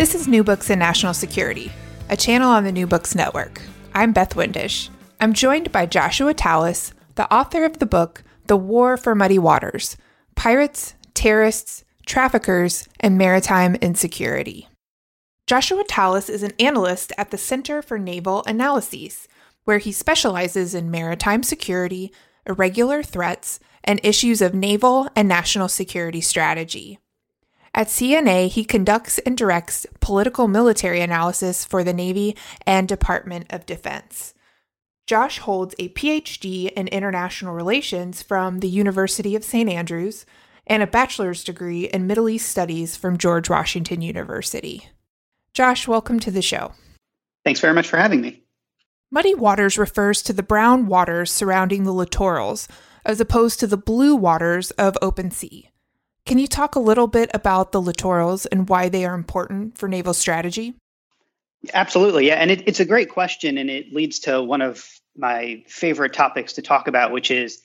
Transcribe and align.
This 0.00 0.14
is 0.14 0.26
New 0.26 0.42
Books 0.42 0.70
in 0.70 0.78
National 0.78 1.12
Security, 1.12 1.70
a 2.08 2.16
channel 2.16 2.48
on 2.48 2.64
the 2.64 2.72
New 2.72 2.86
Books 2.86 3.14
Network. 3.14 3.60
I'm 3.92 4.14
Beth 4.14 4.34
Windisch. 4.34 4.88
I'm 5.20 5.34
joined 5.34 5.70
by 5.72 5.84
Joshua 5.84 6.32
Tallis, 6.32 6.94
the 7.16 7.30
author 7.30 7.66
of 7.66 7.80
the 7.80 7.84
book 7.84 8.24
The 8.46 8.56
War 8.56 8.96
for 8.96 9.14
Muddy 9.14 9.38
Waters 9.38 9.98
Pirates, 10.36 10.94
Terrorists, 11.12 11.84
Traffickers, 12.06 12.88
and 12.98 13.18
Maritime 13.18 13.74
Insecurity. 13.74 14.68
Joshua 15.46 15.84
Tallis 15.84 16.30
is 16.30 16.42
an 16.42 16.52
analyst 16.58 17.12
at 17.18 17.30
the 17.30 17.36
Center 17.36 17.82
for 17.82 17.98
Naval 17.98 18.42
Analyses, 18.46 19.28
where 19.64 19.76
he 19.76 19.92
specializes 19.92 20.74
in 20.74 20.90
maritime 20.90 21.42
security, 21.42 22.10
irregular 22.46 23.02
threats, 23.02 23.60
and 23.84 24.00
issues 24.02 24.40
of 24.40 24.54
naval 24.54 25.10
and 25.14 25.28
national 25.28 25.68
security 25.68 26.22
strategy. 26.22 26.98
At 27.72 27.86
CNA, 27.86 28.48
he 28.48 28.64
conducts 28.64 29.18
and 29.20 29.36
directs 29.36 29.86
political 30.00 30.48
military 30.48 31.00
analysis 31.00 31.64
for 31.64 31.84
the 31.84 31.92
Navy 31.92 32.36
and 32.66 32.88
Department 32.88 33.46
of 33.50 33.64
Defense. 33.64 34.34
Josh 35.06 35.38
holds 35.38 35.74
a 35.78 35.88
PhD 35.90 36.70
in 36.72 36.88
international 36.88 37.54
relations 37.54 38.22
from 38.22 38.58
the 38.58 38.68
University 38.68 39.36
of 39.36 39.44
St. 39.44 39.68
Andrews 39.68 40.26
and 40.66 40.82
a 40.82 40.86
bachelor's 40.86 41.44
degree 41.44 41.84
in 41.84 42.06
Middle 42.06 42.28
East 42.28 42.48
Studies 42.48 42.96
from 42.96 43.16
George 43.16 43.48
Washington 43.48 44.02
University. 44.02 44.88
Josh, 45.54 45.88
welcome 45.88 46.20
to 46.20 46.30
the 46.30 46.42
show. 46.42 46.72
Thanks 47.44 47.60
very 47.60 47.74
much 47.74 47.88
for 47.88 47.96
having 47.96 48.20
me. 48.20 48.42
Muddy 49.10 49.34
waters 49.34 49.78
refers 49.78 50.22
to 50.22 50.32
the 50.32 50.42
brown 50.42 50.86
waters 50.86 51.32
surrounding 51.32 51.84
the 51.84 51.92
littorals, 51.92 52.68
as 53.04 53.20
opposed 53.20 53.58
to 53.58 53.66
the 53.66 53.76
blue 53.76 54.14
waters 54.14 54.70
of 54.72 54.96
open 55.02 55.30
sea. 55.30 55.70
Can 56.30 56.38
you 56.38 56.46
talk 56.46 56.76
a 56.76 56.78
little 56.78 57.08
bit 57.08 57.28
about 57.34 57.72
the 57.72 57.82
littorals 57.82 58.46
and 58.52 58.68
why 58.68 58.88
they 58.88 59.04
are 59.04 59.14
important 59.14 59.76
for 59.76 59.88
naval 59.88 60.14
strategy? 60.14 60.74
Absolutely. 61.74 62.28
Yeah. 62.28 62.36
And 62.36 62.52
it, 62.52 62.68
it's 62.68 62.78
a 62.78 62.84
great 62.84 63.08
question. 63.08 63.58
And 63.58 63.68
it 63.68 63.92
leads 63.92 64.20
to 64.20 64.40
one 64.40 64.62
of 64.62 64.88
my 65.16 65.64
favorite 65.66 66.12
topics 66.12 66.52
to 66.52 66.62
talk 66.62 66.86
about, 66.86 67.10
which 67.10 67.32
is 67.32 67.60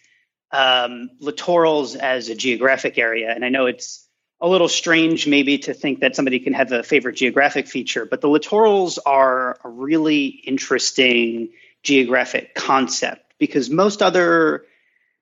um, 0.51 1.11
littorals 1.21 1.95
as 1.95 2.29
a 2.29 2.33
geographic 2.33 2.97
area. 2.97 3.29
And 3.29 3.45
I 3.45 3.49
know 3.49 3.67
it's 3.67 4.09
a 4.41 4.47
little 4.47 4.67
strange 4.67 5.27
maybe 5.27 5.59
to 5.59 5.75
think 5.75 5.99
that 5.99 6.15
somebody 6.15 6.39
can 6.39 6.53
have 6.53 6.71
a 6.71 6.81
favorite 6.81 7.17
geographic 7.17 7.67
feature, 7.67 8.07
but 8.07 8.21
the 8.21 8.29
littorals 8.29 8.97
are 9.05 9.59
a 9.63 9.69
really 9.69 10.25
interesting 10.25 11.49
geographic 11.83 12.55
concept 12.55 13.31
because 13.37 13.69
most 13.69 14.01
other 14.01 14.65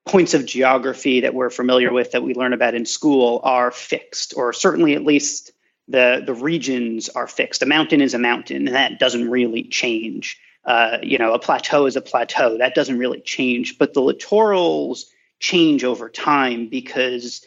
points 0.05 0.33
of 0.33 0.45
geography 0.45 1.21
that 1.21 1.33
we're 1.33 1.49
familiar 1.49 1.91
with 1.91 2.11
that 2.11 2.23
we 2.23 2.33
learn 2.33 2.53
about 2.53 2.75
in 2.75 2.85
school 2.85 3.39
are 3.43 3.71
fixed, 3.71 4.33
or 4.35 4.53
certainly 4.53 4.95
at 4.95 5.03
least 5.03 5.51
the 5.87 6.23
the 6.25 6.33
regions 6.33 7.09
are 7.09 7.27
fixed. 7.27 7.61
A 7.61 7.65
mountain 7.65 8.01
is 8.01 8.13
a 8.13 8.19
mountain, 8.19 8.67
and 8.67 8.75
that 8.75 8.99
doesn't 8.99 9.29
really 9.29 9.63
change. 9.63 10.39
Uh, 10.65 10.97
you 11.01 11.17
know, 11.17 11.33
a 11.33 11.39
plateau 11.39 11.85
is 11.85 11.95
a 11.95 12.01
plateau. 12.01 12.57
That 12.57 12.75
doesn't 12.75 12.97
really 12.97 13.21
change. 13.21 13.77
But 13.77 13.93
the 13.93 14.01
littorals 14.01 15.03
change 15.39 15.83
over 15.83 16.09
time 16.09 16.69
because 16.69 17.45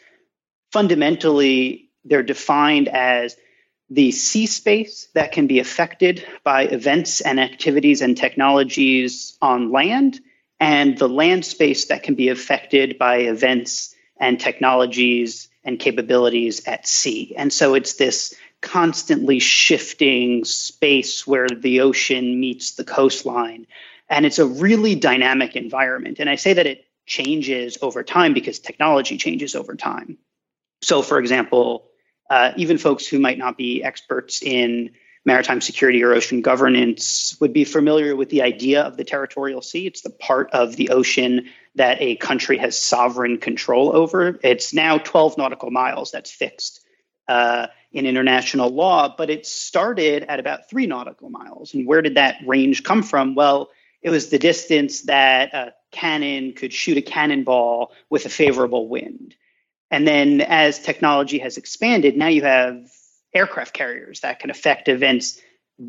fundamentally 0.71 1.89
they're 2.05 2.23
defined 2.23 2.89
as 2.89 3.37
the 3.89 4.11
sea 4.13 4.47
space 4.47 5.09
that 5.15 5.33
can 5.33 5.47
be 5.47 5.61
affected 5.61 6.27
by 6.45 6.63
events 6.65 7.21
and 7.21 7.39
activities 7.39 8.03
and 8.03 8.17
technologies 8.17 9.39
on 9.41 9.71
land 9.71 10.21
and 10.61 10.97
the 10.99 11.09
land 11.09 11.45
space 11.45 11.87
that 11.87 12.03
can 12.03 12.15
be 12.15 12.29
affected 12.29 12.99
by 12.99 13.19
events 13.19 13.95
and 14.19 14.41
technologies 14.41 15.49
and 15.65 15.79
capabilities 15.79 16.67
at 16.67 16.87
sea. 16.87 17.35
And 17.37 17.53
so 17.53 17.75
it's 17.75 17.95
this 17.95 18.35
constantly 18.63 19.39
shifting 19.39 20.45
space 20.45 21.27
where 21.27 21.49
the 21.49 21.81
ocean 21.81 22.41
meets 22.41 22.73
the 22.73 22.85
coastline. 22.85 23.67
And 24.09 24.25
it's 24.25 24.39
a 24.39 24.47
really 24.47 24.95
dynamic 24.95 25.57
environment. 25.57 26.19
And 26.21 26.31
I 26.31 26.37
say 26.37 26.53
that 26.55 26.67
it 26.67 26.87
changes 27.05 27.79
over 27.83 28.03
time 28.03 28.33
because 28.33 28.59
technology 28.59 29.17
changes 29.19 29.55
over 29.55 29.75
time. 29.75 30.19
So, 30.83 31.03
for 31.03 31.19
example, 31.19 31.89
uh, 32.31 32.53
even 32.57 32.79
folks 32.79 33.07
who 33.07 33.19
might 33.19 33.39
not 33.39 33.57
be 33.57 33.83
experts 33.83 34.43
in 34.43 34.91
maritime 35.27 35.61
security 35.61 36.03
or 36.03 36.15
ocean 36.15 36.41
governance 36.41 37.37
would 37.41 37.53
be 37.53 37.65
familiar 37.65 38.15
with 38.15 38.31
the 38.31 38.43
idea 38.43 38.83
of 38.83 38.97
the 38.97 39.05
territorial 39.05 39.61
sea. 39.61 39.87
It's 39.87 40.03
the 40.03 40.11
part 40.11 40.51
of 40.53 40.77
the 40.77 40.91
ocean 40.91 41.49
that 41.75 42.01
a 42.01 42.17
country 42.17 42.57
has 42.59 42.79
sovereign 42.79 43.39
control 43.39 43.95
over. 43.95 44.39
It's 44.43 44.73
now 44.73 44.99
12 44.99 45.37
nautical 45.37 45.71
miles 45.71 46.13
that's 46.13 46.31
fixed 46.31 46.81
uh, 47.29 47.67
in 47.93 48.07
international 48.07 48.71
law, 48.71 49.15
but 49.17 49.29
it 49.29 49.45
started 49.45 50.23
at 50.23 50.39
about 50.39 50.71
three 50.71 50.87
nautical 50.87 51.29
miles. 51.29 51.75
And 51.75 51.87
where 51.87 52.03
did 52.03 52.15
that 52.15 52.37
range 52.47 52.85
come 52.85 53.03
from? 53.03 53.35
Well, 53.35 53.71
it 54.03 54.11
was 54.11 54.29
the 54.29 54.39
distance 54.39 55.03
that 55.03 55.53
a 55.53 55.75
cannon 55.91 56.53
could 56.53 56.73
shoot 56.73 56.99
a 56.99 57.03
cannonball 57.03 57.93
with 58.09 58.27
a 58.27 58.29
favorable 58.29 58.89
wind. 58.89 59.35
And 59.91 60.07
then 60.07 60.41
as 60.41 60.79
technology 60.79 61.39
has 61.39 61.57
expanded, 61.57 62.17
now 62.17 62.29
you 62.29 62.43
have 62.43 62.91
aircraft 63.37 63.75
carriers 63.75 64.21
that 64.21 64.41
can 64.41 64.51
affect 64.51 64.89
events 64.89 65.41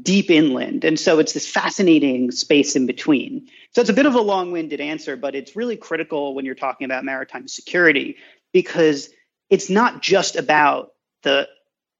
deep 0.01 0.29
inland. 0.29 0.83
And 0.83 0.99
so 0.99 1.19
it's 1.19 1.33
this 1.33 1.49
fascinating 1.49 2.31
space 2.31 2.75
in 2.75 2.85
between. 2.85 3.47
So 3.71 3.81
it's 3.81 3.89
a 3.89 3.93
bit 3.93 4.05
of 4.05 4.15
a 4.15 4.21
long 4.21 4.51
winded 4.51 4.81
answer, 4.81 5.15
but 5.15 5.33
it's 5.33 5.55
really 5.55 5.77
critical 5.77 6.35
when 6.35 6.45
you're 6.45 6.55
talking 6.55 6.85
about 6.85 7.05
maritime 7.05 7.47
security 7.47 8.17
because 8.51 9.09
it's 9.49 9.69
not 9.69 10.01
just 10.01 10.35
about 10.35 10.91
the 11.23 11.47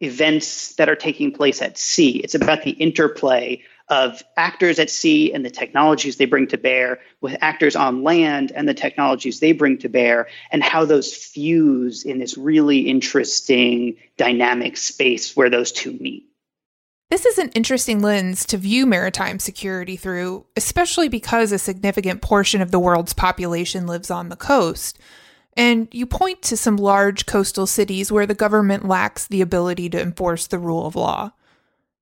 events 0.01 0.75
that 0.75 0.89
are 0.89 0.95
taking 0.95 1.31
place 1.31 1.61
at 1.61 1.77
sea, 1.77 2.17
it's 2.17 2.35
about 2.35 2.63
the 2.63 2.71
interplay 2.71 3.63
of 3.89 4.21
actors 4.35 4.79
at 4.79 4.89
sea 4.89 5.31
and 5.33 5.45
the 5.45 5.49
technologies 5.49 6.17
they 6.17 6.25
bring 6.25 6.47
to 6.47 6.57
bear 6.57 6.99
with 7.21 7.37
actors 7.41 7.75
on 7.75 8.03
land 8.03 8.51
and 8.53 8.67
the 8.67 8.73
technologies 8.73 9.39
they 9.39 9.53
bring 9.53 9.77
to 9.77 9.87
bear 9.87 10.27
and 10.51 10.61
how 10.61 10.83
those 10.83 11.13
fuse 11.13 12.03
in 12.03 12.19
this 12.19 12.37
really 12.37 12.79
interesting 12.79 13.95
dynamic 14.17 14.75
space 14.75 15.35
where 15.35 15.49
those 15.49 15.71
two 15.71 15.93
meet. 15.93 16.25
This 17.09 17.25
is 17.25 17.37
an 17.37 17.49
interesting 17.49 18.01
lens 18.01 18.45
to 18.47 18.57
view 18.57 18.85
maritime 18.85 19.39
security 19.39 19.95
through, 19.95 20.45
especially 20.57 21.07
because 21.07 21.53
a 21.53 21.57
significant 21.57 22.21
portion 22.21 22.61
of 22.61 22.71
the 22.71 22.79
world's 22.79 23.13
population 23.13 23.87
lives 23.87 24.11
on 24.11 24.27
the 24.27 24.35
coast. 24.35 24.99
And 25.55 25.87
you 25.93 26.05
point 26.05 26.41
to 26.43 26.57
some 26.57 26.75
large 26.75 27.25
coastal 27.25 27.65
cities 27.65 28.11
where 28.11 28.25
the 28.25 28.35
government 28.35 28.87
lacks 28.87 29.25
the 29.25 29.41
ability 29.41 29.89
to 29.91 30.01
enforce 30.01 30.47
the 30.47 30.59
rule 30.59 30.85
of 30.85 30.97
law. 30.97 31.31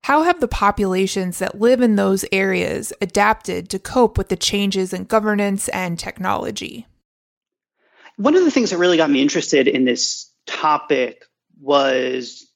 How 0.06 0.22
have 0.22 0.38
the 0.38 0.46
populations 0.46 1.40
that 1.40 1.60
live 1.60 1.80
in 1.80 1.96
those 1.96 2.24
areas 2.30 2.92
adapted 3.00 3.68
to 3.70 3.80
cope 3.80 4.16
with 4.16 4.28
the 4.28 4.36
changes 4.36 4.92
in 4.92 5.02
governance 5.02 5.68
and 5.70 5.98
technology? 5.98 6.86
One 8.16 8.36
of 8.36 8.44
the 8.44 8.52
things 8.52 8.70
that 8.70 8.78
really 8.78 8.98
got 8.98 9.10
me 9.10 9.20
interested 9.20 9.66
in 9.66 9.84
this 9.84 10.30
topic 10.46 11.24
was 11.60 12.48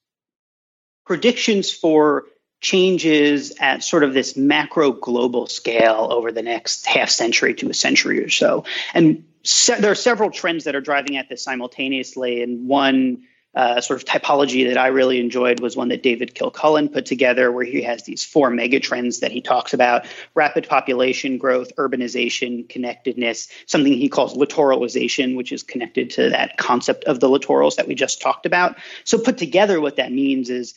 predictions 1.04 1.72
for 1.72 2.26
changes 2.60 3.52
at 3.58 3.82
sort 3.82 4.04
of 4.04 4.14
this 4.14 4.36
macro 4.36 4.92
global 4.92 5.48
scale 5.48 6.06
over 6.12 6.30
the 6.30 6.42
next 6.42 6.86
half 6.86 7.10
century 7.10 7.52
to 7.54 7.68
a 7.68 7.74
century 7.74 8.22
or 8.22 8.28
so. 8.28 8.62
And 8.94 9.24
se- 9.42 9.80
there 9.80 9.90
are 9.90 9.96
several 9.96 10.30
trends 10.30 10.62
that 10.62 10.76
are 10.76 10.80
driving 10.80 11.16
at 11.16 11.28
this 11.28 11.42
simultaneously. 11.42 12.44
And 12.44 12.68
one 12.68 13.24
uh, 13.54 13.80
sort 13.80 14.00
of 14.00 14.06
typology 14.06 14.68
that 14.68 14.78
I 14.78 14.88
really 14.88 15.18
enjoyed 15.18 15.58
was 15.58 15.76
one 15.76 15.88
that 15.88 16.02
David 16.02 16.34
Kilcullen 16.34 16.88
put 16.88 17.06
together, 17.06 17.50
where 17.50 17.64
he 17.64 17.82
has 17.82 18.04
these 18.04 18.24
four 18.24 18.50
megatrends 18.50 19.20
that 19.20 19.32
he 19.32 19.40
talks 19.40 19.74
about 19.74 20.06
rapid 20.34 20.68
population 20.68 21.36
growth, 21.36 21.74
urbanization, 21.76 22.68
connectedness, 22.68 23.48
something 23.66 23.92
he 23.92 24.08
calls 24.08 24.36
littoralization, 24.36 25.36
which 25.36 25.50
is 25.50 25.64
connected 25.64 26.10
to 26.10 26.30
that 26.30 26.58
concept 26.58 27.04
of 27.04 27.18
the 27.18 27.28
littorals 27.28 27.74
that 27.76 27.88
we 27.88 27.94
just 27.94 28.20
talked 28.20 28.46
about. 28.46 28.76
So, 29.04 29.18
put 29.18 29.38
together, 29.38 29.80
what 29.80 29.96
that 29.96 30.12
means 30.12 30.48
is 30.48 30.74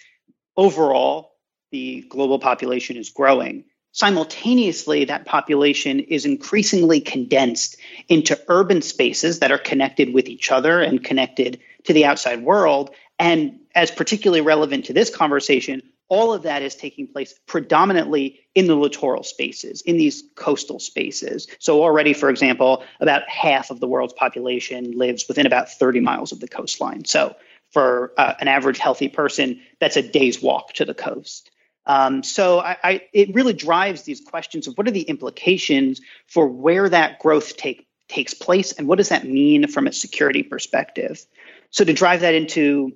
overall, 0.57 1.33
the 1.71 2.05
global 2.09 2.39
population 2.39 2.97
is 2.97 3.11
growing. 3.11 3.65
Simultaneously, 3.91 5.05
that 5.05 5.25
population 5.25 5.99
is 5.99 6.25
increasingly 6.25 6.99
condensed 6.99 7.77
into 8.09 8.39
urban 8.47 8.81
spaces 8.81 9.39
that 9.39 9.51
are 9.51 9.59
connected 9.59 10.15
with 10.15 10.27
each 10.27 10.51
other 10.51 10.81
and 10.81 11.03
connected 11.03 11.59
to 11.85 11.93
the 11.93 12.05
outside 12.05 12.43
world. 12.43 12.91
And 13.19 13.59
as 13.75 13.91
particularly 13.91 14.41
relevant 14.41 14.85
to 14.85 14.93
this 14.93 15.13
conversation, 15.13 15.81
all 16.09 16.33
of 16.33 16.43
that 16.43 16.61
is 16.61 16.75
taking 16.75 17.07
place 17.07 17.33
predominantly 17.47 18.39
in 18.53 18.67
the 18.67 18.75
littoral 18.75 19.23
spaces, 19.23 19.81
in 19.81 19.97
these 19.97 20.23
coastal 20.35 20.79
spaces. 20.79 21.47
So, 21.59 21.81
already, 21.81 22.13
for 22.13 22.29
example, 22.29 22.83
about 22.99 23.27
half 23.27 23.71
of 23.71 23.79
the 23.79 23.87
world's 23.87 24.13
population 24.13 24.91
lives 24.91 25.25
within 25.27 25.45
about 25.45 25.71
30 25.71 26.01
miles 26.01 26.31
of 26.31 26.39
the 26.39 26.47
coastline. 26.47 27.05
So, 27.05 27.35
for 27.71 28.13
uh, 28.17 28.35
an 28.39 28.47
average 28.47 28.77
healthy 28.77 29.07
person, 29.07 29.61
that's 29.79 29.97
a 29.97 30.03
day's 30.03 30.41
walk 30.41 30.73
to 30.73 30.85
the 30.85 30.93
coast. 30.93 31.49
Um, 31.85 32.23
so 32.23 32.59
I, 32.59 32.77
I, 32.83 33.01
it 33.11 33.33
really 33.33 33.53
drives 33.53 34.03
these 34.03 34.21
questions 34.21 34.67
of 34.67 34.77
what 34.77 34.87
are 34.87 34.91
the 34.91 35.01
implications 35.01 35.99
for 36.27 36.47
where 36.47 36.87
that 36.87 37.19
growth 37.19 37.57
take, 37.57 37.87
takes 38.07 38.33
place 38.33 38.71
and 38.73 38.87
what 38.87 38.99
does 38.99 39.09
that 39.09 39.25
mean 39.25 39.67
from 39.67 39.87
a 39.87 39.91
security 39.91 40.43
perspective. 40.43 41.25
So 41.73 41.83
to 41.83 41.91
drive 41.91 42.21
that 42.21 42.35
into 42.35 42.93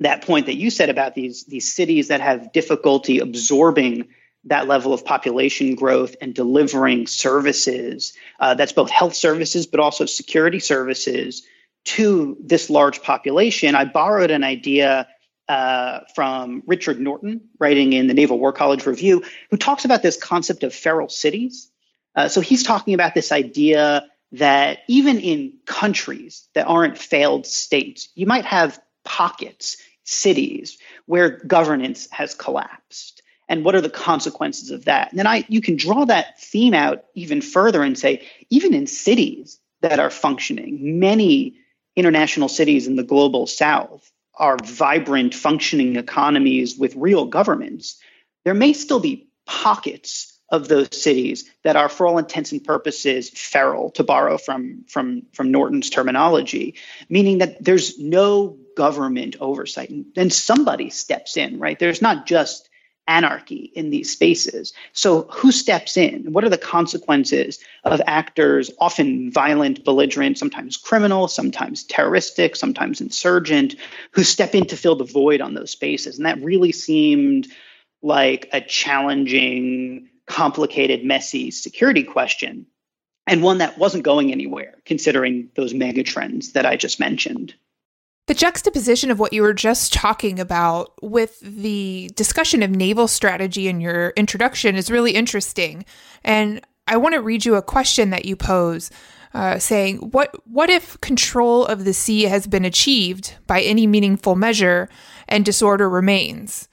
that 0.00 0.22
point 0.24 0.46
that 0.46 0.56
you 0.56 0.70
said 0.70 0.88
about 0.88 1.14
these 1.14 1.44
these 1.44 1.72
cities 1.72 2.08
that 2.08 2.20
have 2.20 2.52
difficulty 2.52 3.18
absorbing 3.18 4.08
that 4.44 4.68
level 4.68 4.92
of 4.92 5.04
population 5.04 5.74
growth 5.74 6.14
and 6.20 6.34
delivering 6.34 7.06
services 7.06 8.12
uh, 8.38 8.54
that's 8.54 8.72
both 8.72 8.90
health 8.90 9.14
services 9.14 9.66
but 9.66 9.80
also 9.80 10.06
security 10.06 10.60
services 10.60 11.42
to 11.84 12.36
this 12.40 12.68
large 12.68 13.02
population 13.02 13.74
i 13.74 13.84
borrowed 13.84 14.30
an 14.30 14.44
idea 14.44 15.08
uh, 15.48 16.00
from 16.16 16.60
Richard 16.66 16.98
Norton, 16.98 17.40
writing 17.60 17.92
in 17.92 18.08
the 18.08 18.14
Naval 18.14 18.36
War 18.36 18.52
College 18.52 18.84
Review, 18.84 19.22
who 19.48 19.56
talks 19.56 19.84
about 19.84 20.02
this 20.02 20.16
concept 20.16 20.64
of 20.64 20.74
feral 20.74 21.08
cities. 21.08 21.70
Uh, 22.16 22.26
so 22.26 22.40
he's 22.40 22.64
talking 22.64 22.94
about 22.94 23.14
this 23.14 23.30
idea 23.30 24.04
that 24.32 24.80
even 24.88 25.20
in 25.20 25.54
countries 25.66 26.48
that 26.54 26.66
aren't 26.66 26.98
failed 26.98 27.46
states, 27.46 28.08
you 28.14 28.26
might 28.26 28.44
have 28.44 28.80
pockets, 29.04 29.76
cities, 30.04 30.78
where 31.06 31.30
governance 31.30 32.08
has 32.10 32.34
collapsed. 32.34 33.22
And 33.48 33.64
what 33.64 33.76
are 33.76 33.80
the 33.80 33.88
consequences 33.90 34.70
of 34.70 34.86
that? 34.86 35.10
And 35.10 35.18
then 35.18 35.26
I, 35.26 35.44
you 35.48 35.60
can 35.60 35.76
draw 35.76 36.04
that 36.04 36.40
theme 36.40 36.74
out 36.74 37.04
even 37.14 37.40
further 37.40 37.82
and 37.82 37.96
say, 37.96 38.26
even 38.50 38.74
in 38.74 38.86
cities 38.86 39.60
that 39.82 40.00
are 40.00 40.10
functioning, 40.10 40.98
many 40.98 41.54
international 41.94 42.48
cities 42.48 42.86
in 42.86 42.96
the 42.96 43.04
global 43.04 43.46
south 43.46 44.10
are 44.34 44.58
vibrant, 44.62 45.34
functioning 45.34 45.96
economies 45.96 46.76
with 46.76 46.94
real 46.96 47.24
governments, 47.24 47.98
there 48.44 48.54
may 48.54 48.72
still 48.72 49.00
be 49.00 49.28
pockets 49.46 50.35
of 50.50 50.68
those 50.68 50.88
cities 50.96 51.50
that 51.64 51.76
are, 51.76 51.88
for 51.88 52.06
all 52.06 52.18
intents 52.18 52.52
and 52.52 52.62
purposes, 52.62 53.30
feral, 53.30 53.90
to 53.90 54.04
borrow 54.04 54.38
from, 54.38 54.84
from, 54.86 55.22
from 55.32 55.50
Norton's 55.50 55.90
terminology, 55.90 56.74
meaning 57.08 57.38
that 57.38 57.62
there's 57.64 57.98
no 57.98 58.56
government 58.76 59.36
oversight. 59.40 59.90
And 59.90 60.06
then 60.14 60.30
somebody 60.30 60.90
steps 60.90 61.36
in, 61.36 61.58
right? 61.58 61.78
There's 61.78 62.02
not 62.02 62.26
just 62.26 62.68
anarchy 63.08 63.70
in 63.74 63.90
these 63.90 64.10
spaces. 64.10 64.72
So, 64.92 65.22
who 65.30 65.52
steps 65.52 65.96
in? 65.96 66.32
What 66.32 66.44
are 66.44 66.48
the 66.48 66.58
consequences 66.58 67.60
of 67.84 68.00
actors, 68.06 68.70
often 68.80 69.30
violent, 69.30 69.84
belligerent, 69.84 70.38
sometimes 70.38 70.76
criminal, 70.76 71.28
sometimes 71.28 71.84
terroristic, 71.84 72.56
sometimes 72.56 73.00
insurgent, 73.00 73.76
who 74.10 74.24
step 74.24 74.54
in 74.54 74.66
to 74.66 74.76
fill 74.76 74.96
the 74.96 75.04
void 75.04 75.40
on 75.40 75.54
those 75.54 75.70
spaces? 75.70 76.16
And 76.16 76.26
that 76.26 76.42
really 76.42 76.72
seemed 76.72 77.48
like 78.02 78.48
a 78.52 78.60
challenging, 78.60 80.08
complicated, 80.26 81.04
messy 81.04 81.50
security 81.50 82.02
question, 82.02 82.66
and 83.26 83.42
one 83.42 83.58
that 83.58 83.78
wasn't 83.78 84.04
going 84.04 84.32
anywhere, 84.32 84.74
considering 84.84 85.48
those 85.56 85.74
mega 85.74 86.02
trends 86.02 86.52
that 86.52 86.66
I 86.66 86.76
just 86.76 87.00
mentioned. 87.00 87.54
The 88.26 88.34
juxtaposition 88.34 89.12
of 89.12 89.20
what 89.20 89.32
you 89.32 89.42
were 89.42 89.54
just 89.54 89.92
talking 89.92 90.40
about 90.40 90.92
with 91.00 91.38
the 91.40 92.10
discussion 92.16 92.62
of 92.62 92.70
naval 92.70 93.06
strategy 93.06 93.68
in 93.68 93.80
your 93.80 94.12
introduction 94.16 94.74
is 94.74 94.90
really 94.90 95.12
interesting. 95.12 95.84
And 96.24 96.60
I 96.88 96.96
want 96.96 97.14
to 97.14 97.22
read 97.22 97.44
you 97.44 97.54
a 97.54 97.62
question 97.62 98.10
that 98.10 98.24
you 98.24 98.36
pose. 98.36 98.90
Uh, 99.34 99.58
saying 99.58 99.98
what 99.98 100.34
what 100.46 100.70
if 100.70 100.98
control 101.02 101.66
of 101.66 101.84
the 101.84 101.92
sea 101.92 102.22
has 102.22 102.46
been 102.46 102.64
achieved 102.64 103.34
by 103.46 103.60
any 103.60 103.86
meaningful 103.86 104.34
measure 104.34 104.88
and 105.28 105.44
disorder 105.44 105.90
remains 105.90 106.68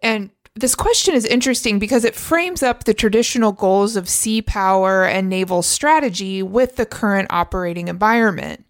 and 0.00 0.30
this 0.54 0.74
question 0.74 1.14
is 1.14 1.24
interesting 1.24 1.78
because 1.78 2.04
it 2.04 2.14
frames 2.14 2.62
up 2.62 2.84
the 2.84 2.94
traditional 2.94 3.52
goals 3.52 3.96
of 3.96 4.08
sea 4.08 4.42
power 4.42 5.04
and 5.04 5.28
naval 5.28 5.62
strategy 5.62 6.42
with 6.42 6.76
the 6.76 6.86
current 6.86 7.28
operating 7.30 7.88
environment 7.88 8.64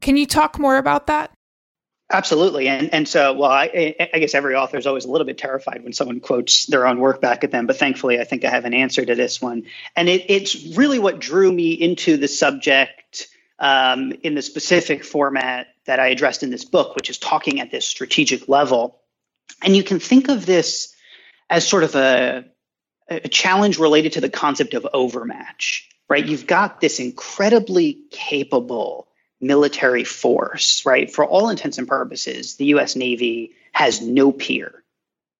can 0.00 0.16
you 0.16 0.26
talk 0.26 0.58
more 0.58 0.76
about 0.76 1.06
that 1.06 1.30
Absolutely, 2.12 2.66
and 2.66 2.92
and 2.92 3.06
so 3.06 3.32
well, 3.32 3.52
I, 3.52 3.94
I 4.12 4.18
guess 4.18 4.34
every 4.34 4.56
author 4.56 4.76
is 4.76 4.86
always 4.86 5.04
a 5.04 5.10
little 5.10 5.26
bit 5.26 5.38
terrified 5.38 5.84
when 5.84 5.92
someone 5.92 6.18
quotes 6.18 6.66
their 6.66 6.84
own 6.84 6.98
work 6.98 7.20
back 7.20 7.44
at 7.44 7.52
them. 7.52 7.68
But 7.68 7.76
thankfully, 7.76 8.18
I 8.18 8.24
think 8.24 8.44
I 8.44 8.50
have 8.50 8.64
an 8.64 8.74
answer 8.74 9.04
to 9.04 9.14
this 9.14 9.40
one, 9.40 9.62
and 9.94 10.08
it, 10.08 10.24
it's 10.28 10.76
really 10.76 10.98
what 10.98 11.20
drew 11.20 11.52
me 11.52 11.70
into 11.70 12.16
the 12.16 12.26
subject 12.26 13.28
um, 13.60 14.12
in 14.24 14.34
the 14.34 14.42
specific 14.42 15.04
format 15.04 15.68
that 15.84 16.00
I 16.00 16.08
addressed 16.08 16.42
in 16.42 16.50
this 16.50 16.64
book, 16.64 16.96
which 16.96 17.10
is 17.10 17.18
talking 17.18 17.60
at 17.60 17.70
this 17.70 17.86
strategic 17.86 18.48
level. 18.48 19.00
And 19.62 19.76
you 19.76 19.84
can 19.84 20.00
think 20.00 20.28
of 20.28 20.46
this 20.46 20.92
as 21.50 21.66
sort 21.66 21.82
of 21.82 21.96
a, 21.96 22.44
a 23.08 23.28
challenge 23.28 23.78
related 23.78 24.12
to 24.12 24.20
the 24.20 24.30
concept 24.30 24.72
of 24.74 24.86
overmatch, 24.94 25.88
right? 26.08 26.24
You've 26.24 26.46
got 26.46 26.80
this 26.80 27.00
incredibly 27.00 27.98
capable 28.10 29.08
military 29.40 30.04
force, 30.04 30.86
right? 30.86 31.10
For 31.10 31.24
all 31.24 31.48
intents 31.48 31.78
and 31.78 31.88
purposes, 31.88 32.56
the 32.56 32.66
US 32.66 32.94
Navy 32.94 33.52
has 33.72 34.00
no 34.00 34.30
peer. 34.30 34.79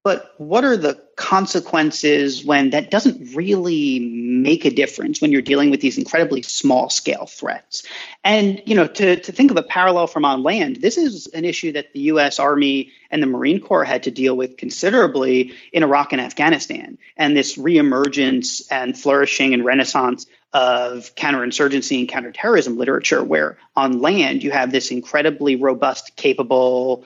But 0.02 0.34
what 0.38 0.64
are 0.64 0.78
the 0.78 0.98
consequences 1.16 2.42
when 2.42 2.70
that 2.70 2.90
doesn't 2.90 3.34
really 3.34 3.98
make 4.00 4.64
a 4.64 4.70
difference 4.70 5.20
when 5.20 5.30
you're 5.30 5.42
dealing 5.42 5.70
with 5.70 5.82
these 5.82 5.98
incredibly 5.98 6.40
small 6.40 6.88
scale 6.88 7.26
threats? 7.26 7.82
And, 8.24 8.62
you 8.64 8.74
know, 8.74 8.86
to, 8.86 9.20
to 9.20 9.32
think 9.32 9.50
of 9.50 9.58
a 9.58 9.62
parallel 9.62 10.06
from 10.06 10.24
on 10.24 10.42
land, 10.42 10.76
this 10.76 10.96
is 10.96 11.26
an 11.28 11.44
issue 11.44 11.72
that 11.72 11.92
the 11.92 12.00
US 12.00 12.38
Army 12.38 12.92
and 13.10 13.22
the 13.22 13.26
Marine 13.26 13.60
Corps 13.60 13.84
had 13.84 14.04
to 14.04 14.10
deal 14.10 14.34
with 14.34 14.56
considerably 14.56 15.52
in 15.70 15.82
Iraq 15.82 16.12
and 16.12 16.20
Afghanistan. 16.20 16.96
And 17.18 17.36
this 17.36 17.58
reemergence 17.58 18.66
and 18.70 18.98
flourishing 18.98 19.52
and 19.52 19.66
renaissance 19.66 20.26
of 20.54 21.14
counterinsurgency 21.14 21.98
and 21.98 22.08
counterterrorism 22.08 22.78
literature, 22.78 23.22
where 23.22 23.58
on 23.76 24.00
land 24.00 24.42
you 24.42 24.50
have 24.50 24.72
this 24.72 24.90
incredibly 24.90 25.56
robust, 25.56 26.16
capable 26.16 27.04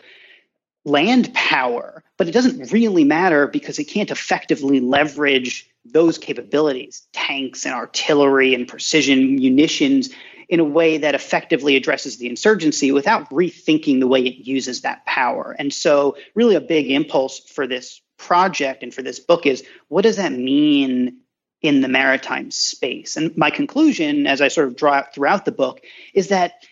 land 0.85 1.33
power, 1.35 2.03
but 2.17 2.29
it 2.29 2.33
doesn't 2.33 2.73
really 2.73 3.05
matter 3.05 3.47
because 3.47 3.79
it 3.79 3.85
can't 3.85 4.11
effectively 4.11 4.81
leverage 4.81 5.69
those 5.85 6.19
capabilities, 6.19 7.07
tanks 7.13 7.65
and 7.65 7.75
artillery 7.75 8.55
and 8.55 8.69
precision 8.69 9.37
munitions, 9.37 10.11
in 10.49 10.61
a 10.61 10.65
way 10.65 10.99
that 10.99 11.15
effectively 11.15 11.75
addresses 11.75 12.19
the 12.19 12.29
insurgency 12.29 12.93
without 12.93 13.29
rethinking 13.31 14.01
the 14.01 14.07
way 14.07 14.21
it 14.21 14.47
uses 14.47 14.83
that 14.83 15.05
power. 15.07 15.57
And 15.59 15.73
so, 15.73 16.17
really, 16.35 16.55
a 16.55 16.61
big 16.61 16.91
impulse 16.91 17.39
for 17.39 17.67
this 17.67 18.01
project 18.19 18.83
and 18.83 18.93
for 18.93 19.03
this 19.03 19.21
book 19.21 19.47
is 19.47 19.65
what 19.89 20.03
does 20.03 20.17
that 20.17 20.33
mean 20.33 21.19
in 21.63 21.81
the 21.81 21.89
maritime 21.89 22.51
space. 22.51 23.17
And 23.17 23.37
my 23.39 23.51
conclusion, 23.51 24.27
as 24.27 24.43
I 24.43 24.49
sort 24.49 24.69
of 24.69 24.77
draw 24.77 24.95
out 24.95 25.15
throughout 25.15 25.47
the 25.47 25.53
book, 25.53 25.81
is 26.13 26.29
that 26.29 26.63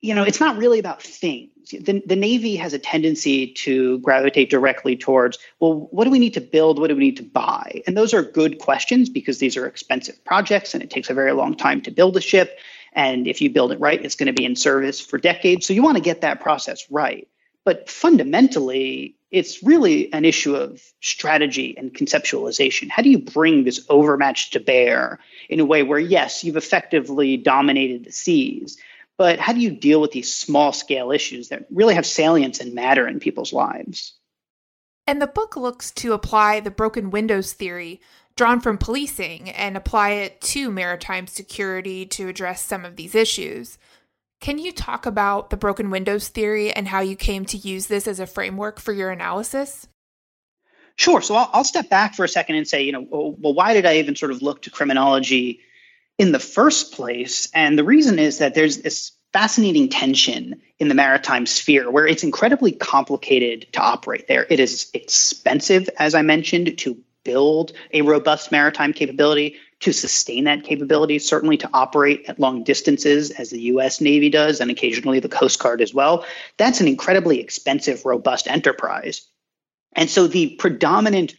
you 0.00 0.14
know, 0.14 0.22
it's 0.22 0.40
not 0.40 0.56
really 0.56 0.78
about 0.78 1.02
things. 1.02 1.50
The, 1.70 2.02
the 2.06 2.16
Navy 2.16 2.56
has 2.56 2.72
a 2.72 2.78
tendency 2.78 3.52
to 3.54 3.98
gravitate 3.98 4.48
directly 4.48 4.96
towards, 4.96 5.38
well, 5.58 5.88
what 5.90 6.04
do 6.04 6.10
we 6.10 6.18
need 6.18 6.34
to 6.34 6.40
build? 6.40 6.78
What 6.78 6.88
do 6.88 6.94
we 6.94 7.04
need 7.04 7.16
to 7.18 7.24
buy? 7.24 7.82
And 7.86 7.96
those 7.96 8.14
are 8.14 8.22
good 8.22 8.58
questions 8.58 9.08
because 9.08 9.38
these 9.38 9.56
are 9.56 9.66
expensive 9.66 10.24
projects 10.24 10.74
and 10.74 10.82
it 10.82 10.90
takes 10.90 11.10
a 11.10 11.14
very 11.14 11.32
long 11.32 11.56
time 11.56 11.82
to 11.82 11.90
build 11.90 12.16
a 12.16 12.20
ship. 12.20 12.58
And 12.92 13.26
if 13.26 13.40
you 13.40 13.50
build 13.50 13.72
it 13.72 13.80
right, 13.80 14.02
it's 14.02 14.14
going 14.14 14.28
to 14.28 14.32
be 14.32 14.44
in 14.44 14.56
service 14.56 15.00
for 15.00 15.18
decades. 15.18 15.66
So 15.66 15.72
you 15.72 15.82
want 15.82 15.96
to 15.96 16.02
get 16.02 16.20
that 16.20 16.40
process 16.40 16.90
right. 16.90 17.28
But 17.64 17.90
fundamentally, 17.90 19.16
it's 19.30 19.62
really 19.62 20.10
an 20.12 20.24
issue 20.24 20.54
of 20.54 20.80
strategy 21.02 21.76
and 21.76 21.92
conceptualization. 21.92 22.88
How 22.88 23.02
do 23.02 23.10
you 23.10 23.18
bring 23.18 23.64
this 23.64 23.84
overmatch 23.90 24.52
to 24.52 24.60
bear 24.60 25.18
in 25.50 25.60
a 25.60 25.66
way 25.66 25.82
where, 25.82 25.98
yes, 25.98 26.44
you've 26.44 26.56
effectively 26.56 27.36
dominated 27.36 28.04
the 28.04 28.12
seas, 28.12 28.78
but 29.18 29.40
how 29.40 29.52
do 29.52 29.60
you 29.60 29.72
deal 29.72 30.00
with 30.00 30.12
these 30.12 30.34
small 30.34 30.72
scale 30.72 31.10
issues 31.10 31.48
that 31.48 31.66
really 31.70 31.94
have 31.94 32.06
salience 32.06 32.60
and 32.60 32.72
matter 32.72 33.06
in 33.06 33.20
people's 33.20 33.52
lives? 33.52 34.14
And 35.06 35.20
the 35.20 35.26
book 35.26 35.56
looks 35.56 35.90
to 35.92 36.12
apply 36.12 36.60
the 36.60 36.70
broken 36.70 37.10
windows 37.10 37.52
theory 37.52 38.00
drawn 38.36 38.60
from 38.60 38.78
policing 38.78 39.50
and 39.50 39.76
apply 39.76 40.10
it 40.10 40.40
to 40.40 40.70
maritime 40.70 41.26
security 41.26 42.06
to 42.06 42.28
address 42.28 42.62
some 42.62 42.84
of 42.84 42.94
these 42.94 43.16
issues. 43.16 43.78
Can 44.40 44.58
you 44.58 44.70
talk 44.70 45.06
about 45.06 45.50
the 45.50 45.56
broken 45.56 45.90
windows 45.90 46.28
theory 46.28 46.72
and 46.72 46.86
how 46.86 47.00
you 47.00 47.16
came 47.16 47.44
to 47.46 47.56
use 47.56 47.88
this 47.88 48.06
as 48.06 48.20
a 48.20 48.26
framework 48.26 48.78
for 48.78 48.92
your 48.92 49.10
analysis? 49.10 49.88
Sure. 50.94 51.20
So 51.20 51.34
I'll, 51.34 51.50
I'll 51.52 51.64
step 51.64 51.90
back 51.90 52.14
for 52.14 52.24
a 52.24 52.28
second 52.28 52.54
and 52.54 52.68
say, 52.68 52.82
you 52.82 52.92
know, 52.92 53.06
well, 53.10 53.54
why 53.54 53.72
did 53.72 53.86
I 53.86 53.96
even 53.98 54.14
sort 54.14 54.30
of 54.30 54.42
look 54.42 54.62
to 54.62 54.70
criminology 54.70 55.60
in 56.18 56.32
the 56.32 56.38
first 56.38 56.92
place? 56.92 57.48
And 57.54 57.78
the 57.78 57.84
reason 57.84 58.18
is 58.18 58.38
that 58.38 58.54
there's 58.54 58.78
this 58.78 59.12
fascinating 59.32 59.88
tension 59.88 60.60
in 60.78 60.88
the 60.88 60.94
maritime 60.94 61.46
sphere 61.46 61.90
where 61.90 62.06
it's 62.06 62.24
incredibly 62.24 62.72
complicated 62.72 63.66
to 63.72 63.80
operate 63.80 64.26
there. 64.26 64.46
It 64.48 64.60
is 64.60 64.90
expensive, 64.94 65.88
as 65.98 66.14
I 66.14 66.22
mentioned, 66.22 66.78
to 66.78 66.96
build 67.24 67.72
a 67.92 68.02
robust 68.02 68.50
maritime 68.50 68.92
capability, 68.92 69.56
to 69.80 69.92
sustain 69.92 70.44
that 70.44 70.64
capability, 70.64 71.18
certainly 71.18 71.56
to 71.58 71.68
operate 71.72 72.24
at 72.26 72.40
long 72.40 72.64
distances, 72.64 73.30
as 73.30 73.50
the 73.50 73.60
US 73.62 74.00
Navy 74.00 74.30
does, 74.30 74.60
and 74.60 74.70
occasionally 74.70 75.20
the 75.20 75.28
Coast 75.28 75.60
Guard 75.62 75.80
as 75.82 75.92
well. 75.92 76.24
That's 76.56 76.80
an 76.80 76.88
incredibly 76.88 77.38
expensive, 77.38 78.04
robust 78.04 78.48
enterprise. 78.48 79.28
And 79.92 80.08
so 80.08 80.26
the 80.26 80.56
predominant 80.56 81.34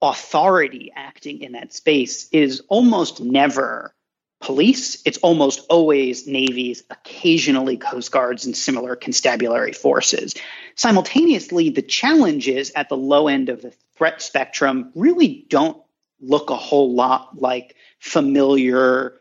authority 0.00 0.92
acting 0.94 1.42
in 1.42 1.52
that 1.52 1.72
space 1.72 2.28
is 2.30 2.62
almost 2.68 3.20
never 3.20 3.94
police. 4.40 5.02
It's 5.04 5.18
almost 5.18 5.66
always 5.68 6.26
navies, 6.26 6.82
occasionally 6.90 7.76
coast 7.76 8.10
guards, 8.12 8.46
and 8.46 8.56
similar 8.56 8.96
constabulary 8.96 9.72
forces. 9.72 10.34
Simultaneously, 10.74 11.70
the 11.70 11.82
challenges 11.82 12.70
at 12.76 12.88
the 12.88 12.96
low 12.96 13.28
end 13.28 13.48
of 13.48 13.62
the 13.62 13.72
threat 13.96 14.22
spectrum 14.22 14.92
really 14.94 15.44
don't 15.48 15.82
look 16.20 16.50
a 16.50 16.56
whole 16.56 16.94
lot 16.94 17.40
like 17.40 17.74
familiar 17.98 19.14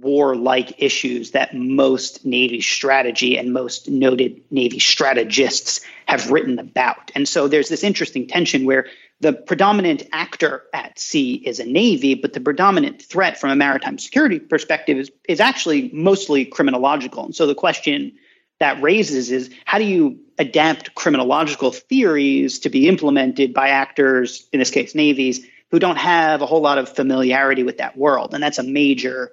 war-like 0.00 0.82
issues 0.82 1.32
that 1.32 1.54
most 1.54 2.24
Navy 2.26 2.60
strategy 2.60 3.38
and 3.38 3.52
most 3.52 3.88
noted 3.88 4.42
Navy 4.50 4.80
strategists 4.80 5.80
have 6.06 6.30
written 6.30 6.58
about. 6.58 7.12
And 7.14 7.28
so 7.28 7.46
there's 7.46 7.68
this 7.68 7.84
interesting 7.84 8.26
tension 8.26 8.64
where 8.64 8.86
the 9.20 9.32
predominant 9.32 10.02
actor 10.12 10.64
at 10.72 10.98
sea 10.98 11.34
is 11.46 11.60
a 11.60 11.64
Navy, 11.64 12.14
but 12.14 12.32
the 12.32 12.40
predominant 12.40 13.00
threat 13.00 13.38
from 13.38 13.50
a 13.50 13.56
maritime 13.56 13.98
security 13.98 14.38
perspective 14.38 14.98
is, 14.98 15.10
is 15.28 15.40
actually 15.40 15.90
mostly 15.92 16.44
criminological. 16.44 17.24
And 17.24 17.34
so 17.34 17.46
the 17.46 17.54
question 17.54 18.12
that 18.60 18.80
raises 18.82 19.30
is 19.30 19.50
how 19.64 19.78
do 19.78 19.84
you 19.84 20.18
adapt 20.38 20.94
criminological 20.94 21.70
theories 21.70 22.58
to 22.60 22.68
be 22.68 22.88
implemented 22.88 23.54
by 23.54 23.68
actors, 23.68 24.48
in 24.52 24.58
this 24.58 24.70
case, 24.70 24.94
navies, 24.94 25.46
who 25.70 25.78
don't 25.78 25.96
have 25.96 26.42
a 26.42 26.46
whole 26.46 26.60
lot 26.60 26.78
of 26.78 26.88
familiarity 26.88 27.62
with 27.62 27.78
that 27.78 27.96
world? 27.96 28.34
And 28.34 28.42
that's 28.42 28.58
a 28.58 28.62
major 28.62 29.32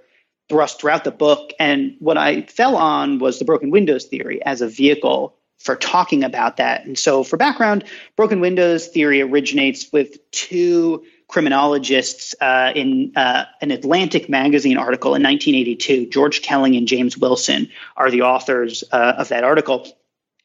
thrust 0.50 0.80
throughout 0.82 1.04
the 1.04 1.12
book. 1.12 1.54
And 1.60 1.96
what 2.00 2.18
I 2.18 2.44
fell 2.44 2.76
on 2.76 3.20
was 3.20 3.40
the 3.40 3.46
broken 3.46 3.72
windows 3.72 4.06
theory 4.06 4.44
as 4.44 4.62
a 4.62 4.68
vehicle 4.68 5.36
for 5.64 5.76
talking 5.76 6.24
about 6.24 6.58
that. 6.58 6.86
And 6.86 6.98
so, 6.98 7.24
for 7.24 7.38
background, 7.38 7.84
broken 8.16 8.40
windows 8.40 8.88
theory 8.88 9.22
originates 9.22 9.92
with 9.92 10.20
two 10.32 11.04
criminologists 11.28 12.36
uh, 12.42 12.74
in 12.76 13.14
uh, 13.16 13.46
an 13.62 13.72
Atlantic 13.72 14.28
magazine 14.28 14.78
article 14.78 15.12
in 15.16 15.24
1982. 15.24 16.08
George 16.08 16.42
Kelling 16.42 16.76
and 16.76 16.88
James 16.88 17.18
Wilson 17.18 17.70
are 17.96 18.12
the 18.12 18.24
authors 18.24 18.84
uh, 18.92 19.14
of 19.18 19.30
that 19.30 19.44
article. 19.44 19.88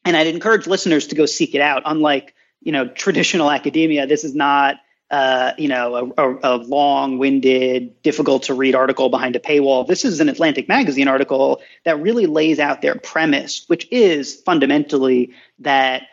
And 0.05 0.15
I'd 0.15 0.27
encourage 0.27 0.67
listeners 0.67 1.07
to 1.07 1.15
go 1.15 1.25
seek 1.25 1.53
it 1.55 1.61
out. 1.61 1.83
Unlike 1.85 2.33
you 2.61 2.71
know 2.71 2.87
traditional 2.87 3.51
academia, 3.51 4.07
this 4.07 4.23
is 4.23 4.33
not 4.35 4.77
uh, 5.09 5.53
you 5.57 5.69
know, 5.69 6.13
a, 6.17 6.23
a, 6.23 6.39
a, 6.43 6.55
long-winded, 6.57 8.01
difficult-to-read 8.01 8.75
article 8.75 9.07
behind 9.09 9.37
a 9.37 9.39
paywall. 9.39 9.87
This 9.87 10.03
is 10.03 10.19
an 10.19 10.27
Atlantic 10.27 10.67
Magazine 10.67 11.07
article 11.07 11.61
that 11.85 12.01
really 12.01 12.25
lays 12.25 12.59
out 12.59 12.81
their 12.81 12.95
premise, 12.95 13.63
which 13.67 13.87
is 13.89 14.35
fundamentally 14.41 15.31
that 15.59 16.03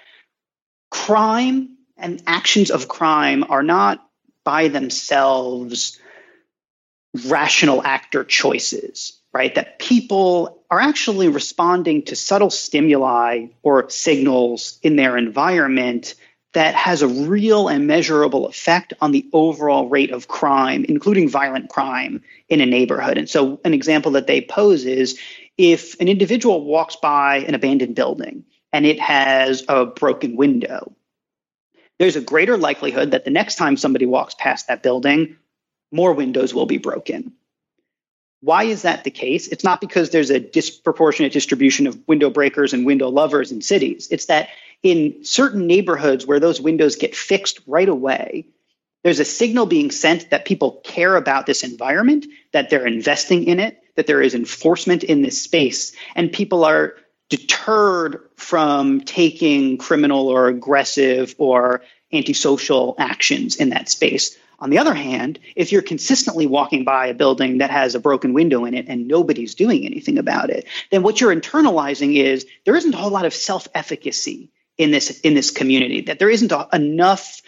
crime 0.91 1.77
and 1.97 2.23
actions 2.27 2.71
of 2.71 2.87
crime 2.87 3.45
are 3.49 3.65
not 3.65 4.09
by 4.45 4.69
themselves 4.69 5.99
rational 7.27 7.83
actor 7.83 8.23
choices, 8.23 9.21
right? 9.33 9.55
That 9.57 9.81
people 9.81 10.63
are 10.71 10.81
actually 10.81 11.29
responding 11.29 12.03
to 12.05 12.17
subtle 12.17 12.51
stimuli 12.51 13.47
or 13.63 13.91
signals 13.91 14.79
in 14.83 14.95
their 14.97 15.17
environment 15.17 16.15
that 16.55 16.75
has 16.75 17.03
a 17.03 17.09
real 17.09 17.69
and 17.69 17.87
measurable 17.87 18.47
effect 18.47 18.95
on 19.01 19.13
the 19.13 19.29
overall 19.33 19.89
rate 19.89 20.11
of 20.13 20.29
crime, 20.29 20.85
including 20.89 21.29
violent 21.29 21.69
crime 21.69 22.23
in 22.49 22.61
a 22.61 22.67
neighborhood. 22.67 23.19
And 23.19 23.29
so, 23.29 23.61
an 23.65 23.75
example 23.75 24.13
that 24.13 24.27
they 24.27 24.41
pose 24.41 24.85
is 24.85 25.19
if 25.59 26.01
an 26.01 26.09
individual 26.09 26.65
walks 26.65 26.97
by 26.97 27.39
an 27.39 27.55
abandoned 27.55 27.95
building 27.97 28.45
and 28.73 28.87
it 28.87 29.01
has 29.01 29.65
a 29.69 29.87
broken 29.87 30.37
window, 30.37 30.95
there's 31.99 32.17
a 32.17 32.21
greater 32.21 32.57
likelihood 32.57 33.13
that 33.13 33.25
the 33.25 33.31
next 33.31 33.57
time 33.57 33.77
somebody 33.77 34.07
walks 34.07 34.35
past 34.39 34.69
that 34.69 34.83
building, 34.83 35.37
more 35.93 36.13
windows 36.13 36.55
will 36.55 36.67
be 36.67 36.79
broken. 36.79 37.33
Why 38.45 38.65
is 38.65 38.83
that 38.83 39.05
the 39.05 39.11
case? 39.11 39.49
It's 39.49 39.65
not 39.65 39.81
because 39.81 40.11
there's 40.11 40.29
a 40.29 40.39
disproportionate 40.39 41.33
distribution 41.33 41.87
of 41.87 41.99
window 42.07 42.29
breakers 42.29 42.75
and 42.75 42.85
window 42.85 43.09
lovers 43.09 43.51
in 43.51 43.63
cities. 43.63 44.09
It's 44.11 44.27
that 44.27 44.49
in 44.83 45.25
certain 45.25 45.67
neighborhoods 45.67 46.27
where 46.27 46.41
those 46.41 46.61
windows 46.61 46.97
get 46.97 47.17
fixed 47.17 47.61
right 47.67 47.89
away, 47.89 48.47
there's 49.03 49.21
a 49.21 49.25
signal 49.25 49.65
being 49.65 49.91
sent 49.91 50.29
that 50.29 50.45
people 50.45 50.83
care 50.85 51.17
about 51.17 51.47
this 51.47 51.65
environment, 51.65 52.27
that 52.53 52.69
they're 52.69 52.87
investing 52.87 53.45
in 53.45 53.61
it, 53.61 53.83
that 53.97 54.07
there 54.07 54.21
is 54.21 54.35
enforcement 54.35 55.05
in 55.05 55.23
this 55.23 55.41
space, 55.41 55.95
and 56.15 56.31
people 56.31 56.65
are 56.65 56.97
deterred 57.31 58.29
from 58.37 59.01
taking 59.01 59.79
criminal 59.79 60.29
or 60.29 60.49
aggressive 60.49 61.35
or 61.39 61.81
antisocial 62.13 62.95
actions 62.99 63.57
in 63.57 63.71
that 63.71 63.89
space. 63.89 64.37
On 64.61 64.71
the 64.71 64.79
other 64.79 64.95
hand, 64.95 65.39
if 65.57 65.73
you're 65.73 65.83
consistently 65.83 66.47
walking 66.47 66.85
by 66.85 67.07
a 67.07 67.15
building 67.15 67.59
that 67.59 67.71
has 67.71 67.95
a 67.95 68.01
broken 68.01 68.33
window 68.33 68.65
in 68.65 68.75
it 68.75 68.87
and 68.89 69.09
nobody's 69.09 69.55
doing 69.55 69.85
anything 69.85 70.19
about 70.19 70.51
it, 70.51 70.67
then 70.91 71.03
what 71.03 71.21
you're 71.21 71.35
internalizing 71.35 72.17
is 72.17 72.47
there 72.65 72.77
isn't 72.77 72.95
a 72.95 72.97
whole 72.97 73.11
lot 73.11 73.27
of 73.27 73.35
self 73.35 73.69
efficacy 73.75 74.51
in 74.77 74.91
this 74.91 75.21
in 75.21 75.35
this 75.35 75.51
community 75.51 76.01
that 76.03 76.19
there 76.19 76.31
isn't 76.31 76.53
a, 76.53 76.69
enough 76.73 77.43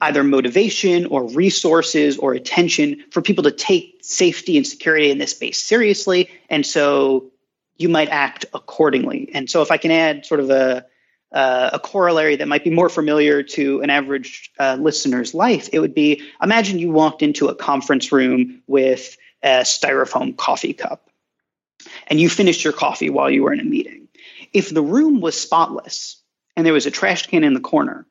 either 0.00 0.24
motivation 0.24 1.06
or 1.06 1.28
resources 1.28 2.18
or 2.18 2.32
attention 2.32 3.04
for 3.10 3.22
people 3.22 3.44
to 3.44 3.50
take 3.50 3.98
safety 4.02 4.56
and 4.56 4.66
security 4.66 5.10
in 5.10 5.18
this 5.18 5.30
space 5.30 5.62
seriously. 5.62 6.28
And 6.50 6.66
so 6.66 7.30
you 7.76 7.88
might 7.88 8.08
act 8.08 8.44
accordingly. 8.54 9.30
And 9.32 9.48
so 9.48 9.62
if 9.62 9.70
i 9.70 9.76
can 9.76 9.90
add 9.90 10.26
sort 10.26 10.40
of 10.40 10.50
a 10.50 10.84
uh, 11.32 11.70
a 11.74 11.78
corollary 11.78 12.36
that 12.36 12.48
might 12.48 12.64
be 12.64 12.70
more 12.70 12.88
familiar 12.88 13.42
to 13.42 13.80
an 13.82 13.90
average 13.90 14.50
uh, 14.58 14.76
listener's 14.80 15.34
life 15.34 15.68
it 15.72 15.80
would 15.80 15.94
be 15.94 16.22
imagine 16.42 16.78
you 16.78 16.90
walked 16.90 17.22
into 17.22 17.48
a 17.48 17.54
conference 17.54 18.10
room 18.12 18.62
with 18.66 19.16
a 19.42 19.60
styrofoam 19.60 20.36
coffee 20.36 20.72
cup 20.72 21.10
and 22.08 22.20
you 22.20 22.28
finished 22.28 22.64
your 22.64 22.72
coffee 22.72 23.10
while 23.10 23.30
you 23.30 23.42
were 23.42 23.52
in 23.52 23.60
a 23.60 23.64
meeting 23.64 24.08
if 24.52 24.70
the 24.70 24.82
room 24.82 25.20
was 25.20 25.38
spotless 25.38 26.22
and 26.56 26.66
there 26.66 26.72
was 26.72 26.86
a 26.86 26.90
trash 26.90 27.26
can 27.26 27.44
in 27.44 27.54
the 27.54 27.60
corner, 27.60 28.06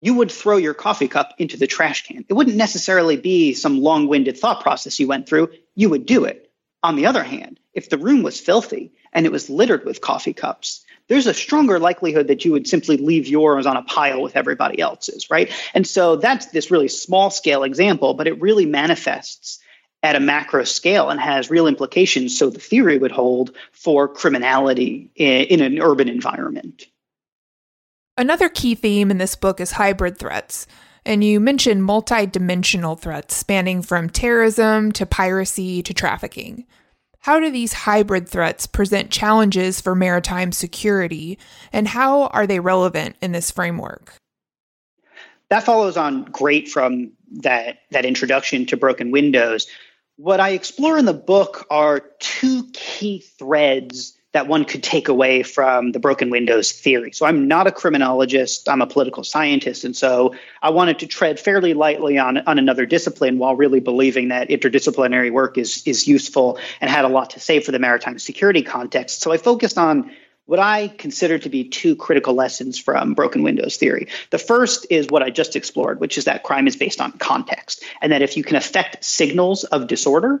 you 0.00 0.14
would 0.14 0.30
throw 0.30 0.56
your 0.56 0.74
coffee 0.74 1.08
cup 1.08 1.34
into 1.38 1.56
the 1.56 1.66
trash 1.66 2.06
can. 2.06 2.24
It 2.28 2.34
wouldn't 2.34 2.56
necessarily 2.56 3.16
be 3.16 3.54
some 3.54 3.80
long 3.80 4.06
winded 4.06 4.38
thought 4.38 4.62
process 4.62 5.00
you 5.00 5.08
went 5.08 5.28
through. 5.28 5.50
You 5.74 5.90
would 5.90 6.06
do 6.06 6.24
it. 6.24 6.50
On 6.82 6.94
the 6.94 7.06
other 7.06 7.24
hand, 7.24 7.58
if 7.74 7.90
the 7.90 7.98
room 7.98 8.22
was 8.22 8.40
filthy 8.40 8.92
and 9.12 9.26
it 9.26 9.32
was 9.32 9.50
littered 9.50 9.84
with 9.84 10.00
coffee 10.00 10.32
cups, 10.32 10.84
there's 11.08 11.26
a 11.26 11.34
stronger 11.34 11.78
likelihood 11.78 12.28
that 12.28 12.44
you 12.44 12.52
would 12.52 12.68
simply 12.68 12.96
leave 12.96 13.26
yours 13.26 13.66
on 13.66 13.76
a 13.76 13.82
pile 13.82 14.22
with 14.22 14.36
everybody 14.36 14.78
else's, 14.78 15.30
right? 15.30 15.50
And 15.74 15.86
so 15.86 16.16
that's 16.16 16.46
this 16.46 16.70
really 16.70 16.88
small 16.88 17.30
scale 17.30 17.62
example, 17.62 18.14
but 18.14 18.26
it 18.26 18.40
really 18.40 18.66
manifests 18.66 19.58
at 20.02 20.16
a 20.16 20.20
macro 20.20 20.64
scale 20.64 21.10
and 21.10 21.20
has 21.20 21.50
real 21.50 21.66
implications. 21.66 22.38
So 22.38 22.50
the 22.50 22.60
theory 22.60 22.98
would 22.98 23.10
hold 23.10 23.56
for 23.72 24.06
criminality 24.06 25.10
in, 25.16 25.44
in 25.44 25.60
an 25.60 25.80
urban 25.80 26.08
environment. 26.08 26.86
Another 28.16 28.48
key 28.48 28.74
theme 28.74 29.10
in 29.10 29.18
this 29.18 29.34
book 29.34 29.60
is 29.60 29.72
hybrid 29.72 30.18
threats. 30.18 30.66
And 31.04 31.24
you 31.24 31.40
mentioned 31.40 31.84
multi-dimensional 31.84 32.96
threats 32.96 33.34
spanning 33.34 33.80
from 33.80 34.10
terrorism 34.10 34.92
to 34.92 35.06
piracy 35.06 35.82
to 35.82 35.94
trafficking. 35.94 36.66
How 37.28 37.40
do 37.40 37.50
these 37.50 37.74
hybrid 37.74 38.26
threats 38.26 38.66
present 38.66 39.10
challenges 39.10 39.82
for 39.82 39.94
maritime 39.94 40.50
security, 40.50 41.38
and 41.74 41.86
how 41.86 42.28
are 42.28 42.46
they 42.46 42.58
relevant 42.58 43.16
in 43.20 43.32
this 43.32 43.50
framework? 43.50 44.14
That 45.50 45.62
follows 45.62 45.98
on 45.98 46.24
great 46.24 46.70
from 46.70 47.12
that, 47.42 47.80
that 47.90 48.06
introduction 48.06 48.64
to 48.64 48.78
broken 48.78 49.10
windows. 49.10 49.66
What 50.16 50.40
I 50.40 50.52
explore 50.52 50.96
in 50.96 51.04
the 51.04 51.12
book 51.12 51.66
are 51.68 52.00
two 52.18 52.66
key 52.72 53.22
threads 53.38 54.16
that 54.38 54.46
one 54.46 54.64
could 54.64 54.84
take 54.84 55.08
away 55.08 55.42
from 55.42 55.90
the 55.90 55.98
broken 55.98 56.30
windows 56.30 56.70
theory. 56.70 57.10
So 57.10 57.26
I'm 57.26 57.48
not 57.48 57.66
a 57.66 57.72
criminologist, 57.72 58.68
I'm 58.68 58.80
a 58.80 58.86
political 58.86 59.24
scientist. 59.24 59.82
And 59.82 59.96
so 59.96 60.32
I 60.62 60.70
wanted 60.70 61.00
to 61.00 61.08
tread 61.08 61.40
fairly 61.40 61.74
lightly 61.74 62.18
on, 62.18 62.38
on 62.38 62.56
another 62.56 62.86
discipline 62.86 63.38
while 63.38 63.56
really 63.56 63.80
believing 63.80 64.28
that 64.28 64.48
interdisciplinary 64.48 65.32
work 65.32 65.58
is, 65.58 65.82
is 65.86 66.06
useful 66.06 66.56
and 66.80 66.88
had 66.88 67.04
a 67.04 67.08
lot 67.08 67.30
to 67.30 67.40
say 67.40 67.58
for 67.58 67.72
the 67.72 67.80
maritime 67.80 68.16
security 68.20 68.62
context. 68.62 69.22
So 69.22 69.32
I 69.32 69.38
focused 69.38 69.76
on 69.76 70.12
what 70.46 70.60
I 70.60 70.86
consider 70.86 71.36
to 71.40 71.48
be 71.48 71.64
two 71.64 71.96
critical 71.96 72.34
lessons 72.34 72.78
from 72.78 73.14
broken 73.14 73.42
windows 73.42 73.76
theory. 73.76 74.06
The 74.30 74.38
first 74.38 74.86
is 74.88 75.08
what 75.08 75.24
I 75.24 75.30
just 75.30 75.56
explored, 75.56 75.98
which 75.98 76.16
is 76.16 76.26
that 76.26 76.44
crime 76.44 76.68
is 76.68 76.76
based 76.76 77.00
on 77.00 77.10
context, 77.18 77.82
and 78.00 78.12
that 78.12 78.22
if 78.22 78.36
you 78.36 78.44
can 78.44 78.54
affect 78.54 79.04
signals 79.04 79.64
of 79.64 79.88
disorder, 79.88 80.40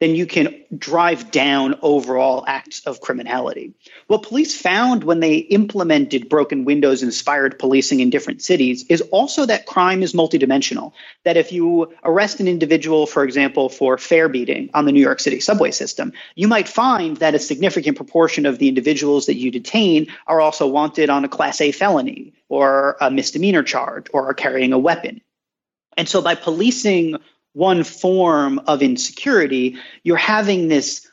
then 0.00 0.16
you 0.16 0.26
can 0.26 0.64
drive 0.76 1.30
down 1.30 1.78
overall 1.82 2.42
acts 2.46 2.80
of 2.86 3.00
criminality. 3.00 3.74
What 4.06 4.22
police 4.22 4.58
found 4.58 5.04
when 5.04 5.20
they 5.20 5.36
implemented 5.36 6.28
broken 6.28 6.64
windows 6.64 7.02
inspired 7.02 7.58
policing 7.58 8.00
in 8.00 8.08
different 8.08 8.42
cities 8.42 8.86
is 8.88 9.02
also 9.12 9.46
that 9.46 9.66
crime 9.66 10.02
is 10.02 10.14
multidimensional. 10.14 10.92
That 11.24 11.36
if 11.36 11.52
you 11.52 11.92
arrest 12.02 12.40
an 12.40 12.48
individual, 12.48 13.06
for 13.06 13.24
example, 13.24 13.68
for 13.68 13.98
fare 13.98 14.28
beating 14.28 14.70
on 14.72 14.86
the 14.86 14.92
New 14.92 15.02
York 15.02 15.20
City 15.20 15.38
subway 15.38 15.70
system, 15.70 16.12
you 16.34 16.48
might 16.48 16.68
find 16.68 17.18
that 17.18 17.34
a 17.34 17.38
significant 17.38 17.96
proportion 17.96 18.46
of 18.46 18.58
the 18.58 18.68
individuals 18.68 19.26
that 19.26 19.36
you 19.36 19.50
detain 19.50 20.06
are 20.26 20.40
also 20.40 20.66
wanted 20.66 21.10
on 21.10 21.24
a 21.24 21.28
Class 21.28 21.60
A 21.60 21.72
felony 21.72 22.32
or 22.48 22.96
a 23.00 23.10
misdemeanor 23.10 23.62
charge 23.62 24.06
or 24.14 24.28
are 24.30 24.34
carrying 24.34 24.72
a 24.72 24.78
weapon. 24.78 25.20
And 25.96 26.08
so 26.08 26.22
by 26.22 26.34
policing 26.34 27.16
one 27.52 27.84
form 27.84 28.60
of 28.66 28.82
insecurity, 28.82 29.76
you're 30.02 30.16
having 30.16 30.68
this 30.68 31.06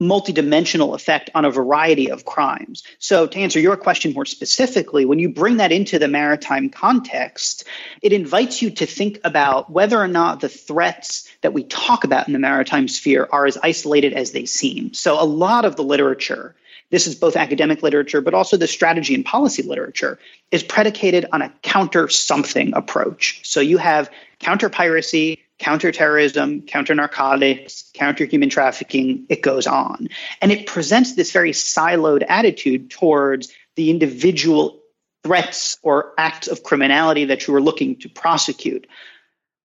multidimensional 0.00 0.94
effect 0.94 1.30
on 1.34 1.46
a 1.46 1.50
variety 1.50 2.10
of 2.10 2.26
crimes. 2.26 2.82
So, 2.98 3.26
to 3.26 3.38
answer 3.38 3.58
your 3.58 3.76
question 3.78 4.12
more 4.12 4.26
specifically, 4.26 5.06
when 5.06 5.18
you 5.18 5.30
bring 5.30 5.56
that 5.56 5.72
into 5.72 5.98
the 5.98 6.08
maritime 6.08 6.68
context, 6.68 7.64
it 8.02 8.12
invites 8.12 8.60
you 8.60 8.70
to 8.70 8.84
think 8.84 9.18
about 9.24 9.70
whether 9.70 9.98
or 9.98 10.08
not 10.08 10.40
the 10.40 10.50
threats 10.50 11.26
that 11.40 11.54
we 11.54 11.64
talk 11.64 12.04
about 12.04 12.26
in 12.26 12.34
the 12.34 12.38
maritime 12.38 12.88
sphere 12.88 13.26
are 13.32 13.46
as 13.46 13.56
isolated 13.62 14.12
as 14.12 14.32
they 14.32 14.44
seem. 14.44 14.92
So, 14.92 15.20
a 15.20 15.24
lot 15.24 15.64
of 15.64 15.76
the 15.76 15.84
literature 15.84 16.54
this 16.90 17.06
is 17.06 17.16
both 17.16 17.36
academic 17.36 17.82
literature, 17.82 18.20
but 18.20 18.34
also 18.34 18.56
the 18.56 18.68
strategy 18.68 19.14
and 19.14 19.24
policy 19.24 19.62
literature, 19.62 20.18
is 20.52 20.62
predicated 20.62 21.26
on 21.32 21.42
a 21.42 21.52
counter 21.62 22.08
something 22.08 22.72
approach. 22.74 23.40
So 23.42 23.60
you 23.60 23.78
have 23.78 24.08
counter 24.38 24.68
piracy, 24.68 25.42
counterterrorism, 25.58 26.62
counter 26.62 26.94
narcotics, 26.94 27.90
counter 27.94 28.24
human 28.24 28.50
trafficking, 28.50 29.26
it 29.28 29.42
goes 29.42 29.66
on. 29.66 30.08
And 30.42 30.52
it 30.52 30.66
presents 30.66 31.14
this 31.14 31.32
very 31.32 31.52
siloed 31.52 32.24
attitude 32.28 32.90
towards 32.90 33.52
the 33.74 33.90
individual 33.90 34.80
threats 35.24 35.78
or 35.82 36.12
acts 36.18 36.46
of 36.48 36.62
criminality 36.62 37.24
that 37.26 37.46
you 37.46 37.54
are 37.54 37.60
looking 37.60 37.96
to 37.96 38.08
prosecute. 38.08 38.86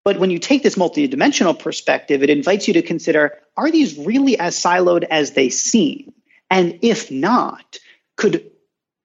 But 0.04 0.20
when 0.20 0.32
you 0.32 0.40
take 0.40 0.64
this 0.64 0.76
multidimensional 0.76 1.58
perspective, 1.58 2.24
it 2.24 2.30
invites 2.30 2.68
you 2.68 2.74
to 2.74 2.82
consider 2.82 3.38
are 3.58 3.70
these 3.70 3.98
really 3.98 4.40
as 4.40 4.56
siloed 4.56 5.04
as 5.04 5.32
they 5.32 5.50
seem? 5.50 6.14
And 6.50 6.80
if 6.82 7.12
not, 7.12 7.78
could 8.18 8.50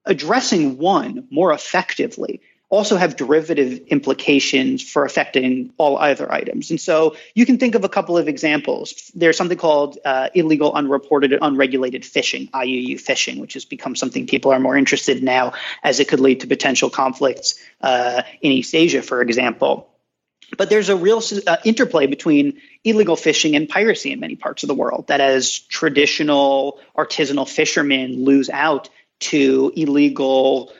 addressing 0.06 0.78
one 0.78 1.26
more 1.30 1.52
effectively 1.52 2.40
also 2.68 2.96
have 2.96 3.16
derivative 3.16 3.78
implications 3.88 4.82
for 4.82 5.04
affecting 5.04 5.72
all 5.78 5.98
other 5.98 6.32
items. 6.32 6.70
And 6.70 6.80
so 6.80 7.16
you 7.34 7.46
can 7.46 7.58
think 7.58 7.76
of 7.76 7.84
a 7.84 7.88
couple 7.88 8.18
of 8.18 8.26
examples. 8.26 9.10
There's 9.14 9.36
something 9.36 9.58
called 9.58 9.98
uh, 10.04 10.30
illegal, 10.34 10.72
unreported, 10.72 11.32
unregulated 11.40 12.04
fishing, 12.04 12.48
IUU 12.48 13.00
fishing, 13.00 13.38
which 13.38 13.54
has 13.54 13.64
become 13.64 13.94
something 13.94 14.26
people 14.26 14.52
are 14.52 14.58
more 14.58 14.76
interested 14.76 15.18
in 15.18 15.24
now 15.24 15.52
as 15.84 16.00
it 16.00 16.08
could 16.08 16.18
lead 16.18 16.40
to 16.40 16.48
potential 16.48 16.90
conflicts 16.90 17.54
uh, 17.82 18.22
in 18.40 18.50
East 18.50 18.74
Asia, 18.74 19.00
for 19.00 19.22
example. 19.22 19.88
But 20.56 20.70
there's 20.70 20.88
a 20.88 20.96
real 20.96 21.22
uh, 21.46 21.56
interplay 21.64 22.06
between 22.06 22.60
illegal 22.84 23.16
fishing 23.16 23.56
and 23.56 23.68
piracy 23.68 24.12
in 24.12 24.20
many 24.20 24.36
parts 24.36 24.62
of 24.62 24.68
the 24.68 24.74
world. 24.74 25.06
That 25.08 25.20
as 25.20 25.58
traditional 25.58 26.80
artisanal 26.96 27.48
fishermen 27.48 28.24
lose 28.24 28.50
out 28.50 28.88
to 29.18 29.72
illegal 29.76 30.72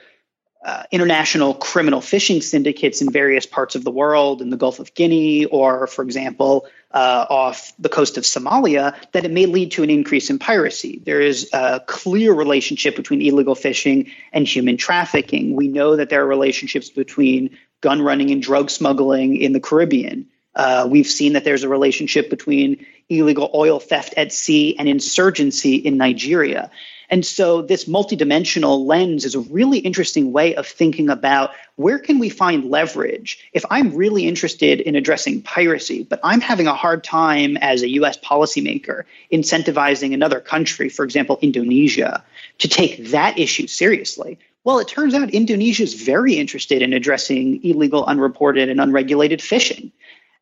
uh, 0.65 0.83
international 0.91 1.53
criminal 1.53 2.01
fishing 2.01 2.41
syndicates 2.41 3.01
in 3.01 3.11
various 3.11 3.45
parts 3.45 3.75
of 3.75 3.83
the 3.83 3.91
world, 3.91 4.41
in 4.41 4.49
the 4.49 4.57
Gulf 4.57 4.79
of 4.79 4.93
Guinea, 4.93 5.45
or, 5.45 5.87
for 5.87 6.03
example, 6.03 6.65
uh, 6.91 7.25
off 7.29 7.73
the 7.77 7.89
coast 7.89 8.17
of 8.17 8.23
Somalia, 8.23 8.95
that 9.11 9.23
it 9.23 9.31
may 9.31 9.45
lead 9.45 9.71
to 9.71 9.83
an 9.83 9.89
increase 9.89 10.29
in 10.29 10.39
piracy. 10.39 11.01
There 11.05 11.21
is 11.21 11.49
a 11.53 11.81
clear 11.85 12.33
relationship 12.33 12.95
between 12.95 13.21
illegal 13.21 13.55
fishing 13.55 14.11
and 14.33 14.47
human 14.47 14.77
trafficking. 14.77 15.55
We 15.55 15.67
know 15.67 15.95
that 15.95 16.09
there 16.09 16.23
are 16.23 16.27
relationships 16.27 16.89
between 16.89 17.57
gun 17.81 18.01
running 18.01 18.31
and 18.31 18.41
drug 18.41 18.69
smuggling 18.69 19.37
in 19.37 19.53
the 19.53 19.59
Caribbean. 19.59 20.27
Uh, 20.55 20.87
we've 20.89 21.07
seen 21.07 21.33
that 21.33 21.43
there's 21.43 21.63
a 21.63 21.69
relationship 21.69 22.31
between 22.31 22.83
illegal 23.09 23.51
oil 23.53 23.79
theft 23.79 24.15
at 24.17 24.33
sea 24.33 24.75
and 24.79 24.89
insurgency 24.89 25.75
in 25.75 25.97
Nigeria. 25.97 26.71
And 27.09 27.25
so 27.25 27.61
this 27.61 27.85
multidimensional 27.85 28.85
lens 28.85 29.23
is 29.23 29.35
a 29.35 29.39
really 29.39 29.79
interesting 29.79 30.33
way 30.33 30.55
of 30.55 30.67
thinking 30.67 31.09
about 31.09 31.51
where 31.75 31.99
can 31.99 32.19
we 32.19 32.29
find 32.29 32.69
leverage 32.69 33.39
if 33.53 33.63
I'm 33.69 33.95
really 33.95 34.27
interested 34.27 34.81
in 34.81 34.95
addressing 34.95 35.41
piracy, 35.41 36.03
but 36.03 36.19
I'm 36.23 36.41
having 36.41 36.67
a 36.67 36.73
hard 36.73 37.03
time 37.03 37.55
as 37.57 37.81
a 37.81 37.89
US 37.89 38.17
policymaker 38.17 39.03
incentivizing 39.31 40.13
another 40.13 40.39
country, 40.39 40.89
for 40.89 41.05
example, 41.05 41.39
Indonesia, 41.41 42.23
to 42.57 42.67
take 42.67 43.11
that 43.11 43.39
issue 43.39 43.67
seriously. 43.67 44.37
Well, 44.65 44.79
it 44.79 44.89
turns 44.89 45.13
out 45.13 45.29
Indonesia 45.29 45.83
is 45.83 45.93
very 45.93 46.33
interested 46.33 46.81
in 46.81 46.91
addressing 46.91 47.63
illegal, 47.63 48.03
unreported, 48.03 48.67
and 48.67 48.81
unregulated 48.81 49.41
fishing. 49.41 49.93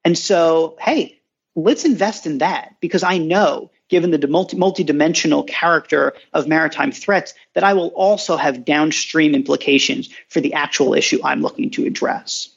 And 0.03 0.17
so, 0.17 0.77
hey, 0.79 1.19
let's 1.55 1.85
invest 1.85 2.25
in 2.25 2.39
that 2.39 2.75
because 2.79 3.03
I 3.03 3.19
know 3.19 3.69
given 3.89 4.11
the 4.11 4.27
multi 4.27 4.57
multidimensional 4.57 5.47
character 5.47 6.13
of 6.33 6.47
maritime 6.47 6.91
threats, 6.91 7.33
that 7.53 7.63
I 7.63 7.73
will 7.73 7.89
also 7.89 8.37
have 8.37 8.65
downstream 8.65 9.35
implications 9.35 10.09
for 10.29 10.41
the 10.41 10.53
actual 10.53 10.93
issue 10.93 11.19
I'm 11.23 11.41
looking 11.41 11.69
to 11.71 11.85
address. 11.85 12.49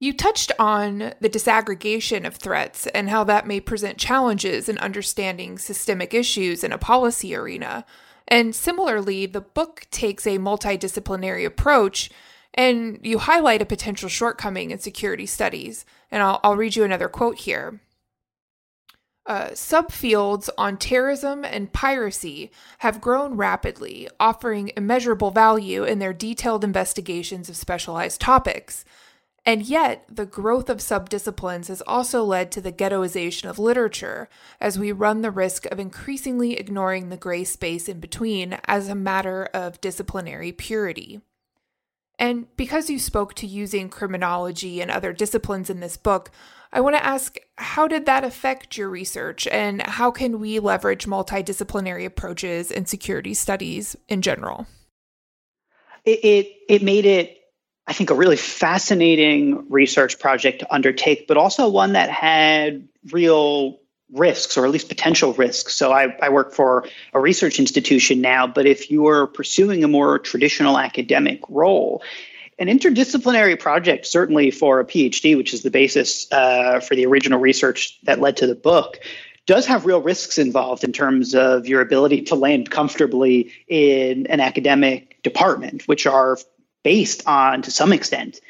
You 0.00 0.12
touched 0.12 0.52
on 0.58 1.14
the 1.20 1.30
disaggregation 1.30 2.26
of 2.26 2.36
threats 2.36 2.86
and 2.88 3.08
how 3.08 3.24
that 3.24 3.46
may 3.46 3.60
present 3.60 3.96
challenges 3.96 4.68
in 4.68 4.76
understanding 4.78 5.56
systemic 5.56 6.12
issues 6.12 6.64
in 6.64 6.72
a 6.72 6.78
policy 6.78 7.34
arena. 7.34 7.86
And 8.28 8.54
similarly, 8.54 9.26
the 9.26 9.40
book 9.40 9.86
takes 9.90 10.26
a 10.26 10.38
multidisciplinary 10.38 11.46
approach 11.46 12.10
and 12.54 13.00
you 13.02 13.18
highlight 13.18 13.62
a 13.62 13.66
potential 13.66 14.08
shortcoming 14.08 14.70
in 14.70 14.78
security 14.78 15.26
studies. 15.26 15.84
And 16.10 16.22
I'll, 16.22 16.40
I'll 16.44 16.56
read 16.56 16.76
you 16.76 16.84
another 16.84 17.08
quote 17.08 17.38
here. 17.38 17.80
Uh, 19.26 19.48
subfields 19.50 20.50
on 20.58 20.76
terrorism 20.76 21.46
and 21.46 21.72
piracy 21.72 22.50
have 22.80 23.00
grown 23.00 23.36
rapidly, 23.36 24.06
offering 24.20 24.70
immeasurable 24.76 25.30
value 25.30 25.82
in 25.82 25.98
their 25.98 26.12
detailed 26.12 26.62
investigations 26.62 27.48
of 27.48 27.56
specialized 27.56 28.20
topics. 28.20 28.84
And 29.46 29.62
yet, 29.62 30.04
the 30.10 30.26
growth 30.26 30.68
of 30.68 30.78
subdisciplines 30.78 31.68
has 31.68 31.82
also 31.86 32.22
led 32.22 32.50
to 32.52 32.60
the 32.60 32.72
ghettoization 32.72 33.48
of 33.48 33.58
literature, 33.58 34.28
as 34.60 34.78
we 34.78 34.92
run 34.92 35.22
the 35.22 35.30
risk 35.30 35.66
of 35.66 35.78
increasingly 35.78 36.58
ignoring 36.58 37.08
the 37.08 37.16
gray 37.16 37.44
space 37.44 37.88
in 37.88 38.00
between 38.00 38.58
as 38.66 38.88
a 38.88 38.94
matter 38.94 39.48
of 39.54 39.80
disciplinary 39.80 40.52
purity. 40.52 41.20
And 42.18 42.46
because 42.56 42.88
you 42.88 42.98
spoke 42.98 43.34
to 43.34 43.46
using 43.46 43.88
criminology 43.88 44.80
and 44.80 44.90
other 44.90 45.12
disciplines 45.12 45.68
in 45.68 45.80
this 45.80 45.96
book, 45.96 46.30
I 46.74 46.80
want 46.80 46.96
to 46.96 47.04
ask 47.04 47.38
how 47.56 47.86
did 47.86 48.04
that 48.06 48.24
affect 48.24 48.76
your 48.76 48.90
research 48.90 49.46
and 49.46 49.80
how 49.80 50.10
can 50.10 50.40
we 50.40 50.58
leverage 50.58 51.06
multidisciplinary 51.06 52.04
approaches 52.04 52.72
in 52.72 52.84
security 52.84 53.32
studies 53.32 53.96
in 54.08 54.22
general? 54.22 54.66
It, 56.04 56.24
it, 56.24 56.52
it 56.68 56.82
made 56.82 57.06
it 57.06 57.38
I 57.86 57.92
think, 57.92 58.10
a 58.10 58.14
really 58.14 58.36
fascinating 58.36 59.66
research 59.68 60.18
project 60.18 60.60
to 60.60 60.74
undertake, 60.74 61.28
but 61.28 61.36
also 61.36 61.68
one 61.68 61.92
that 61.92 62.08
had 62.08 62.88
real 63.12 63.78
risks 64.10 64.56
or 64.56 64.64
at 64.64 64.70
least 64.70 64.88
potential 64.88 65.34
risks. 65.34 65.74
So 65.74 65.92
I, 65.92 66.16
I, 66.22 66.28
work 66.30 66.52
for 66.54 66.86
a 67.12 67.20
research 67.20 67.58
institution 67.58 68.20
now, 68.20 68.46
but 68.46 68.64
if 68.64 68.90
you 68.90 69.06
are 69.08 69.26
pursuing 69.26 69.82
a 69.82 69.88
more 69.88 70.18
traditional 70.18 70.78
academic 70.78 71.40
role, 71.48 72.02
an 72.58 72.68
interdisciplinary 72.68 73.58
project, 73.58 74.06
certainly 74.06 74.50
for 74.50 74.80
a 74.80 74.84
PhD, 74.84 75.36
which 75.36 75.52
is 75.52 75.62
the 75.62 75.70
basis 75.70 76.30
uh, 76.32 76.80
for 76.80 76.94
the 76.94 77.06
original 77.06 77.40
research 77.40 77.98
that 78.04 78.20
led 78.20 78.36
to 78.38 78.46
the 78.46 78.54
book, 78.54 78.98
does 79.46 79.66
have 79.66 79.84
real 79.84 80.00
risks 80.00 80.38
involved 80.38 80.84
in 80.84 80.92
terms 80.92 81.34
of 81.34 81.66
your 81.66 81.80
ability 81.80 82.22
to 82.22 82.34
land 82.34 82.70
comfortably 82.70 83.52
in 83.68 84.26
an 84.28 84.40
academic 84.40 85.22
department, 85.22 85.86
which 85.86 86.06
are 86.06 86.38
based 86.82 87.26
on, 87.26 87.62
to 87.62 87.70
some 87.70 87.92
extent, 87.92 88.40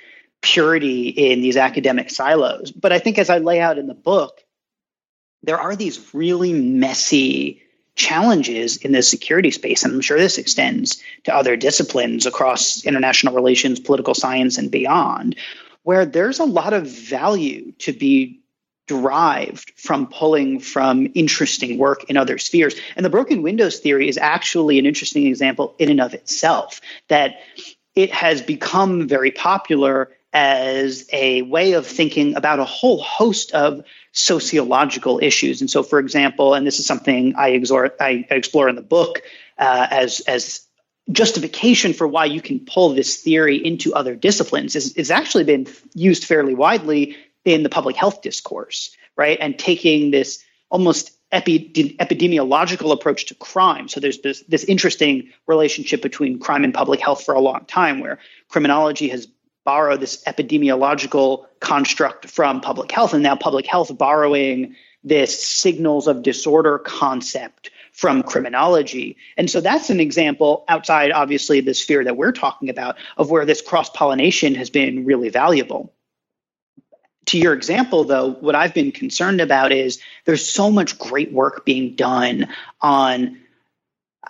purity 0.42 1.08
in 1.08 1.40
these 1.40 1.56
academic 1.56 2.10
silos. 2.10 2.70
But 2.70 2.92
I 2.92 2.98
think, 2.98 3.18
as 3.18 3.30
I 3.30 3.38
lay 3.38 3.60
out 3.60 3.78
in 3.78 3.86
the 3.86 3.94
book, 3.94 4.44
there 5.42 5.58
are 5.58 5.74
these 5.74 6.14
really 6.14 6.52
messy 6.52 7.63
challenges 7.94 8.76
in 8.78 8.92
the 8.92 9.02
security 9.02 9.50
space. 9.50 9.84
And 9.84 9.94
I'm 9.94 10.00
sure 10.00 10.18
this 10.18 10.38
extends 10.38 11.02
to 11.24 11.34
other 11.34 11.56
disciplines 11.56 12.26
across 12.26 12.84
international 12.84 13.34
relations, 13.34 13.80
political 13.80 14.14
science, 14.14 14.58
and 14.58 14.70
beyond, 14.70 15.36
where 15.82 16.04
there's 16.04 16.40
a 16.40 16.44
lot 16.44 16.72
of 16.72 16.86
value 16.88 17.72
to 17.78 17.92
be 17.92 18.40
derived 18.86 19.72
from 19.76 20.06
pulling 20.06 20.60
from 20.60 21.10
interesting 21.14 21.78
work 21.78 22.04
in 22.10 22.16
other 22.16 22.36
spheres. 22.36 22.74
And 22.96 23.04
the 23.04 23.10
broken 23.10 23.42
windows 23.42 23.78
theory 23.78 24.08
is 24.08 24.18
actually 24.18 24.78
an 24.78 24.86
interesting 24.86 25.26
example 25.26 25.74
in 25.78 25.88
and 25.88 26.00
of 26.00 26.12
itself, 26.14 26.80
that 27.08 27.36
it 27.94 28.10
has 28.12 28.42
become 28.42 29.08
very 29.08 29.30
popular 29.30 30.10
as 30.32 31.08
a 31.12 31.42
way 31.42 31.72
of 31.72 31.86
thinking 31.86 32.36
about 32.36 32.58
a 32.58 32.64
whole 32.64 33.00
host 33.00 33.52
of 33.52 33.84
sociological 34.14 35.18
issues. 35.22 35.60
And 35.60 35.68
so, 35.68 35.82
for 35.82 35.98
example, 35.98 36.54
and 36.54 36.66
this 36.66 36.78
is 36.78 36.86
something 36.86 37.34
I, 37.36 37.48
exhort, 37.50 37.96
I 38.00 38.24
explore 38.30 38.68
in 38.68 38.76
the 38.76 38.82
book 38.82 39.22
uh, 39.58 39.86
as 39.90 40.20
as 40.20 40.64
justification 41.10 41.92
for 41.92 42.08
why 42.08 42.24
you 42.24 42.40
can 42.40 42.60
pull 42.60 42.94
this 42.94 43.18
theory 43.18 43.56
into 43.56 43.92
other 43.92 44.14
disciplines 44.14 44.74
is, 44.74 44.94
is 44.94 45.10
actually 45.10 45.44
been 45.44 45.66
used 45.94 46.24
fairly 46.24 46.54
widely 46.54 47.16
in 47.44 47.62
the 47.62 47.68
public 47.68 47.94
health 47.94 48.22
discourse, 48.22 48.96
right? 49.14 49.36
And 49.38 49.58
taking 49.58 50.12
this 50.12 50.42
almost 50.70 51.10
epi- 51.30 51.96
epidemiological 52.00 52.90
approach 52.92 53.26
to 53.26 53.34
crime. 53.34 53.88
So 53.88 54.00
there's 54.00 54.20
this, 54.20 54.42
this 54.48 54.64
interesting 54.64 55.30
relationship 55.46 56.00
between 56.00 56.38
crime 56.38 56.64
and 56.64 56.72
public 56.72 57.00
health 57.00 57.22
for 57.22 57.34
a 57.34 57.40
long 57.40 57.66
time, 57.66 58.00
where 58.00 58.18
criminology 58.48 59.08
has 59.08 59.28
borrow 59.64 59.96
this 59.96 60.22
epidemiological 60.24 61.46
construct 61.60 62.28
from 62.28 62.60
public 62.60 62.90
health, 62.92 63.14
and 63.14 63.22
now 63.22 63.34
public 63.34 63.66
health 63.66 63.96
borrowing 63.96 64.74
this 65.02 65.46
signals 65.46 66.06
of 66.06 66.22
disorder 66.22 66.78
concept 66.78 67.70
from 67.92 68.22
criminology. 68.22 69.16
And 69.36 69.48
so 69.48 69.60
that's 69.60 69.88
an 69.88 70.00
example 70.00 70.64
outside, 70.68 71.12
obviously, 71.12 71.60
the 71.60 71.74
sphere 71.74 72.02
that 72.04 72.16
we're 72.16 72.32
talking 72.32 72.68
about 72.68 72.96
of 73.16 73.30
where 73.30 73.44
this 73.44 73.62
cross 73.62 73.88
pollination 73.90 74.54
has 74.54 74.68
been 74.68 75.04
really 75.04 75.28
valuable. 75.28 75.92
To 77.26 77.38
your 77.38 77.54
example, 77.54 78.04
though, 78.04 78.32
what 78.40 78.54
I've 78.54 78.74
been 78.74 78.92
concerned 78.92 79.40
about 79.40 79.72
is 79.72 80.00
there's 80.24 80.46
so 80.46 80.70
much 80.70 80.98
great 80.98 81.32
work 81.32 81.64
being 81.64 81.94
done 81.94 82.48
on. 82.82 83.38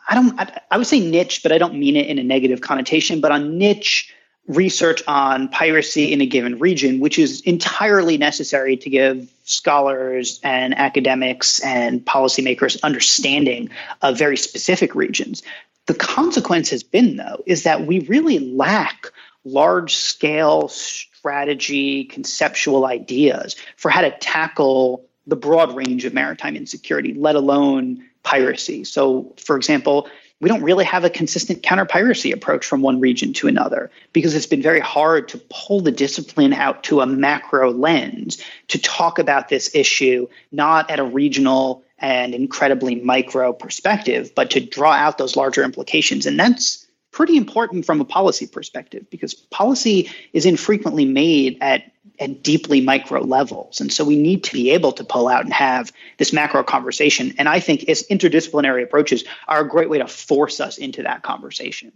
I 0.08 0.14
don't. 0.14 0.38
I, 0.38 0.60
I 0.70 0.76
would 0.76 0.86
say 0.86 1.00
niche, 1.00 1.42
but 1.42 1.50
I 1.50 1.58
don't 1.58 1.74
mean 1.74 1.96
it 1.96 2.06
in 2.06 2.18
a 2.18 2.22
negative 2.22 2.60
connotation. 2.60 3.20
But 3.20 3.32
on 3.32 3.58
niche 3.58 4.14
research 4.46 5.02
on 5.06 5.48
piracy 5.48 6.12
in 6.12 6.20
a 6.20 6.26
given 6.26 6.58
region, 6.58 7.00
which 7.00 7.18
is 7.18 7.40
entirely 7.42 8.18
necessary 8.18 8.76
to 8.76 8.90
give 8.90 9.32
scholars 9.44 10.38
and 10.42 10.76
academics 10.76 11.60
and 11.60 12.04
policymakers 12.04 12.80
understanding 12.82 13.70
of 14.02 14.18
very 14.18 14.36
specific 14.36 14.94
regions. 14.94 15.42
The 15.86 15.94
consequence 15.94 16.70
has 16.70 16.82
been, 16.82 17.16
though, 17.16 17.42
is 17.46 17.62
that 17.62 17.86
we 17.86 18.00
really 18.00 18.38
lack 18.38 19.10
large 19.44 19.94
scale 19.94 20.68
strategy, 20.68 22.04
conceptual 22.04 22.86
ideas 22.86 23.56
for 23.76 23.90
how 23.90 24.02
to 24.02 24.10
tackle 24.18 25.06
the 25.26 25.36
broad 25.36 25.74
range 25.74 26.04
of 26.04 26.12
maritime 26.12 26.56
insecurity, 26.56 27.14
let 27.14 27.34
alone 27.34 28.04
piracy. 28.22 28.84
So, 28.84 29.34
for 29.38 29.56
example, 29.56 30.08
we 30.40 30.48
don't 30.48 30.62
really 30.62 30.84
have 30.84 31.04
a 31.04 31.10
consistent 31.10 31.62
counter 31.62 31.84
piracy 31.84 32.32
approach 32.32 32.66
from 32.66 32.82
one 32.82 33.00
region 33.00 33.32
to 33.34 33.48
another 33.48 33.90
because 34.12 34.34
it's 34.34 34.46
been 34.46 34.62
very 34.62 34.80
hard 34.80 35.28
to 35.28 35.38
pull 35.48 35.80
the 35.80 35.92
discipline 35.92 36.52
out 36.52 36.84
to 36.84 37.00
a 37.00 37.06
macro 37.06 37.70
lens 37.70 38.42
to 38.68 38.78
talk 38.78 39.18
about 39.18 39.48
this 39.48 39.74
issue, 39.74 40.28
not 40.52 40.90
at 40.90 40.98
a 40.98 41.04
regional 41.04 41.82
and 41.98 42.34
incredibly 42.34 42.96
micro 42.96 43.52
perspective, 43.52 44.32
but 44.34 44.50
to 44.50 44.60
draw 44.60 44.92
out 44.92 45.16
those 45.16 45.36
larger 45.36 45.62
implications. 45.62 46.26
And 46.26 46.38
that's 46.38 46.83
pretty 47.14 47.36
important 47.36 47.86
from 47.86 48.00
a 48.00 48.04
policy 48.04 48.46
perspective 48.46 49.08
because 49.08 49.34
policy 49.34 50.10
is 50.32 50.44
infrequently 50.44 51.04
made 51.04 51.56
at 51.60 51.90
at 52.20 52.42
deeply 52.42 52.80
micro 52.80 53.20
levels. 53.22 53.80
And 53.80 53.92
so 53.92 54.04
we 54.04 54.16
need 54.16 54.44
to 54.44 54.52
be 54.52 54.70
able 54.70 54.92
to 54.92 55.02
pull 55.02 55.26
out 55.26 55.44
and 55.44 55.52
have 55.52 55.90
this 56.18 56.32
macro 56.32 56.62
conversation. 56.62 57.34
And 57.38 57.48
I 57.48 57.58
think 57.58 57.88
as 57.88 58.04
interdisciplinary 58.04 58.84
approaches 58.84 59.24
are 59.48 59.60
a 59.60 59.68
great 59.68 59.90
way 59.90 59.98
to 59.98 60.06
force 60.06 60.60
us 60.60 60.78
into 60.78 61.02
that 61.02 61.22
conversation. 61.22 61.92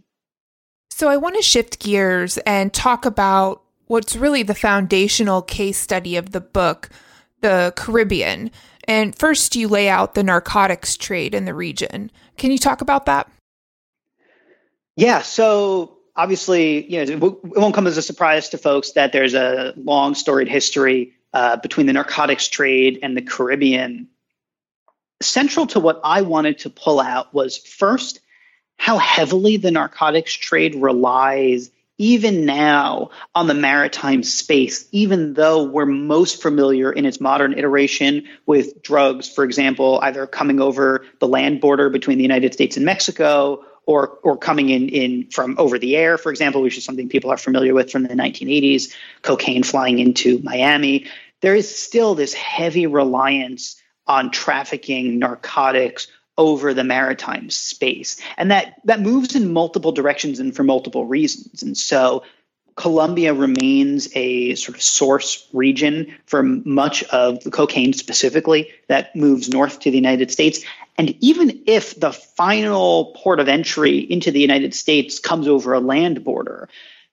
So 0.91 1.09
I 1.09 1.19
want 1.19 1.37
to 1.37 1.43
shift 1.43 1.79
gears 1.79 2.39
and 2.39 2.73
talk 2.73 3.05
about 3.05 3.63
what's 3.87 4.17
really 4.17 4.43
the 4.43 4.57
foundational 4.57 5.43
case 5.43 5.79
study 5.79 6.17
of 6.17 6.33
the 6.33 6.41
book, 6.41 6.89
the 7.41 7.73
Caribbean. 7.77 8.51
And 8.89 9.17
first, 9.17 9.55
you 9.55 9.69
lay 9.69 9.89
out 9.89 10.15
the 10.15 10.25
narcotics 10.25 10.97
trade 10.97 11.33
in 11.33 11.45
the 11.45 11.55
region. 11.55 12.11
Can 12.37 12.51
you 12.51 12.59
talk 12.59 12.81
about 12.81 13.07
that? 13.07 13.31
Yeah. 14.99 15.23
So 15.23 15.99
obviously, 16.17 16.85
you 16.91 17.05
know, 17.05 17.27
it 17.29 17.57
won't 17.57 17.73
come 17.73 17.87
as 17.87 17.97
a 17.97 18.03
surprise 18.03 18.49
to 18.49 18.59
folks 18.59 18.93
that 18.93 19.13
there's 19.13 19.35
a 19.35 19.73
long 19.77 20.17
storied 20.17 20.49
history 20.49 21.13
uh, 21.33 21.57
between 21.59 21.87
the 21.87 21.93
narcotics 21.93 22.49
trade 22.49 22.99
and 23.05 23.17
the 23.17 23.23
Caribbean. 23.23 24.09
Central 25.23 25.69
to 25.69 25.79
what 25.79 26.01
I 26.03 26.23
wanted 26.23 26.59
to 26.61 26.71
pull 26.71 26.99
out 26.99 27.33
was 27.33 27.59
first 27.59 28.19
how 28.77 28.99
heavily 28.99 29.57
the 29.57 29.71
narcotics 29.71 30.35
trade 30.35 30.75
relies 30.75 31.71
even 31.97 32.45
now 32.45 33.11
on 33.37 33.47
the 33.47 33.55
maritime 33.55 34.25
space, 34.25 34.89
even 34.91 35.35
though 35.35 35.63
we're 35.63 35.87
most 35.87 36.43
familiar 36.43 36.91
in 36.93 37.07
its 37.07 37.21
modern 37.21 37.57
iteration 37.57 38.27
with 38.47 38.83
drugs, 38.83 39.29
for 39.33 39.45
example, 39.45 40.01
either 40.03 40.27
coming 40.27 40.61
over 40.61 41.05
the 41.21 41.29
land 41.29 41.61
border 41.61 41.89
between 41.89 42.19
the 42.19 42.25
United 42.25 42.53
States 42.53 42.77
and 42.77 42.85
Mexico 42.85 43.65
or 43.89 44.19
or 44.23 44.37
coming 44.37 44.69
in 44.69 44.91
in 44.91 45.31
from 45.31 45.57
over 45.59 45.79
the 45.79 45.97
air, 45.97 46.19
for 46.19 46.31
example, 46.31 46.61
which 46.61 46.77
is 46.77 46.85
something 46.85 47.09
people 47.09 47.31
are 47.31 47.39
familiar 47.39 47.73
with 47.73 47.91
from 47.91 48.03
the 48.03 48.11
1980s, 48.11 48.95
cocaine 49.23 49.63
flying 49.63 49.99
into 49.99 50.41
Miami. 50.41 51.07
There 51.41 51.57
is 51.57 51.75
still 51.75 52.15
this 52.15 52.35
heavy 52.35 52.87
reliance 52.87 53.81
on 54.07 54.31
trafficking 54.31 55.19
narcotics 55.19 56.07
over 56.37 56.75
the 56.75 56.85
maritime 56.85 57.49
space. 57.49 58.21
And 58.37 58.51
that 58.51 58.75
that 58.85 59.01
moves 59.01 59.35
in 59.35 59.55
multiple 59.55 59.93
directions 59.93 60.39
and 60.39 60.55
for 60.55 60.65
multiple 60.65 61.07
reasons. 61.07 61.63
And 61.63 61.77
so 61.77 62.25
Colombia 62.79 63.35
remains 63.35 64.09
a 64.15 64.55
sort 64.55 64.77
of 64.77 64.83
source 64.83 65.49
region 65.53 66.15
for 66.27 66.45
much 66.45 67.03
of 67.05 67.43
the 67.43 67.51
cocaine 67.51 67.93
specifically 67.93 68.71
that 68.87 69.15
moves 69.17 69.49
north 69.49 69.81
to 69.81 69.91
the 69.91 69.97
United 69.97 70.31
States. 70.31 70.65
And 70.97 71.17
even 71.21 71.61
if 71.67 71.99
the 71.99 72.13
final 72.13 73.13
port 73.17 73.41
of 73.41 73.49
entry 73.49 73.99
into 73.99 74.31
the 74.31 74.41
United 74.41 74.75
States 74.75 75.19
comes 75.19 75.49
over 75.49 75.73
a 75.75 75.81
land 75.81 76.23
border, 76.23 76.69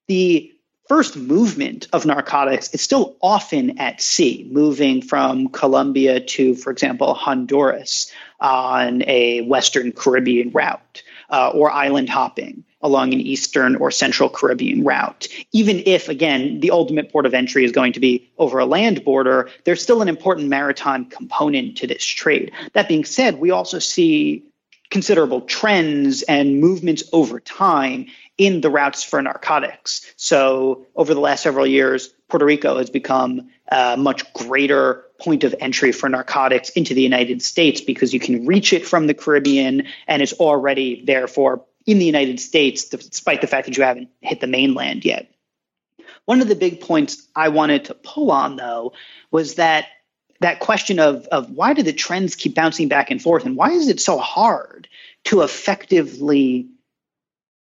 the 0.06 0.54
first 0.88 1.18
movement 1.18 1.88
of 1.94 2.06
narcotics 2.06 2.70
is 2.72 2.82
still 2.82 3.16
often 3.20 3.80
at 3.80 4.00
sea, 4.00 4.48
moving 4.52 5.02
from 5.02 5.48
Colombia 5.50 6.20
to, 6.20 6.54
for 6.54 6.70
example, 6.70 7.16
Honduras 7.16 8.12
on 8.40 9.02
a 9.08 9.42
Western 9.42 9.92
Caribbean 9.92 10.52
route 10.52 11.02
uh, 11.32 11.50
or 11.50 11.72
island 11.72 12.08
hopping 12.08 12.64
along 12.86 13.14
an 13.14 13.20
Eastern 13.20 13.76
or 13.78 13.90
Central 13.90 14.30
Caribbean 14.30 14.84
route. 14.84 15.28
Even 15.52 15.82
if, 15.88 16.08
again, 16.08 16.60
the 16.60 16.70
ultimate 16.70 17.12
port 17.12 17.26
of 17.26 17.34
entry 17.34 17.66
is 17.66 17.72
going 17.72 17.92
to 17.94 18.00
be 18.00 18.30
over 18.38 18.60
a 18.60 18.66
land 18.66 19.04
border, 19.04 19.50
there's 19.64 19.82
still 19.82 20.04
an 20.04 20.08
important 20.08 20.50
maritime 20.50 21.06
component 21.06 21.76
to 21.78 21.88
this 21.88 22.06
trade. 22.06 22.52
That 22.74 22.88
being 22.88 23.04
said, 23.04 23.40
we 23.40 23.50
also 23.50 23.80
see 23.80 24.44
considerable 24.92 25.42
trends 25.42 26.22
and 26.24 26.62
movements 26.62 27.04
over 27.12 27.40
time 27.40 28.06
in 28.38 28.62
the 28.62 28.70
routes 28.70 29.04
for 29.04 29.20
narcotics. 29.20 30.06
So, 30.16 30.86
over 30.96 31.16
the 31.16 31.20
last 31.20 31.42
several 31.42 31.66
years, 31.66 32.14
Puerto 32.30 32.46
Rico 32.46 32.78
has 32.78 32.92
become 32.92 33.50
a 33.70 33.98
much 33.98 34.32
greater 34.34 35.06
point 35.20 35.44
of 35.44 35.56
entry 35.60 35.92
for 35.92 36.08
narcotics 36.08 36.70
into 36.70 36.94
the 36.94 37.02
United 37.02 37.42
States 37.42 37.82
because 37.82 38.14
you 38.14 38.20
can 38.20 38.46
reach 38.46 38.74
it 38.74 38.86
from 38.86 39.08
the 39.08 39.14
Caribbean 39.16 39.88
and 40.08 40.22
it's 40.22 40.34
already 40.34 41.04
therefore 41.06 41.66
in 41.86 42.00
the 42.00 42.06
United 42.06 42.40
States, 42.40 42.86
despite 42.86 43.42
the 43.42 43.48
fact 43.48 43.68
that 43.68 43.78
you 43.78 43.84
haven't 43.84 44.10
hit 44.22 44.42
the 44.42 44.48
mainland 44.48 45.06
yet. 45.06 45.32
One 46.26 46.42
of 46.42 46.48
the 46.48 46.56
big 46.56 46.82
points 46.82 47.28
I 47.36 47.50
wanted 47.50 47.86
to 47.86 47.94
pull 47.94 48.32
on, 48.32 48.56
though, 48.56 48.94
was 49.32 49.56
that 49.56 49.88
that 50.42 50.60
question 50.60 51.00
of, 51.00 51.26
of 51.28 51.50
why 51.52 51.74
do 51.74 51.82
the 51.82 51.94
trends 51.94 52.36
keep 52.36 52.56
bouncing 52.56 52.88
back 52.88 53.10
and 53.10 53.22
forth 53.22 53.46
and 53.46 53.56
why 53.56 53.72
is 53.72 53.88
it 53.88 54.02
so 54.02 54.18
hard 54.18 54.88
to 55.26 55.42
effectively 55.42 56.68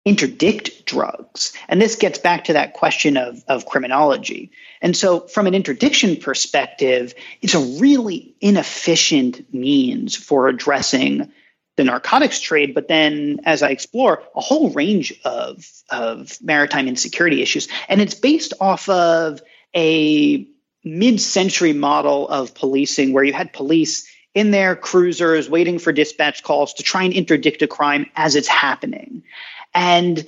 interdict 0.06 0.86
drugs. 0.86 1.52
And 1.68 1.82
this 1.82 1.96
gets 1.96 2.20
back 2.20 2.44
to 2.46 2.54
that 2.54 2.74
question 2.74 3.18
of, 3.18 3.44
of 3.48 3.66
criminology. 3.66 4.52
And 4.82 4.96
so, 4.96 5.22
from 5.22 5.48
an 5.48 5.56
interdiction 5.56 6.16
perspective, 6.16 7.14
it's 7.42 7.56
a 7.56 7.80
really 7.82 8.36
inefficient 8.40 9.52
means 9.54 10.16
for 10.16 10.48
addressing 10.48 11.32
the 11.78 11.84
narcotics 11.84 12.40
trade, 12.40 12.74
but 12.74 12.88
then 12.88 13.40
as 13.44 13.62
I 13.62 13.70
explore 13.70 14.24
a 14.36 14.42
whole 14.42 14.70
range 14.70 15.14
of, 15.26 15.70
of 15.90 16.38
maritime 16.42 16.88
insecurity 16.88 17.42
issues. 17.42 17.68
And 17.90 18.02
it's 18.02 18.14
based 18.14 18.54
off 18.62 18.88
of 18.88 19.42
a 19.76 20.48
mid 20.84 21.20
century 21.20 21.74
model 21.74 22.30
of 22.30 22.56
policing 22.56 23.12
where 23.12 23.24
you 23.24 23.34
had 23.34 23.52
police 23.52 24.08
in 24.34 24.52
their 24.52 24.76
cruisers 24.76 25.50
waiting 25.50 25.80
for 25.80 25.92
dispatch 25.92 26.44
calls 26.44 26.74
to 26.76 26.84
try 26.84 27.04
and 27.04 27.14
interdict 27.14 27.62
a 27.62 27.68
crime 27.68 28.06
as 28.16 28.36
it's 28.36 28.48
happening. 28.48 29.24
And 29.74 30.26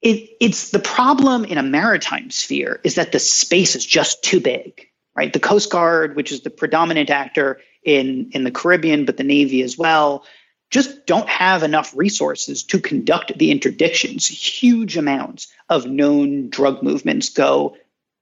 it, 0.00 0.30
it's 0.40 0.70
the 0.70 0.78
problem 0.78 1.44
in 1.44 1.58
a 1.58 1.62
maritime 1.62 2.30
sphere 2.30 2.80
is 2.84 2.94
that 2.94 3.12
the 3.12 3.18
space 3.18 3.74
is 3.74 3.84
just 3.84 4.22
too 4.22 4.40
big, 4.40 4.88
right? 5.16 5.32
The 5.32 5.40
Coast 5.40 5.70
Guard, 5.70 6.14
which 6.14 6.30
is 6.30 6.42
the 6.42 6.50
predominant 6.50 7.10
actor 7.10 7.60
in, 7.82 8.30
in 8.32 8.44
the 8.44 8.50
Caribbean, 8.50 9.04
but 9.04 9.16
the 9.16 9.24
Navy 9.24 9.62
as 9.62 9.76
well, 9.76 10.24
just 10.70 11.06
don't 11.06 11.28
have 11.28 11.62
enough 11.62 11.96
resources 11.96 12.62
to 12.64 12.78
conduct 12.78 13.36
the 13.38 13.50
interdictions. 13.50 14.26
Huge 14.26 14.96
amounts 14.96 15.48
of 15.68 15.86
known 15.86 16.50
drug 16.50 16.82
movements 16.82 17.30
go 17.30 17.76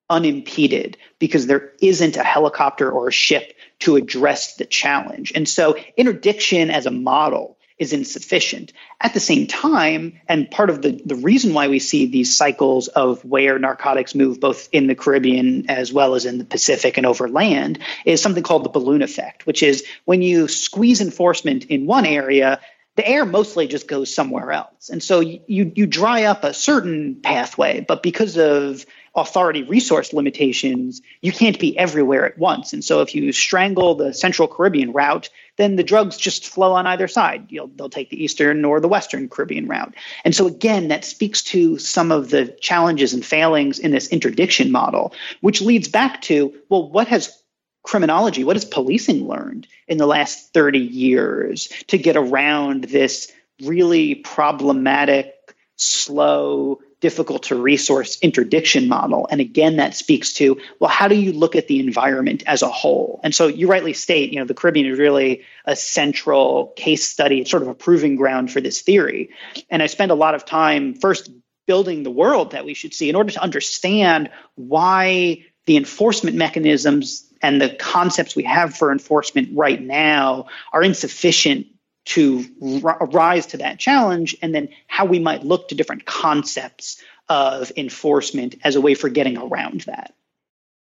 unimpeded 0.09 0.97
because 1.19 1.47
there 1.47 1.73
isn't 1.81 2.17
a 2.17 2.23
helicopter 2.23 2.91
or 2.91 3.09
a 3.09 3.13
ship 3.13 3.55
to 3.81 3.97
address 3.97 4.55
the 4.57 4.65
challenge. 4.65 5.33
And 5.35 5.49
so 5.49 5.77
interdiction 5.97 6.71
as 6.71 6.87
a 6.87 6.91
model 6.91 7.56
is 7.79 7.93
insufficient. 7.93 8.73
At 9.01 9.15
the 9.15 9.21
same 9.21 9.47
time, 9.47 10.19
and 10.29 10.51
part 10.51 10.71
of 10.71 10.83
the, 10.83 11.01
the 11.05 11.17
reason 11.17 11.53
why 11.53 11.69
we 11.69 11.79
see 11.79 12.07
these 12.07 12.35
cycles 12.35 12.89
of 12.89 13.25
where 13.25 13.59
narcotics 13.59 14.15
move 14.15 14.41
both 14.41 14.69
in 14.73 14.87
the 14.87 14.95
Caribbean 14.95 15.69
as 15.69 15.93
well 15.93 16.15
as 16.15 16.25
in 16.25 16.39
the 16.39 16.45
Pacific 16.45 16.97
and 16.97 17.07
over 17.07 17.29
land 17.29 17.79
is 18.05 18.23
something 18.23 18.43
called 18.43 18.65
the 18.65 18.71
balloon 18.71 19.03
effect, 19.03 19.47
which 19.47 19.63
is 19.63 19.85
when 20.05 20.23
you 20.23 20.49
squeeze 20.49 21.01
enforcement 21.01 21.67
in 21.67 21.87
one 21.87 22.07
area, 22.07 22.61
the 22.97 23.07
air 23.07 23.27
mostly 23.27 23.67
just 23.67 23.87
goes 23.89 24.13
somewhere 24.13 24.53
else. 24.53 24.89
And 24.89 25.03
so 25.03 25.21
you, 25.21 25.41
you 25.47 25.87
dry 25.87 26.25
up 26.25 26.45
a 26.45 26.55
certain 26.55 27.17
pathway, 27.17 27.81
but 27.81 28.03
because 28.03 28.39
of 28.39 28.87
authority 29.17 29.63
resource 29.63 30.13
limitations, 30.13 31.01
you 31.23 31.33
can't 31.33 31.59
be 31.59 31.77
everywhere 31.79 32.27
at 32.27 32.39
once. 32.39 32.73
And 32.73 32.85
so 32.85 33.01
if 33.01 33.15
you 33.15 33.33
strangle 33.33 33.95
the 33.95 34.13
Central 34.13 34.47
Caribbean 34.47 34.93
route, 34.93 35.31
then 35.57 35.77
the 35.77 35.83
drugs 35.83 36.19
just 36.19 36.47
flow 36.47 36.73
on 36.73 36.87
either 36.87 37.09
side. 37.09 37.47
You'll, 37.49 37.69
they'll 37.69 37.89
take 37.89 38.11
the 38.11 38.23
Eastern 38.23 38.65
or 38.65 38.79
the 38.79 38.89
Western 38.89 39.29
Caribbean 39.29 39.67
route. 39.67 39.95
And 40.25 40.35
so 40.35 40.47
again, 40.47 40.89
that 40.89 41.05
speaks 41.05 41.43
to 41.45 41.79
some 41.79 42.13
of 42.13 42.29
the 42.31 42.47
challenges 42.61 43.15
and 43.15 43.25
failings 43.25 43.79
in 43.79 43.91
this 43.91 44.09
interdiction 44.09 44.71
model, 44.71 45.15
which 45.41 45.63
leads 45.63 45.89
back 45.89 46.21
to, 46.23 46.55
well, 46.69 46.91
what 46.91 47.09
has 47.09 47.43
criminology, 47.85 48.45
what 48.45 48.57
has 48.57 48.65
policing 48.65 49.27
learned 49.27 49.67
in 49.89 49.97
the 49.97 50.07
last 50.07 50.53
30 50.53 50.79
years 50.79 51.69
to 51.87 51.97
get 51.97 52.17
around 52.17 52.85
this 52.85 53.33
really 53.63 54.17
problematic, 54.17 55.35
slow, 55.77 56.81
difficult 57.01 57.43
to 57.45 57.55
resource 57.55 58.19
interdiction 58.21 58.89
model. 58.89 59.29
And 59.31 59.41
again, 59.41 59.77
that 59.77 59.95
speaks 59.95 60.33
to, 60.35 60.59
well, 60.81 60.91
how 60.91 61.09
do 61.09 61.15
you 61.15 61.33
look 61.33 61.55
at 61.55 61.69
the 61.69 61.79
environment 61.79 62.43
as 62.47 62.63
a 62.63 62.69
whole? 62.69 63.21
And 63.23 63.35
so 63.35 63.47
you 63.47 63.69
rightly 63.69 63.93
state, 63.93 64.33
you 64.33 64.39
know, 64.39 64.47
the 64.47 64.55
Caribbean 64.55 64.87
is 64.87 64.99
really 64.99 65.43
a 65.67 65.77
central 65.77 66.73
case 66.77 67.07
study, 67.07 67.45
sort 67.45 67.63
of 67.63 67.69
a 67.69 67.75
proving 67.75 68.17
ground 68.17 68.51
for 68.51 68.61
this 68.61 68.81
theory. 68.81 69.31
And 69.69 69.83
I 69.83 69.87
spend 69.87 70.11
a 70.11 70.15
lot 70.15 70.35
of 70.35 70.45
time 70.45 70.95
first 70.95 71.31
building 71.67 72.03
the 72.03 72.11
world 72.11 72.53
that 72.53 72.65
we 72.65 72.75
should 72.75 72.95
see 72.95 73.11
in 73.11 73.17
order 73.17 73.33
to 73.33 73.43
understand 73.43 74.31
why 74.55 75.45
the 75.67 75.77
enforcement 75.77 76.37
mechanisms 76.37 77.25
and 77.43 77.61
the 77.61 77.71
concepts 77.71 78.35
we 78.35 78.45
have 78.45 78.75
for 78.75 78.91
enforcement 78.91 79.49
right 79.53 79.83
now 79.83 80.47
are 80.73 80.83
insufficient 80.83 81.67
to 82.07 82.45
r- 82.85 83.07
rise 83.07 83.47
to 83.47 83.59
that 83.59 83.79
challenge, 83.79 84.37
and 84.41 84.55
then 84.55 84.69
how 84.87 85.05
we 85.05 85.19
might 85.19 85.45
look 85.45 85.69
to 85.69 85.75
different 85.75 86.07
concepts 86.07 87.03
of 87.29 87.73
enforcement 87.77 88.55
as 88.65 88.77
a 88.77 88.81
way 88.81 88.95
for 88.95 89.09
getting 89.09 89.37
around 89.37 89.83
that. 89.83 90.15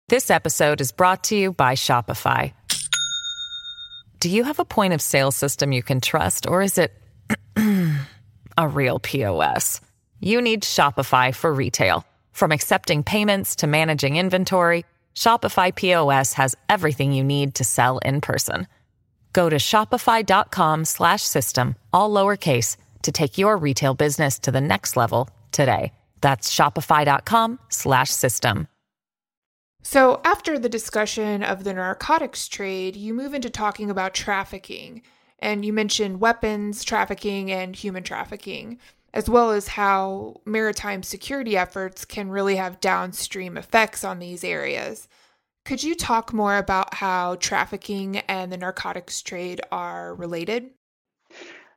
This 0.09 0.31
episode 0.31 0.81
is 0.81 0.93
brought 0.93 1.25
to 1.25 1.37
you 1.37 1.53
by 1.53 1.75
Shopify. 1.75 2.53
Do 4.21 4.29
you 4.29 4.45
have 4.45 4.59
a 4.59 4.65
point 4.65 4.93
of 4.93 5.01
sale 5.01 5.31
system 5.31 5.73
you 5.73 5.83
can 5.83 6.01
trust, 6.01 6.47
or 6.47 6.63
is 6.63 6.79
it 6.79 6.93
a 7.57 8.69
real 8.69 8.99
POS? 8.99 9.81
You 10.21 10.41
need 10.41 10.63
Shopify 10.63 11.35
for 11.35 11.53
retail. 11.53 12.05
From 12.33 12.53
accepting 12.53 13.03
payments 13.03 13.57
to 13.57 13.67
managing 13.67 14.17
inventory, 14.17 14.85
Shopify 15.15 15.75
POS 15.75 16.35
has 16.35 16.55
everything 16.69 17.13
you 17.13 17.25
need 17.25 17.57
to 17.57 17.65
sell 17.65 17.99
in 17.99 18.21
person. 18.21 18.67
Go 19.33 19.49
to 19.49 19.57
shopify.com 19.57 20.85
slash 20.85 21.23
system, 21.23 21.77
all 21.93 22.11
lowercase, 22.11 22.77
to 23.03 23.13
take 23.13 23.39
your 23.39 23.57
retail 23.57 23.95
business 23.95 24.39
to 24.41 24.51
the 24.51 24.61
next 24.61 24.97
level 24.97 25.29
today. 25.53 25.93
That's 26.21 26.55
shopify.com 26.55 27.59
slash 27.69 28.11
system. 28.11 28.69
So, 29.83 30.21
after 30.25 30.59
the 30.59 30.69
discussion 30.69 31.43
of 31.43 31.65
the 31.65 31.73
narcotics 31.73 32.49
trade, 32.49 32.97
you 32.97 33.15
move 33.15 33.33
into 33.33 33.49
talking 33.49 33.91
about 33.91 34.13
trafficking. 34.13 35.03
And 35.39 35.65
you 35.65 35.73
mentioned 35.73 36.21
weapons 36.21 36.85
trafficking 36.85 37.51
and 37.51 37.75
human 37.75 38.03
trafficking, 38.03 38.79
as 39.15 39.31
well 39.31 39.51
as 39.51 39.69
how 39.69 40.43
maritime 40.45 41.03
security 41.03 41.57
efforts 41.57 42.05
can 42.05 42.29
really 42.29 42.57
have 42.57 42.81
downstream 42.81 43.57
effects 43.57 44.05
on 44.05 44.19
these 44.19 44.45
areas. 44.45 45.09
Could 45.71 45.85
you 45.85 45.95
talk 45.95 46.33
more 46.33 46.57
about 46.57 46.95
how 46.95 47.37
trafficking 47.37 48.17
and 48.27 48.51
the 48.51 48.57
narcotics 48.57 49.23
trade 49.23 49.61
are 49.71 50.17
related? 50.17 50.71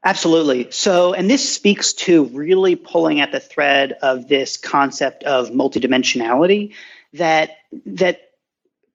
Absolutely. 0.03 0.71
So, 0.71 1.13
and 1.13 1.29
this 1.29 1.47
speaks 1.47 1.93
to 1.93 2.23
really 2.23 2.75
pulling 2.75 3.21
at 3.21 3.31
the 3.31 3.39
thread 3.39 3.91
of 4.01 4.27
this 4.27 4.57
concept 4.57 5.23
of 5.25 5.51
multidimensionality 5.51 6.73
that 7.13 7.51
that 7.85 8.31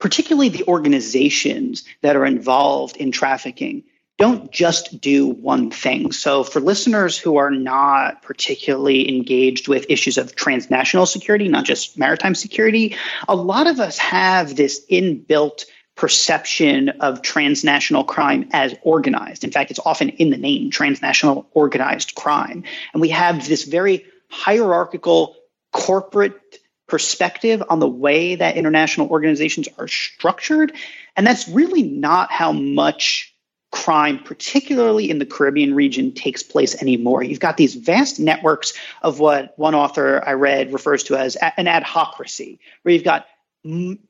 particularly 0.00 0.48
the 0.48 0.64
organizations 0.66 1.84
that 2.02 2.16
are 2.16 2.26
involved 2.26 2.96
in 2.96 3.12
trafficking 3.12 3.84
don't 4.18 4.50
just 4.50 5.00
do 5.00 5.28
one 5.28 5.70
thing. 5.70 6.10
So, 6.10 6.42
for 6.42 6.60
listeners 6.60 7.16
who 7.16 7.36
are 7.36 7.50
not 7.50 8.22
particularly 8.22 9.08
engaged 9.08 9.68
with 9.68 9.86
issues 9.88 10.18
of 10.18 10.34
transnational 10.34 11.06
security, 11.06 11.48
not 11.48 11.64
just 11.64 11.96
maritime 11.96 12.34
security, 12.34 12.96
a 13.28 13.36
lot 13.36 13.68
of 13.68 13.78
us 13.78 13.96
have 13.98 14.56
this 14.56 14.84
inbuilt 14.90 15.64
perception 15.94 16.88
of 17.00 17.22
transnational 17.22 18.04
crime 18.04 18.48
as 18.52 18.74
organized. 18.82 19.44
In 19.44 19.50
fact, 19.50 19.70
it's 19.70 19.80
often 19.84 20.10
in 20.10 20.30
the 20.30 20.36
name 20.36 20.70
transnational 20.70 21.48
organized 21.52 22.14
crime. 22.14 22.64
And 22.92 23.00
we 23.00 23.08
have 23.08 23.46
this 23.46 23.64
very 23.64 24.04
hierarchical 24.30 25.36
corporate 25.72 26.58
perspective 26.86 27.62
on 27.68 27.80
the 27.80 27.88
way 27.88 28.36
that 28.36 28.56
international 28.56 29.08
organizations 29.08 29.68
are 29.78 29.88
structured. 29.88 30.72
And 31.16 31.26
that's 31.26 31.48
really 31.48 31.82
not 31.82 32.30
how 32.30 32.52
much 32.52 33.34
crime, 33.70 34.18
particularly 34.22 35.10
in 35.10 35.18
the 35.18 35.26
Caribbean 35.26 35.74
region, 35.74 36.12
takes 36.12 36.42
place 36.42 36.80
anymore. 36.80 37.22
You've 37.22 37.40
got 37.40 37.56
these 37.56 37.74
vast 37.74 38.18
networks 38.18 38.72
of 39.02 39.20
what 39.20 39.58
one 39.58 39.74
author 39.74 40.22
I 40.26 40.32
read 40.32 40.72
refers 40.72 41.02
to 41.04 41.16
as 41.16 41.36
an 41.36 41.66
adhocracy, 41.66 42.58
where 42.82 42.94
you've 42.94 43.04
got 43.04 43.26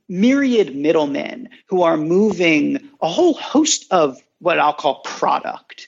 myriad 0.08 0.76
middlemen 0.76 1.48
who 1.66 1.82
are 1.82 1.96
moving 1.96 2.88
a 3.00 3.08
whole 3.08 3.34
host 3.34 3.86
of 3.90 4.22
what 4.40 4.60
I'll 4.60 4.72
call 4.72 5.00
product 5.00 5.87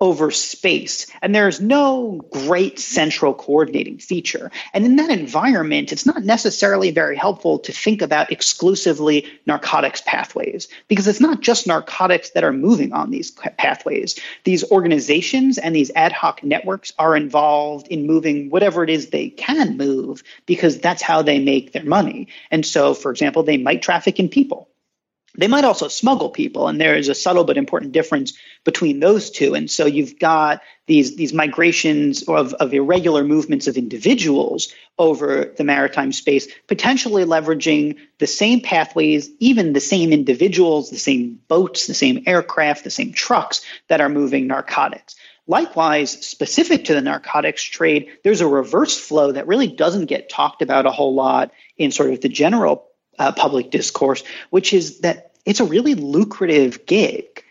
over 0.00 0.30
space. 0.30 1.06
And 1.22 1.34
there's 1.34 1.60
no 1.60 2.20
great 2.30 2.78
central 2.78 3.32
coordinating 3.32 3.98
feature. 3.98 4.50
And 4.74 4.84
in 4.84 4.96
that 4.96 5.10
environment, 5.10 5.90
it's 5.90 6.04
not 6.04 6.22
necessarily 6.22 6.90
very 6.90 7.16
helpful 7.16 7.58
to 7.60 7.72
think 7.72 8.02
about 8.02 8.30
exclusively 8.30 9.26
narcotics 9.46 10.02
pathways 10.04 10.68
because 10.88 11.08
it's 11.08 11.20
not 11.20 11.40
just 11.40 11.66
narcotics 11.66 12.30
that 12.30 12.44
are 12.44 12.52
moving 12.52 12.92
on 12.92 13.10
these 13.10 13.30
pathways. 13.30 14.18
These 14.44 14.70
organizations 14.70 15.56
and 15.56 15.74
these 15.74 15.90
ad 15.96 16.12
hoc 16.12 16.42
networks 16.44 16.92
are 16.98 17.16
involved 17.16 17.88
in 17.88 18.06
moving 18.06 18.50
whatever 18.50 18.84
it 18.84 18.90
is 18.90 19.08
they 19.08 19.30
can 19.30 19.78
move 19.78 20.22
because 20.44 20.78
that's 20.78 21.02
how 21.02 21.22
they 21.22 21.38
make 21.38 21.72
their 21.72 21.84
money. 21.84 22.28
And 22.50 22.66
so, 22.66 22.92
for 22.92 23.10
example, 23.10 23.42
they 23.42 23.56
might 23.56 23.80
traffic 23.80 24.20
in 24.20 24.28
people 24.28 24.68
they 25.36 25.48
might 25.48 25.64
also 25.64 25.88
smuggle 25.88 26.30
people, 26.30 26.68
and 26.68 26.80
there 26.80 26.96
is 26.96 27.08
a 27.08 27.14
subtle 27.14 27.44
but 27.44 27.56
important 27.56 27.92
difference 27.92 28.32
between 28.64 29.00
those 29.00 29.30
two. 29.30 29.54
And 29.54 29.70
so 29.70 29.86
you've 29.86 30.18
got 30.18 30.62
these 30.86 31.16
these 31.16 31.32
migrations 31.32 32.22
of, 32.22 32.54
of 32.54 32.72
irregular 32.72 33.24
movements 33.24 33.66
of 33.66 33.76
individuals 33.76 34.72
over 34.98 35.52
the 35.56 35.64
maritime 35.64 36.12
space, 36.12 36.48
potentially 36.66 37.24
leveraging 37.24 37.96
the 38.18 38.26
same 38.26 38.60
pathways, 38.60 39.30
even 39.40 39.72
the 39.72 39.80
same 39.80 40.12
individuals, 40.12 40.90
the 40.90 40.98
same 40.98 41.38
boats, 41.48 41.86
the 41.86 41.94
same 41.94 42.22
aircraft, 42.26 42.84
the 42.84 42.90
same 42.90 43.12
trucks 43.12 43.62
that 43.88 44.00
are 44.00 44.08
moving 44.08 44.46
narcotics. 44.46 45.16
Likewise, 45.48 46.10
specific 46.26 46.86
to 46.86 46.94
the 46.94 47.00
narcotics 47.00 47.62
trade, 47.62 48.08
there's 48.24 48.40
a 48.40 48.48
reverse 48.48 48.98
flow 48.98 49.30
that 49.30 49.46
really 49.46 49.68
doesn't 49.68 50.06
get 50.06 50.28
talked 50.28 50.60
about 50.60 50.86
a 50.86 50.90
whole 50.90 51.14
lot 51.14 51.52
in 51.76 51.92
sort 51.92 52.12
of 52.12 52.20
the 52.20 52.28
general 52.28 52.88
uh, 53.18 53.32
public 53.32 53.70
discourse, 53.70 54.22
which 54.50 54.72
is 54.72 55.00
that 55.00 55.32
it's 55.44 55.60
a 55.60 55.64
really 55.64 55.94
lucrative 55.94 56.86
gig. 56.86 57.44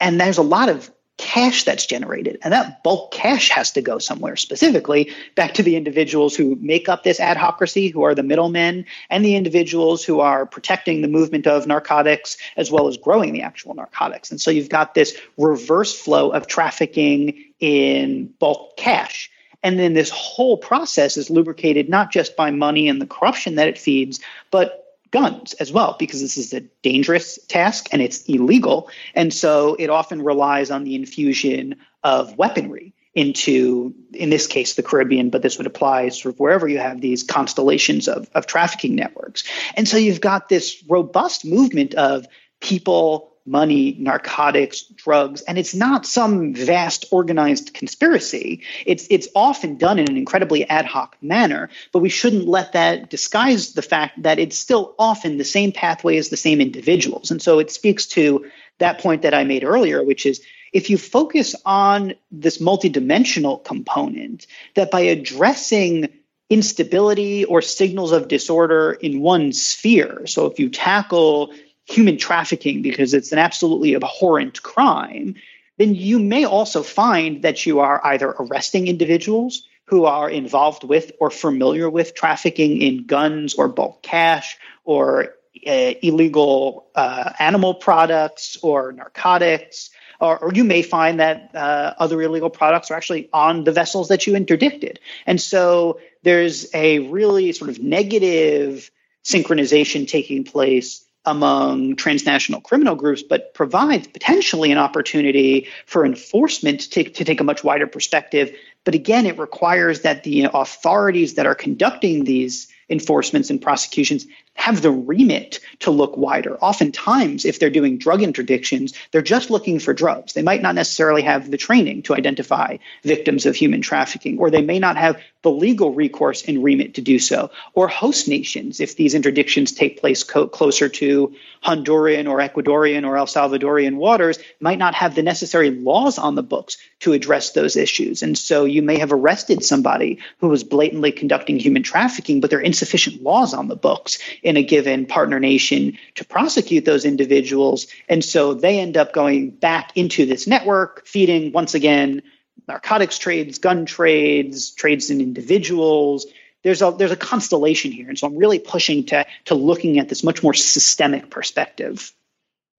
And 0.00 0.20
there's 0.20 0.38
a 0.38 0.42
lot 0.42 0.68
of 0.68 0.90
cash 1.18 1.62
that's 1.62 1.86
generated. 1.86 2.38
And 2.42 2.52
that 2.52 2.82
bulk 2.82 3.12
cash 3.12 3.48
has 3.50 3.70
to 3.72 3.82
go 3.82 3.98
somewhere, 3.98 4.34
specifically 4.34 5.12
back 5.36 5.54
to 5.54 5.62
the 5.62 5.76
individuals 5.76 6.34
who 6.34 6.56
make 6.56 6.88
up 6.88 7.04
this 7.04 7.20
adhocracy, 7.20 7.92
who 7.92 8.02
are 8.02 8.14
the 8.14 8.24
middlemen, 8.24 8.84
and 9.08 9.24
the 9.24 9.36
individuals 9.36 10.04
who 10.04 10.20
are 10.20 10.46
protecting 10.46 11.00
the 11.00 11.08
movement 11.08 11.46
of 11.46 11.66
narcotics 11.66 12.36
as 12.56 12.72
well 12.72 12.88
as 12.88 12.96
growing 12.96 13.32
the 13.32 13.42
actual 13.42 13.74
narcotics. 13.74 14.30
And 14.32 14.40
so 14.40 14.50
you've 14.50 14.68
got 14.68 14.94
this 14.94 15.16
reverse 15.36 15.96
flow 15.98 16.30
of 16.30 16.48
trafficking 16.48 17.44
in 17.60 18.26
bulk 18.40 18.76
cash. 18.76 19.30
And 19.62 19.78
then 19.78 19.92
this 19.92 20.10
whole 20.10 20.56
process 20.56 21.16
is 21.16 21.30
lubricated 21.30 21.88
not 21.88 22.10
just 22.10 22.36
by 22.36 22.50
money 22.50 22.88
and 22.88 23.00
the 23.00 23.06
corruption 23.06 23.54
that 23.56 23.68
it 23.68 23.78
feeds, 23.78 24.18
but 24.50 24.81
guns 25.12 25.52
as 25.54 25.72
well, 25.72 25.94
because 25.98 26.20
this 26.20 26.36
is 26.36 26.52
a 26.52 26.60
dangerous 26.82 27.38
task 27.46 27.88
and 27.92 28.02
it's 28.02 28.24
illegal. 28.24 28.90
And 29.14 29.32
so 29.32 29.76
it 29.78 29.90
often 29.90 30.22
relies 30.22 30.70
on 30.70 30.82
the 30.84 30.96
infusion 30.96 31.76
of 32.02 32.36
weaponry 32.36 32.94
into, 33.14 33.94
in 34.14 34.30
this 34.30 34.46
case, 34.46 34.74
the 34.74 34.82
Caribbean, 34.82 35.30
but 35.30 35.42
this 35.42 35.58
would 35.58 35.66
apply 35.66 36.08
sort 36.08 36.34
of 36.34 36.40
wherever 36.40 36.66
you 36.66 36.78
have 36.78 37.00
these 37.00 37.22
constellations 37.22 38.08
of, 38.08 38.28
of 38.34 38.46
trafficking 38.46 38.96
networks. 38.96 39.44
And 39.76 39.86
so 39.86 39.98
you've 39.98 40.22
got 40.22 40.48
this 40.48 40.82
robust 40.88 41.44
movement 41.44 41.94
of 41.94 42.26
people 42.60 43.31
money, 43.44 43.96
narcotics, 43.98 44.82
drugs, 44.82 45.42
and 45.42 45.58
it's 45.58 45.74
not 45.74 46.06
some 46.06 46.54
vast 46.54 47.06
organized 47.10 47.74
conspiracy. 47.74 48.62
It's 48.86 49.06
it's 49.10 49.28
often 49.34 49.76
done 49.76 49.98
in 49.98 50.08
an 50.08 50.16
incredibly 50.16 50.68
ad 50.68 50.86
hoc 50.86 51.16
manner, 51.20 51.68
but 51.92 51.98
we 51.98 52.08
shouldn't 52.08 52.46
let 52.46 52.72
that 52.72 53.10
disguise 53.10 53.74
the 53.74 53.82
fact 53.82 54.22
that 54.22 54.38
it's 54.38 54.56
still 54.56 54.94
often 54.98 55.38
the 55.38 55.44
same 55.44 55.72
pathway 55.72 56.16
as 56.16 56.28
the 56.28 56.36
same 56.36 56.60
individuals. 56.60 57.30
And 57.30 57.42
so 57.42 57.58
it 57.58 57.70
speaks 57.70 58.06
to 58.08 58.46
that 58.78 59.00
point 59.00 59.22
that 59.22 59.34
I 59.34 59.44
made 59.44 59.64
earlier, 59.64 60.02
which 60.04 60.26
is 60.26 60.40
if 60.72 60.88
you 60.88 60.96
focus 60.96 61.54
on 61.66 62.14
this 62.30 62.58
multidimensional 62.58 63.62
component, 63.62 64.46
that 64.74 64.90
by 64.90 65.00
addressing 65.00 66.08
instability 66.48 67.44
or 67.44 67.62
signals 67.62 68.12
of 68.12 68.28
disorder 68.28 68.92
in 68.92 69.20
one 69.20 69.52
sphere, 69.52 70.26
so 70.26 70.46
if 70.46 70.58
you 70.58 70.70
tackle 70.70 71.52
human 71.86 72.16
trafficking 72.16 72.82
because 72.82 73.14
it's 73.14 73.32
an 73.32 73.38
absolutely 73.38 73.94
abhorrent 73.94 74.62
crime, 74.62 75.34
then 75.78 75.94
you 75.94 76.18
may 76.18 76.44
also 76.44 76.82
find 76.82 77.42
that 77.42 77.66
you 77.66 77.80
are 77.80 78.00
either 78.04 78.30
arresting 78.38 78.86
individuals 78.86 79.66
who 79.86 80.04
are 80.04 80.30
involved 80.30 80.84
with 80.84 81.12
or 81.20 81.30
familiar 81.30 81.90
with 81.90 82.14
trafficking 82.14 82.80
in 82.80 83.04
guns 83.04 83.54
or 83.54 83.68
bulk 83.68 84.02
cash 84.02 84.56
or 84.84 85.34
uh, 85.66 85.92
illegal 86.02 86.86
uh, 86.94 87.32
animal 87.38 87.74
products 87.74 88.56
or 88.62 88.92
narcotics. 88.92 89.90
Or, 90.20 90.38
or, 90.38 90.52
you 90.54 90.62
may 90.62 90.82
find 90.82 91.18
that 91.18 91.50
uh, 91.54 91.94
other 91.98 92.22
illegal 92.22 92.48
products 92.48 92.90
are 92.90 92.94
actually 92.94 93.28
on 93.32 93.64
the 93.64 93.72
vessels 93.72 94.08
that 94.08 94.26
you 94.26 94.36
interdicted. 94.36 95.00
And 95.26 95.40
so 95.40 96.00
there's 96.22 96.72
a 96.74 97.00
really 97.00 97.52
sort 97.52 97.70
of 97.70 97.80
negative 97.80 98.90
synchronization 99.24 100.06
taking 100.06 100.44
place 100.44 101.04
among 101.24 101.96
transnational 101.96 102.60
criminal 102.60 102.94
groups, 102.94 103.22
but 103.22 103.54
provides 103.54 104.08
potentially 104.08 104.72
an 104.72 104.78
opportunity 104.78 105.68
for 105.86 106.04
enforcement 106.04 106.80
to 106.80 106.90
take, 106.90 107.14
to 107.14 107.24
take 107.24 107.40
a 107.40 107.44
much 107.44 107.62
wider 107.62 107.86
perspective. 107.86 108.52
But 108.84 108.94
again, 108.94 109.26
it 109.26 109.38
requires 109.38 110.00
that 110.00 110.24
the 110.24 110.48
authorities 110.52 111.34
that 111.34 111.46
are 111.46 111.54
conducting 111.54 112.24
these 112.24 112.68
enforcements 112.88 113.50
and 113.50 113.62
prosecutions 113.62 114.26
have 114.54 114.82
the 114.82 114.90
remit 114.90 115.58
to 115.80 115.90
look 115.90 116.16
wider. 116.16 116.56
Oftentimes, 116.58 117.44
if 117.44 117.58
they're 117.58 117.70
doing 117.70 117.98
drug 117.98 118.20
interdictions, 118.20 118.94
they're 119.10 119.22
just 119.22 119.50
looking 119.50 119.78
for 119.78 119.92
drugs. 119.92 120.34
They 120.34 120.42
might 120.42 120.62
not 120.62 120.74
necessarily 120.74 121.22
have 121.22 121.50
the 121.50 121.56
training 121.56 122.02
to 122.02 122.14
identify 122.14 122.76
victims 123.02 123.46
of 123.46 123.56
human 123.56 123.80
trafficking, 123.80 124.38
or 124.38 124.50
they 124.50 124.62
may 124.62 124.78
not 124.78 124.96
have 124.96 125.20
the 125.42 125.50
legal 125.50 125.92
recourse 125.92 126.44
and 126.46 126.62
remit 126.62 126.94
to 126.94 127.00
do 127.00 127.18
so. 127.18 127.50
Or 127.74 127.88
host 127.88 128.28
nations, 128.28 128.78
if 128.78 128.96
these 128.96 129.14
interdictions 129.14 129.74
take 129.74 130.00
place 130.00 130.22
co- 130.22 130.46
closer 130.46 130.88
to 130.88 131.34
Honduran 131.64 132.30
or 132.30 132.38
Ecuadorian 132.38 133.06
or 133.06 133.16
El 133.16 133.26
Salvadorian 133.26 133.96
waters, 133.96 134.38
might 134.60 134.78
not 134.78 134.94
have 134.94 135.14
the 135.14 135.22
necessary 135.22 135.70
laws 135.70 136.18
on 136.18 136.36
the 136.36 136.42
books 136.42 136.76
to 137.00 137.12
address 137.12 137.52
those 137.52 137.76
issues. 137.76 138.22
And 138.22 138.38
so 138.38 138.64
you 138.64 138.82
may 138.82 138.98
have 138.98 139.12
arrested 139.12 139.64
somebody 139.64 140.18
who 140.38 140.48
was 140.48 140.62
blatantly 140.62 141.10
conducting 141.10 141.58
human 141.58 141.82
trafficking, 141.82 142.40
but 142.40 142.50
there 142.50 142.60
are 142.60 142.62
insufficient 142.62 143.22
laws 143.22 143.54
on 143.54 143.66
the 143.66 143.76
books 143.76 144.18
in 144.42 144.56
a 144.56 144.62
given 144.62 145.06
partner 145.06 145.38
nation 145.38 145.96
to 146.16 146.24
prosecute 146.24 146.84
those 146.84 147.04
individuals. 147.04 147.86
And 148.08 148.24
so 148.24 148.54
they 148.54 148.80
end 148.80 148.96
up 148.96 149.12
going 149.12 149.50
back 149.50 149.96
into 149.96 150.26
this 150.26 150.46
network, 150.46 151.06
feeding 151.06 151.52
once 151.52 151.74
again 151.74 152.22
narcotics 152.68 153.18
trades, 153.18 153.58
gun 153.58 153.86
trades, 153.86 154.70
trades 154.70 155.10
in 155.10 155.20
individuals. 155.20 156.26
There's 156.62 156.82
a 156.82 156.92
there's 156.96 157.10
a 157.10 157.16
constellation 157.16 157.90
here. 157.92 158.08
And 158.08 158.18
so 158.18 158.26
I'm 158.26 158.36
really 158.36 158.58
pushing 158.58 159.04
to 159.06 159.26
to 159.46 159.54
looking 159.54 159.98
at 159.98 160.08
this 160.08 160.22
much 160.22 160.42
more 160.42 160.54
systemic 160.54 161.30
perspective. 161.30 162.12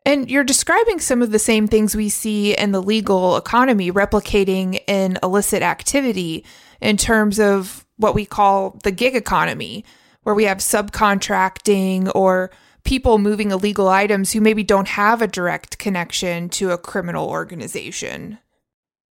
And 0.05 0.29
you're 0.29 0.43
describing 0.43 0.99
some 0.99 1.21
of 1.21 1.31
the 1.31 1.39
same 1.39 1.67
things 1.67 1.95
we 1.95 2.09
see 2.09 2.57
in 2.57 2.73
the 2.73 2.81
legal 2.81 3.37
economy 3.37 3.89
replicating 3.89 4.81
in 4.85 5.17
illicit 5.23 5.63
activity 5.63 6.43
in 6.81 6.97
terms 6.97 7.39
of 7.39 7.85
what 7.97 8.13
we 8.13 8.25
call 8.25 8.77
the 8.83 8.91
gig 8.91 9.15
economy, 9.15 9.85
where 10.23 10.35
we 10.35 10.45
have 10.45 10.57
subcontracting 10.57 12.11
or 12.15 12.51
people 12.83 13.17
moving 13.17 13.51
illegal 13.51 13.87
items 13.87 14.31
who 14.31 14.41
maybe 14.41 14.63
don't 14.63 14.89
have 14.89 15.21
a 15.21 15.27
direct 15.27 15.77
connection 15.77 16.49
to 16.49 16.71
a 16.71 16.77
criminal 16.77 17.29
organization. 17.29 18.39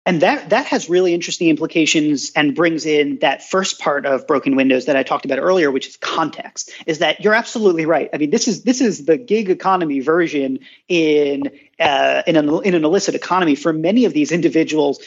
And 0.07 0.23
that 0.23 0.49
that 0.49 0.64
has 0.64 0.88
really 0.88 1.12
interesting 1.12 1.51
implications 1.51 2.33
and 2.35 2.55
brings 2.55 2.87
in 2.87 3.18
that 3.18 3.47
first 3.47 3.79
part 3.79 4.07
of 4.07 4.27
broken 4.27 4.57
windows 4.57 4.87
that 4.87 4.97
I 4.97 5.03
talked 5.03 5.27
about 5.27 5.38
earlier, 5.38 5.71
which 5.71 5.87
is 5.87 5.99
context. 5.99 6.73
Is 6.87 7.01
that 7.01 7.21
you're 7.21 7.35
absolutely 7.35 7.85
right. 7.85 8.09
I 8.14 8.16
mean, 8.16 8.31
this 8.31 8.49
is 8.49 8.62
this 8.62 8.81
is 8.81 9.05
the 9.05 9.18
gig 9.18 9.51
economy 9.51 10.01
version 10.01 10.61
in 10.88 11.51
uh, 11.79 12.23
in 12.27 12.37
an 12.37 12.49
in 12.64 12.73
an 12.75 12.87
illicit 12.87 13.14
economy 13.14 13.55
for 13.55 13.75
many 13.75 14.07
of 14.07 14.14
these 14.14 14.33
individuals 14.33 14.99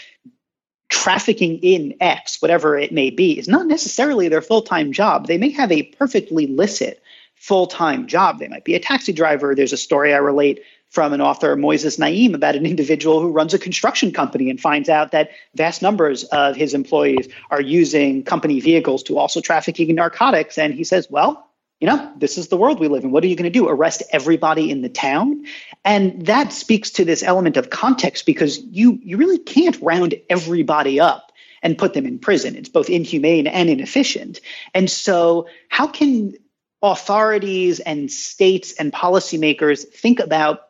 trafficking 0.91 1.57
in 1.63 1.95
X, 1.99 2.41
whatever 2.41 2.77
it 2.77 2.91
may 2.91 3.09
be, 3.09 3.39
is 3.39 3.47
not 3.47 3.65
necessarily 3.65 4.27
their 4.27 4.41
full 4.41 4.61
time 4.61 4.91
job. 4.91 5.25
They 5.25 5.37
may 5.37 5.49
have 5.49 5.71
a 5.71 5.83
perfectly 5.83 6.45
licit 6.45 7.01
full 7.35 7.65
time 7.65 8.05
job. 8.05 8.37
They 8.37 8.47
might 8.47 8.65
be 8.65 8.75
a 8.75 8.79
taxi 8.79 9.13
driver. 9.13 9.55
There's 9.55 9.73
a 9.73 9.77
story 9.77 10.13
I 10.13 10.17
relate 10.17 10.61
from 10.89 11.13
an 11.13 11.21
author, 11.21 11.55
Moises 11.55 11.97
Naim, 11.97 12.35
about 12.35 12.57
an 12.57 12.65
individual 12.65 13.21
who 13.21 13.31
runs 13.31 13.53
a 13.53 13.59
construction 13.59 14.11
company 14.11 14.49
and 14.49 14.59
finds 14.59 14.89
out 14.89 15.13
that 15.13 15.29
vast 15.55 15.81
numbers 15.81 16.25
of 16.25 16.57
his 16.57 16.73
employees 16.73 17.29
are 17.49 17.61
using 17.61 18.23
company 18.23 18.59
vehicles 18.59 19.01
to 19.03 19.17
also 19.17 19.39
trafficking 19.39 19.89
in 19.89 19.95
narcotics. 19.95 20.57
And 20.57 20.73
he 20.73 20.83
says, 20.83 21.07
well, 21.09 21.50
you 21.81 21.87
know, 21.87 22.13
this 22.15 22.37
is 22.37 22.47
the 22.47 22.57
world 22.57 22.79
we 22.79 22.87
live 22.87 23.03
in. 23.03 23.09
What 23.09 23.23
are 23.23 23.27
you 23.27 23.35
going 23.35 23.51
to 23.51 23.59
do? 23.59 23.67
Arrest 23.67 24.03
everybody 24.11 24.69
in 24.69 24.83
the 24.83 24.89
town? 24.89 25.45
And 25.83 26.27
that 26.27 26.53
speaks 26.53 26.91
to 26.91 27.03
this 27.03 27.23
element 27.23 27.57
of 27.57 27.71
context 27.71 28.27
because 28.27 28.59
you 28.59 28.99
you 29.01 29.17
really 29.17 29.39
can't 29.39 29.81
round 29.81 30.13
everybody 30.29 30.99
up 30.99 31.31
and 31.63 31.77
put 31.77 31.95
them 31.95 32.05
in 32.05 32.19
prison. 32.19 32.55
It's 32.55 32.69
both 32.69 32.89
inhumane 32.89 33.47
and 33.47 33.67
inefficient. 33.67 34.41
And 34.75 34.89
so, 34.89 35.47
how 35.69 35.87
can 35.87 36.35
authorities 36.83 37.79
and 37.79 38.11
states 38.11 38.73
and 38.73 38.93
policymakers 38.93 39.87
think 39.87 40.19
about 40.19 40.61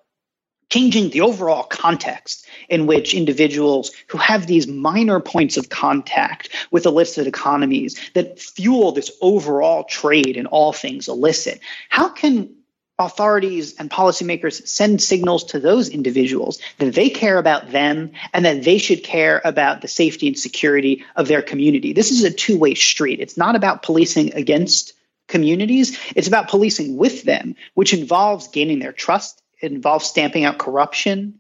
changing 0.72 1.10
the 1.10 1.22
overall 1.22 1.64
context 1.64 2.48
in 2.70 2.88
which 2.88 3.14
individuals 3.14 3.92
who 4.08 4.18
have 4.18 4.48
these 4.48 4.68
minor 4.68 5.20
points 5.20 5.58
of 5.58 5.70
contact 5.70 6.50
with 6.72 6.86
illicit 6.86 7.28
economies 7.28 8.00
that 8.14 8.40
fuel 8.40 8.94
this 8.94 9.12
overall 9.22 9.84
trade 9.84 10.38
in 10.38 10.46
all 10.48 10.72
things 10.74 11.08
illicit, 11.08 11.60
how 11.90 12.08
can 12.08 12.50
authorities 12.98 13.76
and 13.80 13.90
policymakers 13.90 14.66
send 14.68 15.02
signals 15.02 15.44
to 15.44 15.60
those 15.60 15.90
individuals 15.90 16.60
that 16.78 16.94
they 16.94 17.10
care 17.10 17.38
about 17.38 17.72
them 17.72 18.12
and 18.34 18.46
that 18.46 18.64
they 18.64 18.78
should 18.78 19.04
care 19.04 19.42
about 19.44 19.82
the 19.82 19.88
safety 19.88 20.28
and 20.28 20.38
security 20.38 21.04
of 21.16 21.28
their 21.28 21.42
community. 21.42 21.94
This 21.94 22.12
is 22.12 22.24
a 22.24 22.32
two 22.32 22.58
way 22.60 22.76
street. 22.76 23.20
It's 23.20 23.38
not 23.38 23.56
about 23.56 23.82
policing 23.82 24.36
against 24.36 24.94
communities. 25.28 25.98
It's 26.16 26.28
about 26.28 26.50
policing 26.50 26.96
with 26.96 27.24
them, 27.24 27.56
which 27.74 27.94
involves 27.94 28.50
gaining 28.50 28.80
their 28.80 28.94
trust. 28.94 29.42
It 29.62 29.72
involves 29.72 30.06
stamping 30.06 30.44
out 30.44 30.58
corruption. 30.58 31.36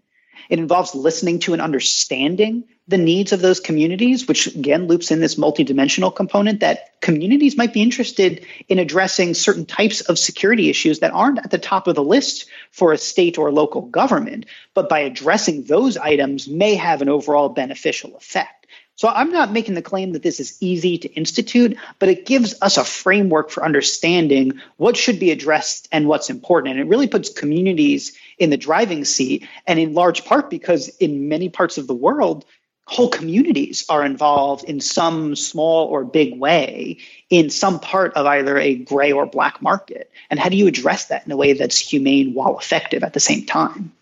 It 0.50 0.60
involves 0.60 0.96
listening 0.96 1.40
to 1.40 1.54
and 1.54 1.62
understanding 1.62 2.66
the 2.88 2.98
needs 2.98 3.32
of 3.32 3.42
those 3.42 3.60
communities, 3.60 4.28
which 4.28 4.48
again 4.48 4.88
loops 4.88 5.12
in 5.12 5.20
this 5.20 5.36
multidimensional 5.36 6.14
component 6.14 6.60
that 6.60 7.00
communities 7.00 7.56
might 7.56 7.74
be 7.74 7.82
interested 7.82 8.46
in 8.68 8.80
addressing 8.80 9.34
certain 9.34 9.66
types 9.66 10.02
of 10.02 10.20
security 10.20 10.70
issues 10.70 11.00
that 11.00 11.14
aren't 11.14 11.40
at 11.40 11.52
the 11.52 11.58
top 11.58 11.88
of 11.88 11.96
the 11.96 12.04
list 12.04 12.48
for 12.72 12.92
a 12.92 12.98
state 12.98 13.38
or 13.38 13.52
local 13.52 13.82
government, 13.82 14.46
but 14.74 14.90
by 14.90 15.00
addressing 15.00 15.64
those 15.64 15.96
items 15.96 16.48
may 16.48 16.76
have 16.76 17.02
an 17.02 17.10
overall 17.10 17.50
beneficial 17.50 18.16
effect. 18.16 18.61
So 19.02 19.08
I'm 19.08 19.32
not 19.32 19.52
making 19.52 19.74
the 19.74 19.82
claim 19.82 20.12
that 20.12 20.22
this 20.22 20.39
is 20.39 20.56
easy 20.60 20.99
to 20.99 21.12
institute, 21.14 21.76
but 21.97 22.08
it 22.08 22.28
gives 22.28 22.54
us 22.62 22.78
a 22.78 22.84
framework 22.84 23.49
for 23.49 23.66
understanding 23.66 24.62
what 24.78 24.95
should 24.95 25.20
be 25.20 25.32
addressed 25.32 25.88
and 25.91 26.08
what's 26.08 26.30
important. 26.30 26.74
And 26.74 26.80
it 26.80 26.88
really 26.88 27.08
puts 27.08 27.34
communities 27.34 28.16
in 28.38 28.52
the 28.52 28.58
driving 28.58 29.04
seat, 29.04 29.47
and 29.66 29.80
in 29.80 29.95
large 29.95 30.24
part 30.24 30.52
because 30.52 30.88
in 30.97 31.30
many 31.30 31.49
parts 31.49 31.80
of 31.80 31.88
the 31.88 31.95
world, 31.95 32.45
whole 32.86 33.10
communities 33.10 33.86
are 33.89 34.06
involved 34.06 34.66
in 34.66 34.80
some 34.80 35.36
small 35.36 35.88
or 35.88 36.06
big 36.06 36.38
way 36.39 36.99
in 37.32 37.49
some 37.49 37.80
part 37.80 38.14
of 38.14 38.28
either 38.28 38.56
a 38.60 38.76
gray 38.76 39.12
or 39.12 39.26
black 39.26 39.64
market. 39.64 40.12
And 40.30 40.39
how 40.39 40.49
do 40.49 40.58
you 40.58 40.68
address 40.68 41.06
that 41.08 41.26
in 41.26 41.32
a 41.32 41.38
way 41.38 41.54
that's 41.54 41.80
humane 41.80 42.36
while 42.36 42.56
effective 42.60 43.04
at 43.04 43.14
the 43.14 43.20
same 43.20 43.47
time? 43.47 43.93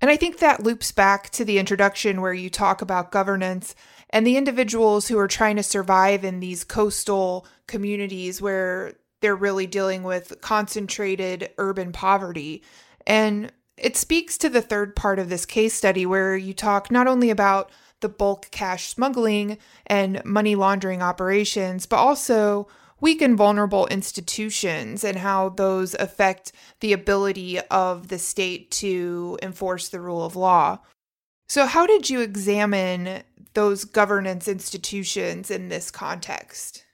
And 0.00 0.10
I 0.10 0.16
think 0.16 0.38
that 0.38 0.62
loops 0.62 0.92
back 0.92 1.30
to 1.30 1.44
the 1.44 1.58
introduction 1.58 2.20
where 2.20 2.32
you 2.32 2.50
talk 2.50 2.80
about 2.80 3.12
governance 3.12 3.76
and 4.10 4.26
the 4.26 4.36
individuals 4.36 5.08
who 5.08 5.18
are 5.18 5.28
trying 5.28 5.56
to 5.56 5.62
survive 5.62 6.24
in 6.24 6.40
these 6.40 6.64
coastal 6.64 7.46
communities 7.66 8.42
where 8.42 8.94
they're 9.20 9.36
really 9.36 9.66
dealing 9.66 10.02
with 10.02 10.40
concentrated 10.40 11.50
urban 11.58 11.92
poverty. 11.92 12.62
And 13.06 13.52
it 13.76 13.96
speaks 13.96 14.36
to 14.38 14.48
the 14.48 14.62
third 14.62 14.96
part 14.96 15.18
of 15.18 15.28
this 15.28 15.46
case 15.46 15.74
study 15.74 16.04
where 16.04 16.36
you 16.36 16.52
talk 16.52 16.90
not 16.90 17.06
only 17.06 17.30
about 17.30 17.70
the 18.00 18.08
bulk 18.08 18.48
cash 18.50 18.88
smuggling 18.88 19.58
and 19.86 20.24
money 20.24 20.54
laundering 20.54 21.02
operations, 21.02 21.86
but 21.86 21.96
also 21.96 22.66
weak 23.00 23.22
and 23.22 23.36
vulnerable 23.36 23.86
institutions 23.86 25.04
and 25.04 25.18
how 25.18 25.50
those 25.50 25.94
affect 25.94 26.52
the 26.80 26.92
ability 26.92 27.60
of 27.70 28.08
the 28.08 28.18
state 28.18 28.70
to 28.70 29.38
enforce 29.42 29.88
the 29.88 30.00
rule 30.00 30.24
of 30.24 30.36
law. 30.36 30.78
So, 31.48 31.66
how 31.66 31.86
did 31.86 32.08
you 32.08 32.20
examine 32.20 33.22
those 33.54 33.84
governance 33.84 34.48
institutions 34.48 35.50
in 35.50 35.68
this 35.68 35.90
context? 35.90 36.84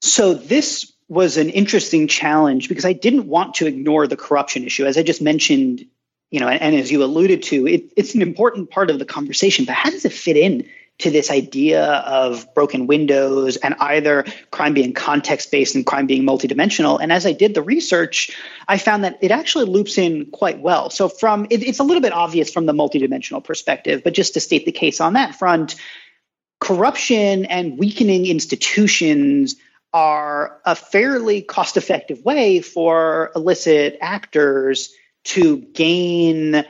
So, 0.00 0.34
this 0.34 0.92
was 1.08 1.36
an 1.36 1.48
interesting 1.50 2.06
challenge 2.06 2.68
because 2.68 2.84
I 2.84 2.92
didn't 2.92 3.26
want 3.26 3.54
to 3.54 3.66
ignore 3.66 4.06
the 4.06 4.16
corruption 4.16 4.64
issue. 4.64 4.86
As 4.86 4.98
I 4.98 5.02
just 5.02 5.22
mentioned, 5.22 5.84
you 6.30 6.38
know, 6.38 6.48
and, 6.48 6.60
and 6.60 6.76
as 6.76 6.92
you 6.92 7.02
alluded 7.02 7.42
to, 7.44 7.66
it, 7.66 7.90
it's 7.96 8.14
an 8.14 8.22
important 8.22 8.70
part 8.70 8.90
of 8.90 8.98
the 8.98 9.04
conversation, 9.04 9.64
but 9.64 9.74
how 9.74 9.90
does 9.90 10.04
it 10.04 10.12
fit 10.12 10.36
in 10.36 10.68
to 10.98 11.10
this 11.10 11.30
idea 11.30 11.84
of 11.84 12.52
broken 12.54 12.86
windows 12.88 13.56
and 13.56 13.74
either 13.78 14.24
crime 14.50 14.74
being 14.74 14.92
context 14.92 15.50
based 15.50 15.74
and 15.74 15.86
crime 15.86 16.06
being 16.06 16.24
multidimensional. 16.24 16.98
And 17.00 17.12
as 17.12 17.24
I 17.24 17.32
did 17.32 17.54
the 17.54 17.62
research, 17.62 18.36
I 18.66 18.78
found 18.78 19.04
that 19.04 19.16
it 19.20 19.30
actually 19.30 19.66
loops 19.66 19.96
in 19.96 20.26
quite 20.32 20.60
well. 20.60 20.90
So, 20.90 21.08
from 21.08 21.46
it, 21.50 21.62
it's 21.62 21.78
a 21.78 21.84
little 21.84 22.02
bit 22.02 22.12
obvious 22.12 22.52
from 22.52 22.66
the 22.66 22.72
multidimensional 22.72 23.42
perspective, 23.42 24.02
but 24.02 24.12
just 24.12 24.34
to 24.34 24.40
state 24.40 24.66
the 24.66 24.72
case 24.72 25.00
on 25.00 25.12
that 25.12 25.36
front, 25.36 25.76
corruption 26.60 27.44
and 27.46 27.78
weakening 27.78 28.26
institutions 28.26 29.56
are 29.92 30.60
a 30.66 30.74
fairly 30.74 31.42
cost 31.42 31.76
effective 31.76 32.24
way 32.24 32.60
for 32.60 33.30
illicit 33.34 33.96
actors 34.00 34.92
to 35.24 35.58
gain 35.58 36.64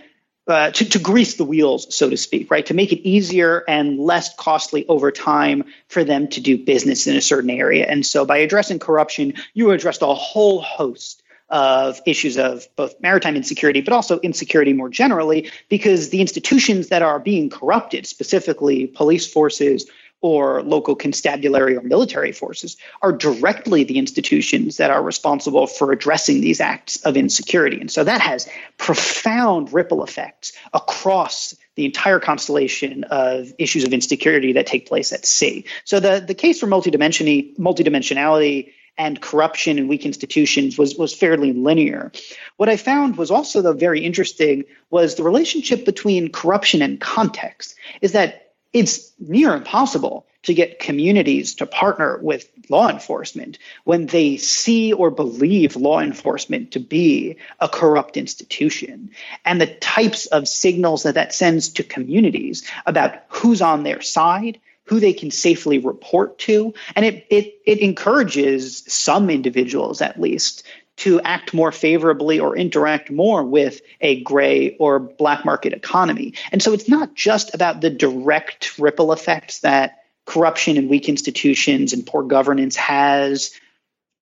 uh, 0.49 0.71
to, 0.71 0.89
to 0.89 0.99
grease 0.99 1.37
the 1.37 1.45
wheels, 1.45 1.95
so 1.95 2.09
to 2.09 2.17
speak, 2.17 2.51
right? 2.51 2.67
To 2.67 2.75
make 2.75 2.93
it 2.93 3.07
easier 3.07 3.65
and 3.69 3.99
less 3.99 4.35
costly 4.37 4.87
over 4.89 5.11
time 5.11 5.65
for 5.89 6.05
them 6.05 6.27
to 6.29 6.41
do 6.41 6.57
business 6.57 7.07
in 7.07 7.17
a 7.17 7.21
certain 7.21 7.51
area. 7.51 7.87
And 7.87 8.05
so 8.05 8.25
by 8.25 8.39
addressing 8.39 8.79
corruption, 8.79 9.35
you 9.55 9.71
addressed 9.71 10.03
a 10.03 10.15
whole 10.15 10.61
host 10.61 11.23
of 11.51 12.01
issues 12.05 12.37
of 12.37 12.67
both 12.77 13.01
maritime 13.01 13.35
insecurity, 13.35 13.81
but 13.81 13.93
also 13.93 14.19
insecurity 14.21 14.73
more 14.75 14.91
generally, 14.91 15.51
because 15.69 16.11
the 16.11 16.21
institutions 16.21 16.89
that 16.89 17.01
are 17.01 17.19
being 17.19 17.49
corrupted, 17.49 18.07
specifically 18.07 18.87
police 18.87 19.27
forces, 19.31 19.87
or 20.21 20.62
local 20.62 20.97
constabulary 20.97 21.77
or 21.77 21.83
military 21.83 22.33
forces 22.33 22.77
are 23.03 23.12
directly 23.12 23.85
the 23.85 23.99
institutions 23.99 24.79
that 24.79 24.91
are 24.91 25.03
responsible 25.03 25.66
for 25.66 25.93
addressing 25.93 26.41
these 26.41 26.61
acts 26.61 26.97
of 27.05 27.16
insecurity. 27.16 27.81
And 27.81 27.91
so 27.91 28.03
that 28.03 28.21
has 28.21 28.49
profound 28.79 29.73
ripple 29.73 30.03
effects 30.03 30.53
across 30.75 31.55
the 31.77 31.85
entire 31.85 32.19
constellation 32.19 33.05
of 33.05 33.53
issues 33.59 33.85
of 33.85 33.93
insecurity 33.93 34.55
that 34.55 34.66
take 34.66 34.89
place 34.89 35.12
at 35.12 35.25
sea. 35.25 35.64
So 35.85 36.01
the, 36.01 36.25
the 36.27 36.35
case 36.35 36.59
for 36.59 36.66
multidimensionality 36.66 38.73
and 38.99 39.23
corruption 39.23 39.79
and 39.79 39.89
weak 39.89 40.05
institutions 40.05 40.77
was, 40.77 40.97
was 40.97 41.14
fairly 41.14 41.53
linear. 41.53 42.11
What 42.57 42.69
I 42.69 42.77
found 42.77 43.16
was 43.16 43.31
also 43.31 43.62
though 43.62 43.73
very 43.73 44.05
interesting 44.05 44.64
was 44.91 45.14
the 45.14 45.23
relationship 45.23 45.85
between 45.85 46.33
corruption 46.33 46.83
and 46.83 47.01
context 47.01 47.77
is 48.01 48.12
that 48.12 48.48
it's 48.73 49.12
near 49.19 49.55
impossible 49.55 50.27
to 50.43 50.55
get 50.55 50.79
communities 50.79 51.55
to 51.57 51.66
partner 51.66 52.19
with 52.23 52.51
law 52.71 52.89
enforcement 52.89 53.59
when 53.85 54.07
they 54.07 54.37
see 54.37 54.93
or 54.93 55.11
believe 55.11 55.75
law 55.77 56.01
enforcement 56.01 56.73
to 56.73 56.81
be 56.81 57.37
a 57.61 57.69
corrupt 57.69 58.16
institution. 58.16 59.11
And 59.45 59.61
the 59.61 59.66
types 59.66 60.27
of 60.27 60.47
signals 60.47 61.03
that 61.03 61.14
that 61.14 61.35
sends 61.35 61.71
to 61.71 61.83
communities 61.83 62.69
about 62.87 63.14
who's 63.29 63.61
on 63.61 63.83
their 63.83 64.01
side, 64.01 64.61
who 64.85 65.01
they 65.01 65.12
can 65.12 65.31
safely 65.31 65.79
report 65.79 66.39
to. 66.39 66.73
And 66.97 67.05
it, 67.05 67.27
it, 67.31 67.61
it 67.66 67.81
encourages 67.81 68.85
some 68.87 69.29
individuals, 69.29 70.01
at 70.01 70.21
least, 70.21 70.62
to 70.99 71.21
act 71.21 71.55
more 71.55 71.71
favorably 71.73 72.41
or 72.41 72.57
interact 72.57 73.11
more 73.11 73.45
with 73.45 73.81
a 74.01 74.21
gray 74.23 74.77
or 74.79 74.99
black 74.99 75.45
market 75.45 75.73
economy. 75.73 76.35
And 76.51 76.63
so 76.63 76.73
it's 76.73 76.89
not 76.89 77.15
just 77.15 77.55
about 77.55 77.81
the 77.81 77.91
direct 77.91 78.79
ripple 78.79 79.13
effects 79.13 79.61
that 79.61 80.03
corruption 80.27 80.77
and 80.77 80.91
weak 80.91 81.09
institutions 81.09 81.93
and 81.93 82.05
poor 82.05 82.23
governance 82.23 82.77
has 82.77 83.53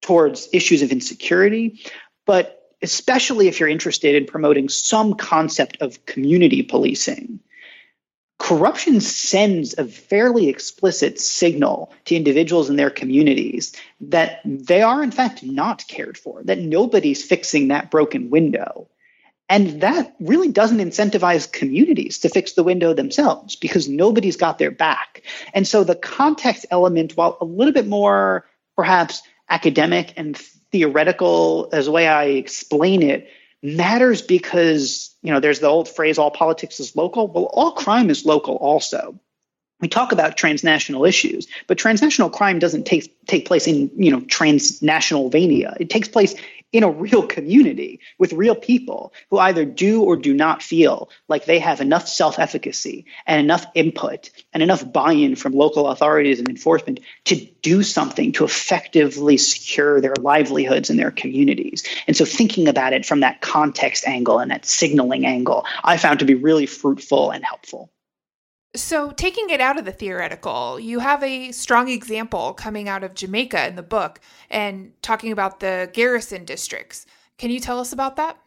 towards 0.03 0.49
issues 0.53 0.83
of 0.83 0.93
insecurity, 0.93 1.81
but 2.27 2.75
especially 2.83 3.49
if 3.49 3.59
you're 3.59 3.69
interested 3.69 4.15
in 4.15 4.27
promoting 4.27 4.69
some 4.69 5.15
concept 5.15 5.79
of 5.81 6.05
community 6.05 6.63
policing 6.63 7.41
corruption 8.39 9.01
sends 9.01 9.77
a 9.79 9.85
fairly 9.85 10.49
explicit 10.49 11.19
signal 11.19 11.93
to 12.05 12.17
individuals 12.17 12.69
in 12.69 12.77
their 12.77 12.91
communities 12.91 13.75
that 14.01 14.41
they 14.45 14.83
are, 14.83 15.03
in 15.03 15.11
fact, 15.11 15.43
not 15.43 15.87
cared 15.89 16.19
for, 16.19 16.43
that 16.45 16.59
nobody's 16.59 17.25
fixing 17.25 17.69
that 17.69 17.91
broken 17.91 18.31
window. 18.31 18.89
And 19.49 19.81
that 19.81 20.15
really 20.19 20.51
doesn't 20.51 20.79
incentivize 20.79 21.51
communities 21.51 22.19
to 22.21 22.29
fix 22.29 22.53
the 22.53 22.65
window 22.65 22.93
themselves 22.93 23.55
because 23.57 23.89
nobody's 23.89 24.37
got 24.37 24.59
their 24.59 24.73
back. 24.73 25.23
And 25.55 25.67
so 25.67 25.85
the 25.85 25.95
context 25.95 26.67
element, 26.71 27.17
while 27.17 27.39
a 27.41 27.45
little 27.45 27.73
bit 27.73 27.87
more 27.87 28.45
perhaps 28.77 29.23
academic 29.49 30.13
and 30.17 30.37
theoretical 30.73 31.69
as 31.73 31.87
the 31.87 31.93
way 31.93 32.09
I 32.09 32.25
explain 32.25 33.03
it, 33.03 33.29
matters 33.63 34.23
because 34.23 35.15
you 35.23 35.33
know 35.33 35.41
there's 35.41 35.61
the 35.61 35.67
old 35.67 35.89
phrase 35.89 36.19
all 36.19 36.31
politics 36.31 36.81
is 36.81 36.95
local. 36.97 37.29
Well 37.29 37.51
all 37.53 37.73
crime 37.73 38.11
is 38.11 38.25
local 38.25 38.57
also. 38.57 39.19
We 39.81 39.89
talk 39.89 40.13
about 40.13 40.37
transnational 40.37 41.05
issues 41.05 41.47
but 41.67 41.79
transnational 41.79 42.31
crime 42.31 42.59
doesn't 42.59 42.85
take 42.85 43.15
take 43.27 43.47
place 43.47 43.67
in 43.67 43.91
you 43.97 44.11
know 44.11 44.21
transnational 44.23 45.31
vania. 45.31 45.77
It 45.79 45.91
takes 45.91 46.09
place 46.09 46.35
in 46.77 46.83
a 46.83 46.91
real 46.91 47.27
community 47.27 48.01
with 48.19 48.35
real 48.35 48.55
people 48.55 49.15
who 49.31 49.39
either 49.39 49.65
do 49.65 50.03
or 50.03 50.15
do 50.15 50.35
not 50.35 50.63
feel 50.63 51.09
like 51.27 51.47
they 51.47 51.59
have 51.59 51.81
enough 51.81 52.07
self 52.07 52.39
efficacy 52.39 53.07
and 53.27 53.41
enough 53.41 53.65
input 53.75 54.31
and 54.53 54.63
enough 54.63 54.93
buy 54.93 55.13
in 55.13 55.37
from 55.37 55.55
local 55.55 55.89
authorities 55.89 56.39
and 56.39 56.51
enforcement 56.51 57.01
to 57.25 57.37
do 57.63 57.83
something 57.83 58.31
to 58.33 58.45
effectively 58.45 59.39
secure 59.39 60.03
their 60.03 60.15
livelihoods 60.21 60.91
and 60.91 60.99
their 60.99 61.11
communities. 61.11 61.83
And 62.07 62.15
so, 62.15 62.27
thinking 62.27 62.69
about 62.69 62.93
it 62.93 63.07
from 63.07 63.21
that 63.21 63.41
context 63.41 64.07
angle 64.07 64.39
and 64.39 64.51
that 64.51 64.67
signaling 64.67 65.25
angle, 65.25 65.65
I 65.83 65.97
found 65.97 66.19
to 66.19 66.27
be 66.27 66.35
really 66.35 66.67
fruitful 66.67 67.31
and 67.31 67.43
helpful. 67.43 67.91
So, 68.75 69.11
taking 69.11 69.49
it 69.49 69.61
out 69.61 69.79
of 69.79 69.87
the 69.87 69.93
theoretical, 69.93 70.79
you 70.79 70.99
have 70.99 71.23
a 71.23 71.51
strong 71.53 71.89
example 71.89 72.53
coming 72.53 72.89
out 72.89 73.05
of 73.05 73.15
Jamaica 73.15 73.69
in 73.69 73.77
the 73.77 73.83
book 73.83 74.21
and 74.51 74.93
talking 75.01 75.33
about 75.33 75.61
the 75.61 75.89
garrison 75.95 76.45
districts. 76.45 77.07
Can 77.39 77.51
you 77.51 77.61
tell 77.61 77.81
us 77.81 77.93
about 77.93 78.17
that? 78.17 78.39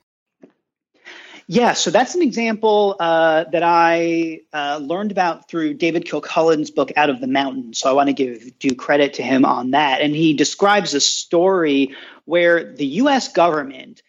Yeah, 1.51 1.73
so 1.73 1.89
that's 1.89 2.13
an 2.13 2.21
example 2.21 2.95
uh, 2.99 3.45
that 3.45 3.63
I 3.63 4.41
uh, 4.53 4.77
learned 4.83 5.09
about 5.09 5.49
through 5.49 5.73
David 5.73 6.05
Kilcullen's 6.05 6.69
book 6.69 6.91
Out 6.95 7.09
of 7.09 7.21
the 7.21 7.27
Mountain. 7.27 7.73
So 7.73 7.89
I 7.89 7.93
want 7.93 8.05
to 8.05 8.13
give 8.13 8.59
due 8.59 8.75
credit 8.75 9.15
to 9.15 9.23
him 9.23 9.45
on 9.45 9.71
that. 9.71 9.99
And 10.01 10.15
he 10.15 10.35
describes 10.35 10.93
a 10.93 11.01
story 11.01 11.95
where 12.25 12.71
the 12.75 12.85
US 12.85 13.33
government 13.33 14.03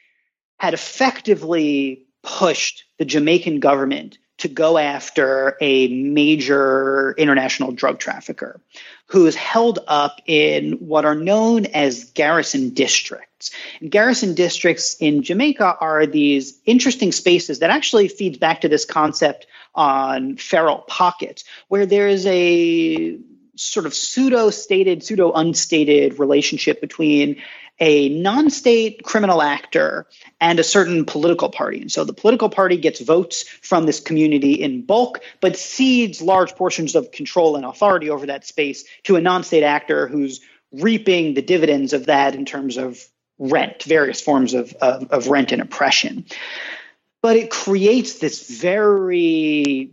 had 0.59 0.75
effectively 0.75 2.05
pushed 2.23 2.85
the 2.99 3.07
Jamaican 3.07 3.61
government 3.61 4.19
to 4.41 4.49
go 4.49 4.79
after 4.79 5.57
a 5.61 5.89
major 5.89 7.15
international 7.19 7.73
drug 7.73 7.99
trafficker 7.99 8.61
who 9.07 9.27
is 9.27 9.35
held 9.35 9.81
up 9.87 10.21
in 10.27 10.73
what 10.75 11.05
are 11.05 11.15
known 11.15 11.67
as 11.67 12.05
garrison 12.13 12.71
districts. 12.71 13.51
And 13.81 13.91
garrison 13.91 14.35
districts 14.35 14.97
in 15.01 15.23
Jamaica 15.23 15.77
are 15.81 16.07
these 16.07 16.59
interesting 16.65 17.13
spaces 17.13 17.59
that 17.59 17.71
actually 17.71 18.09
feeds 18.09 18.39
back 18.39 18.63
to 18.63 18.69
this 18.69 18.85
concept 18.85 19.47
on 19.75 20.37
feral 20.37 20.79
pockets, 20.89 21.45
where 21.69 21.87
there 21.87 22.09
is 22.09 22.27
a 22.27 23.19
sort 23.57 23.85
of 23.85 23.95
pseudo 23.95 24.51
stated, 24.51 25.05
pseudo 25.05 25.33
unstated 25.33 26.19
relationship 26.19 26.81
between 26.81 27.43
a 27.81 28.11
non 28.11 28.51
state 28.51 29.03
criminal 29.03 29.43
actor 29.43 30.07
and 30.41 30.61
a 30.61 30.65
certain 30.65 31.05
political 31.05 31.49
party. 31.49 31.81
And 31.81 31.91
so 31.91 32.05
the 32.05 32.13
political 32.13 32.49
party 32.49 32.77
gets 32.77 33.01
votes 33.01 33.43
from 33.43 33.87
this 33.87 34.01
community 34.01 34.53
in 34.53 34.83
bulk, 34.83 35.21
but 35.41 35.57
cedes 35.57 36.21
large 36.21 36.55
portions 36.55 36.95
of 36.95 37.11
control 37.11 37.57
and 37.57 37.65
authority 37.65 38.11
over 38.11 38.27
that 38.27 38.47
space 38.47 38.85
to 39.05 39.17
a 39.17 39.21
non 39.21 39.43
state 39.43 39.65
actor 39.65 40.07
who's 40.07 40.41
reaping 40.73 41.35
the 41.35 41.43
dividends 41.43 41.93
of 41.93 42.07
that 42.07 42.35
in 42.35 42.45
terms 42.45 42.77
of 42.77 43.05
rent, 43.39 43.83
various 43.85 44.21
forms 44.21 44.55
of, 44.55 44.73
of, 44.75 45.11
of 45.11 45.27
rent 45.29 45.51
and 45.51 45.63
oppression. 45.63 46.27
But 47.23 47.37
it 47.37 47.51
creates 47.51 48.19
this 48.19 48.49
very 48.49 49.91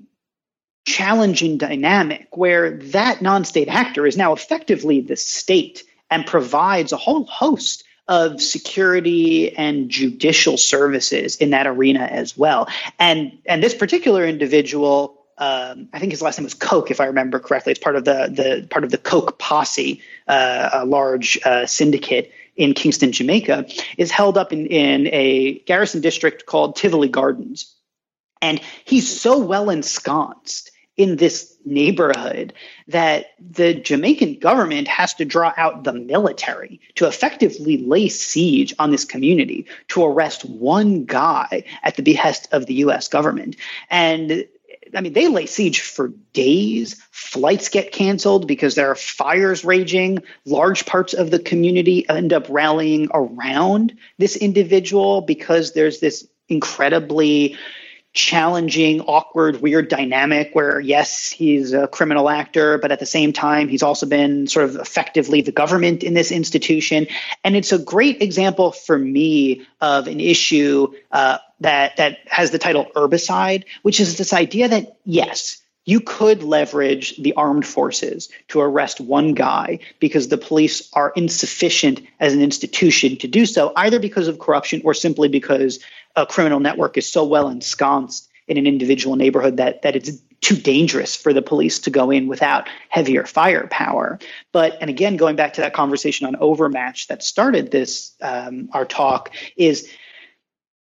challenging 0.86 1.58
dynamic 1.58 2.36
where 2.36 2.78
that 2.78 3.22
non 3.22 3.46
state 3.46 3.68
actor 3.68 4.06
is 4.06 4.18
now 4.18 4.34
effectively 4.34 5.02
the 5.02 5.16
state 5.16 5.84
and 6.10 6.26
provides 6.26 6.92
a 6.92 6.98
whole 6.98 7.26
host 7.26 7.84
of 8.08 8.42
security 8.42 9.56
and 9.58 9.90
judicial 9.90 10.58
services 10.58 11.36
in 11.38 11.50
that 11.50 11.68
arena 11.68 12.00
as 12.00 12.38
well. 12.38 12.68
And 13.00 13.38
and 13.46 13.62
this 13.62 13.76
particular 13.76 14.26
individual, 14.26 15.26
um, 15.38 15.90
I 15.92 16.00
think 16.00 16.12
his 16.12 16.22
last 16.22 16.38
name 16.38 16.46
was 16.46 16.54
Coke, 16.54 16.90
if 16.90 17.02
I 17.02 17.06
remember 17.06 17.40
correctly. 17.40 17.72
It's 17.72 17.82
part 17.82 17.96
of 17.96 18.06
the 18.06 18.32
the 18.32 18.68
part 18.70 18.84
of 18.86 18.92
the 18.92 18.98
Coke 18.98 19.38
posse, 19.40 20.02
uh, 20.28 20.70
a 20.74 20.86
large 20.86 21.38
uh, 21.44 21.66
syndicate 21.66 22.32
in 22.56 22.74
Kingston, 22.74 23.12
Jamaica, 23.12 23.68
is 23.98 24.10
held 24.10 24.38
up 24.38 24.52
in, 24.52 24.66
in 24.66 25.08
a 25.14 25.60
garrison 25.60 26.02
district 26.02 26.46
called 26.46 26.76
Tivoli 26.76 27.08
Gardens. 27.08 27.76
And 28.42 28.60
he's 28.86 29.22
so 29.22 29.38
well 29.38 29.70
ensconced 29.70 30.72
in 30.98 31.16
this 31.16 31.56
neighborhood 31.64 32.54
that 32.88 33.28
the 33.40 33.76
Jamaican 33.76 34.40
government 34.40 34.88
has 34.88 35.14
to 35.16 35.26
draw 35.26 35.54
out 35.56 35.84
the 35.84 35.94
military 35.94 36.82
to 36.96 37.06
effectively 37.06 37.78
lay 37.78 38.10
siege 38.10 38.74
on 38.80 38.90
this 38.90 39.06
community 39.06 39.68
to 39.90 40.04
arrest 40.04 40.44
one 40.44 41.06
guy 41.06 41.64
at 41.84 41.96
the 41.96 42.04
behest 42.04 42.48
of 42.52 42.66
the 42.66 42.74
US 42.76 43.08
government. 43.08 43.56
And 43.90 44.48
I 44.96 45.02
mean, 45.02 45.14
they 45.14 45.28
lay 45.28 45.46
siege 45.46 45.82
for 45.82 46.14
days. 46.34 46.96
Flights 47.12 47.70
get 47.70 47.92
canceled 47.92 48.48
because 48.48 48.76
there 48.76 48.90
are 48.90 48.96
fires 48.96 49.66
raging. 49.66 50.20
Large 50.46 50.86
parts 50.86 51.14
of 51.14 51.30
the 51.30 51.40
community 51.40 52.08
end 52.10 52.34
up 52.34 52.48
rallying 52.50 53.10
around 53.14 53.98
this 54.18 54.36
individual 54.36 55.22
because 55.22 55.74
there's 55.74 56.00
this 56.00 56.28
incredibly 56.50 57.58
challenging, 58.18 59.00
awkward, 59.02 59.62
weird 59.62 59.88
dynamic 59.90 60.50
where, 60.54 60.80
yes, 60.80 61.30
he's 61.30 61.72
a 61.72 61.88
criminal 61.88 62.30
actor, 62.30 62.80
but 62.80 62.92
at 62.92 63.00
the 63.00 63.06
same 63.06 63.32
time, 63.32 63.70
he's 63.70 63.84
also 63.84 64.08
been 64.08 64.48
sort 64.48 64.66
of 64.66 64.76
effectively 64.76 65.42
the 65.42 65.52
government 65.52 66.04
in 66.04 66.16
this 66.16 66.32
institution. 66.32 67.06
And 67.44 67.56
it's 67.56 67.72
a 67.72 67.78
great 67.78 68.24
example 68.24 68.72
for 68.72 68.98
me 68.98 69.68
of 69.80 70.08
an 70.08 70.20
issue 70.20 70.94
uh, 71.12 71.38
that 71.60 71.98
that 71.98 72.18
has 72.26 72.50
the 72.50 72.58
title 72.58 72.88
herbicide, 72.96 73.66
which 73.84 74.00
is 74.00 74.18
this 74.18 74.34
idea 74.34 74.68
that 74.68 74.98
yes, 75.06 75.62
you 75.86 76.02
could 76.02 76.44
leverage 76.44 77.16
the 77.18 77.34
armed 77.34 77.66
forces 77.66 78.30
to 78.50 78.60
arrest 78.60 79.00
one 79.00 79.36
guy 79.36 79.80
because 80.00 80.28
the 80.28 80.38
police 80.38 80.90
are 80.94 81.14
insufficient 81.16 82.02
as 82.20 82.34
an 82.34 82.42
institution 82.42 83.16
to 83.18 83.28
do 83.28 83.46
so, 83.46 83.72
either 83.76 84.00
because 84.00 84.28
of 84.28 84.40
corruption 84.40 84.82
or 84.84 84.94
simply 84.94 85.30
because 85.30 85.80
a 86.18 86.26
criminal 86.26 86.60
network 86.60 86.98
is 86.98 87.10
so 87.10 87.24
well 87.24 87.48
ensconced 87.48 88.30
in 88.48 88.58
an 88.58 88.68
individual 88.68 89.16
neighborhood 89.16 89.58
that 89.58 89.84
that 89.84 89.96
it's 89.96 90.12
too 90.42 90.56
dangerous 90.56 91.16
for 91.16 91.34
the 91.34 91.42
police 91.42 91.80
to 91.80 91.90
go 91.90 92.12
in 92.12 92.28
without 92.28 92.68
heavier 92.90 93.26
firepower. 93.26 94.20
But 94.52 94.78
and 94.82 94.90
again, 94.90 95.16
going 95.16 95.36
back 95.36 95.54
to 95.54 95.62
that 95.62 95.74
conversation 95.74 96.28
on 96.28 96.36
overmatch 96.36 97.08
that 97.08 97.24
started 97.24 97.72
this 97.72 98.14
um, 98.22 98.70
our 98.74 98.86
talk 98.86 99.34
is 99.56 99.90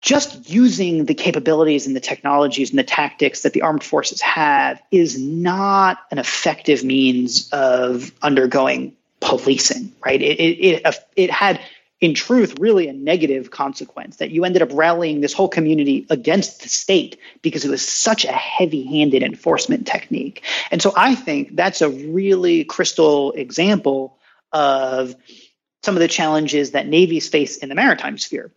just 0.02 0.48
using 0.48 1.04
the 1.04 1.14
capabilities 1.14 1.86
and 1.86 1.94
the 1.94 2.00
technologies 2.00 2.70
and 2.70 2.78
the 2.78 2.84
tactics 2.84 3.42
that 3.42 3.52
the 3.52 3.62
armed 3.62 3.84
forces 3.84 4.20
have 4.22 4.80
is 4.90 5.18
not 5.18 5.98
an 6.10 6.18
effective 6.18 6.82
means 6.82 7.50
of 7.52 8.10
undergoing 8.22 8.96
policing, 9.20 9.92
right? 10.04 10.22
It, 10.22 10.40
it, 10.40 10.82
it, 10.86 10.96
it 11.16 11.30
had, 11.30 11.60
in 12.00 12.14
truth, 12.14 12.58
really 12.58 12.88
a 12.88 12.92
negative 12.92 13.50
consequence 13.50 14.16
that 14.16 14.30
you 14.30 14.44
ended 14.44 14.62
up 14.62 14.70
rallying 14.72 15.20
this 15.20 15.34
whole 15.34 15.48
community 15.48 16.06
against 16.08 16.62
the 16.62 16.68
state 16.68 17.18
because 17.42 17.64
it 17.64 17.70
was 17.70 17.86
such 17.86 18.24
a 18.24 18.32
heavy 18.32 18.84
handed 18.84 19.22
enforcement 19.22 19.86
technique. 19.86 20.42
And 20.70 20.80
so 20.80 20.92
I 20.96 21.14
think 21.14 21.56
that's 21.56 21.82
a 21.82 21.90
really 21.90 22.64
crystal 22.64 23.32
example 23.32 24.18
of 24.52 25.14
some 25.82 25.94
of 25.94 26.00
the 26.00 26.08
challenges 26.08 26.72
that 26.72 26.86
navies 26.86 27.28
face 27.28 27.58
in 27.58 27.68
the 27.68 27.74
maritime 27.74 28.18
sphere 28.18 28.50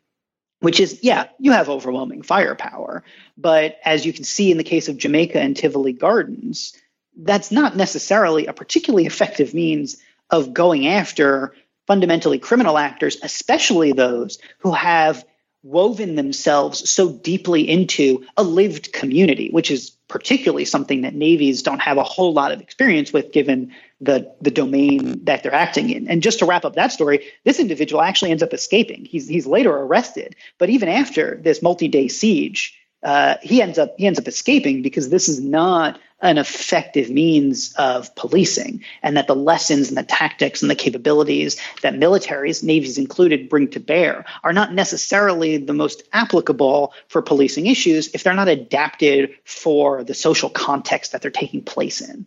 which 0.63 0.79
is, 0.79 0.99
yeah, 1.01 1.27
you 1.39 1.51
have 1.51 1.67
overwhelming 1.67 2.21
firepower. 2.21 3.03
But 3.37 3.79
as 3.83 4.05
you 4.05 4.13
can 4.13 4.23
see 4.23 4.49
in 4.49 4.57
the 4.57 4.63
case 4.63 4.87
of 4.87 4.97
Jamaica 4.97 5.37
and 5.37 5.57
Tivoli 5.57 5.91
Gardens, 5.91 6.71
that's 7.17 7.51
not 7.51 7.75
necessarily 7.75 8.45
a 8.45 8.53
particularly 8.53 9.05
effective 9.05 9.53
means 9.53 9.97
of 10.29 10.53
going 10.53 10.87
after 10.87 11.53
fundamentally 11.87 12.39
criminal 12.39 12.77
actors, 12.77 13.17
especially 13.23 13.91
those 13.91 14.39
who 14.59 14.71
have 14.71 15.25
woven 15.63 16.15
themselves 16.15 16.89
so 16.89 17.09
deeply 17.09 17.67
into 17.67 18.25
a 18.35 18.43
lived 18.43 18.91
community, 18.91 19.49
which 19.49 19.71
is 19.71 19.91
particularly 20.09 20.65
something 20.65 21.01
that 21.01 21.15
navies 21.15 21.63
don't 21.63 21.81
have 21.81 21.97
a 21.97 22.03
whole 22.03 22.33
lot 22.33 22.51
of 22.51 22.59
experience 22.59 23.13
with 23.13 23.31
given 23.31 23.73
the 24.01 24.29
the 24.41 24.51
domain 24.51 25.23
that 25.23 25.41
they're 25.41 25.53
acting 25.53 25.89
in. 25.89 26.07
And 26.09 26.21
just 26.21 26.39
to 26.39 26.45
wrap 26.45 26.65
up 26.65 26.75
that 26.75 26.91
story, 26.91 27.25
this 27.45 27.59
individual 27.59 28.01
actually 28.01 28.31
ends 28.31 28.43
up 28.43 28.53
escaping. 28.53 29.05
He's 29.05 29.27
he's 29.27 29.47
later 29.47 29.71
arrested, 29.71 30.35
but 30.57 30.69
even 30.69 30.89
after 30.89 31.39
this 31.41 31.61
multi-day 31.61 32.09
siege, 32.09 32.77
uh, 33.01 33.35
he 33.41 33.61
ends 33.61 33.79
up 33.79 33.95
he 33.97 34.05
ends 34.05 34.19
up 34.19 34.27
escaping 34.27 34.81
because 34.81 35.09
this 35.09 35.29
is 35.29 35.39
not 35.39 35.99
an 36.23 36.37
effective 36.37 37.09
means 37.09 37.73
of 37.77 38.15
policing, 38.15 38.83
and 39.03 39.17
that 39.17 39.27
the 39.27 39.35
lessons 39.35 39.89
and 39.89 39.97
the 39.97 40.03
tactics 40.03 40.61
and 40.61 40.71
the 40.71 40.75
capabilities 40.75 41.61
that 41.81 41.93
militaries, 41.93 42.63
navies 42.63 42.97
included, 42.97 43.49
bring 43.49 43.69
to 43.69 43.79
bear 43.79 44.25
are 44.43 44.53
not 44.53 44.73
necessarily 44.73 45.57
the 45.57 45.73
most 45.73 46.03
applicable 46.13 46.93
for 47.09 47.21
policing 47.21 47.67
issues 47.67 48.09
if 48.13 48.23
they're 48.23 48.33
not 48.33 48.47
adapted 48.47 49.35
for 49.43 50.03
the 50.03 50.13
social 50.13 50.49
context 50.49 51.11
that 51.11 51.21
they're 51.21 51.29
taking 51.29 51.61
place 51.61 52.01
in. 52.01 52.25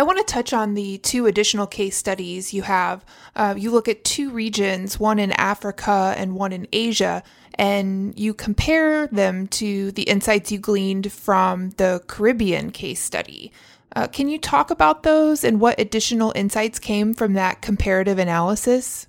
I 0.00 0.02
want 0.02 0.16
to 0.16 0.24
touch 0.24 0.54
on 0.54 0.72
the 0.72 0.96
two 0.96 1.26
additional 1.26 1.66
case 1.66 1.94
studies 1.94 2.54
you 2.54 2.62
have. 2.62 3.04
Uh, 3.36 3.54
you 3.54 3.70
look 3.70 3.86
at 3.86 4.02
two 4.02 4.30
regions, 4.30 4.98
one 4.98 5.18
in 5.18 5.30
Africa 5.32 6.14
and 6.16 6.34
one 6.34 6.54
in 6.54 6.66
Asia, 6.72 7.22
and 7.56 8.18
you 8.18 8.32
compare 8.32 9.08
them 9.08 9.46
to 9.48 9.92
the 9.92 10.04
insights 10.04 10.50
you 10.50 10.58
gleaned 10.58 11.12
from 11.12 11.72
the 11.72 12.02
Caribbean 12.06 12.70
case 12.70 13.02
study. 13.02 13.52
Uh, 13.94 14.06
can 14.06 14.30
you 14.30 14.38
talk 14.38 14.70
about 14.70 15.02
those 15.02 15.44
and 15.44 15.60
what 15.60 15.78
additional 15.78 16.32
insights 16.34 16.78
came 16.78 17.12
from 17.12 17.34
that 17.34 17.60
comparative 17.60 18.18
analysis? 18.18 19.06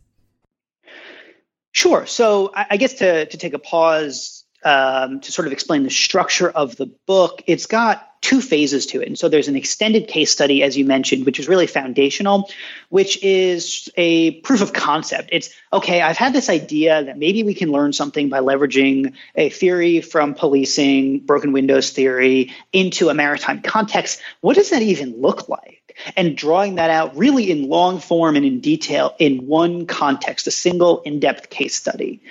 Sure. 1.72 2.06
So, 2.06 2.52
I, 2.54 2.66
I 2.72 2.76
guess 2.76 2.96
to, 2.96 3.28
to 3.28 3.38
take 3.38 3.54
a 3.54 3.60
pause 3.60 4.41
um, 4.64 5.20
to 5.22 5.32
sort 5.32 5.48
of 5.48 5.54
explain 5.54 5.84
the 5.84 5.90
structure 5.90 6.50
of 6.50 6.76
the 6.76 6.86
book, 6.86 7.44
it's 7.48 7.66
got 7.66 8.08
two 8.22 8.40
phases 8.40 8.86
to 8.86 9.02
it. 9.02 9.08
And 9.08 9.18
so 9.18 9.28
there's 9.28 9.48
an 9.48 9.56
extended 9.56 10.08
case 10.08 10.32
study, 10.32 10.62
as 10.62 10.78
you 10.78 10.86
mentioned, 10.86 11.26
which 11.26 11.40
is 11.40 11.48
really 11.48 11.66
foundational, 11.66 12.50
which 12.90 13.22
is 13.24 13.90
a 13.98 14.40
proof 14.42 14.62
of 14.62 14.74
concept. 14.74 15.30
It's 15.32 15.50
okay, 15.74 16.02
I've 16.02 16.18
had 16.18 16.32
this 16.32 16.48
idea 16.48 17.04
that 17.04 17.18
maybe 17.18 17.42
we 17.42 17.56
can 17.56 17.72
learn 17.72 17.94
something 17.94 18.30
by 18.30 18.40
leveraging 18.40 19.14
a 19.36 19.50
theory 19.50 20.02
from 20.02 20.36
policing, 20.36 21.22
broken 21.22 21.52
windows 21.52 21.90
theory, 21.90 22.54
into 22.72 23.10
a 23.10 23.14
maritime 23.16 23.62
context. 23.64 24.22
What 24.42 24.56
does 24.56 24.70
that 24.70 24.84
even 24.84 25.20
look 25.20 25.50
like? 25.50 25.80
And 26.16 26.38
drawing 26.38 26.76
that 26.76 26.90
out 26.90 27.18
really 27.18 27.50
in 27.50 27.68
long 27.68 28.00
form 28.00 28.36
and 28.36 28.46
in 28.46 28.60
detail 28.60 29.16
in 29.18 29.48
one 29.48 29.88
context, 29.88 30.48
a 30.48 30.52
single 30.52 31.02
in 31.02 31.20
depth 31.20 31.50
case 31.50 31.76
study. 31.76 32.22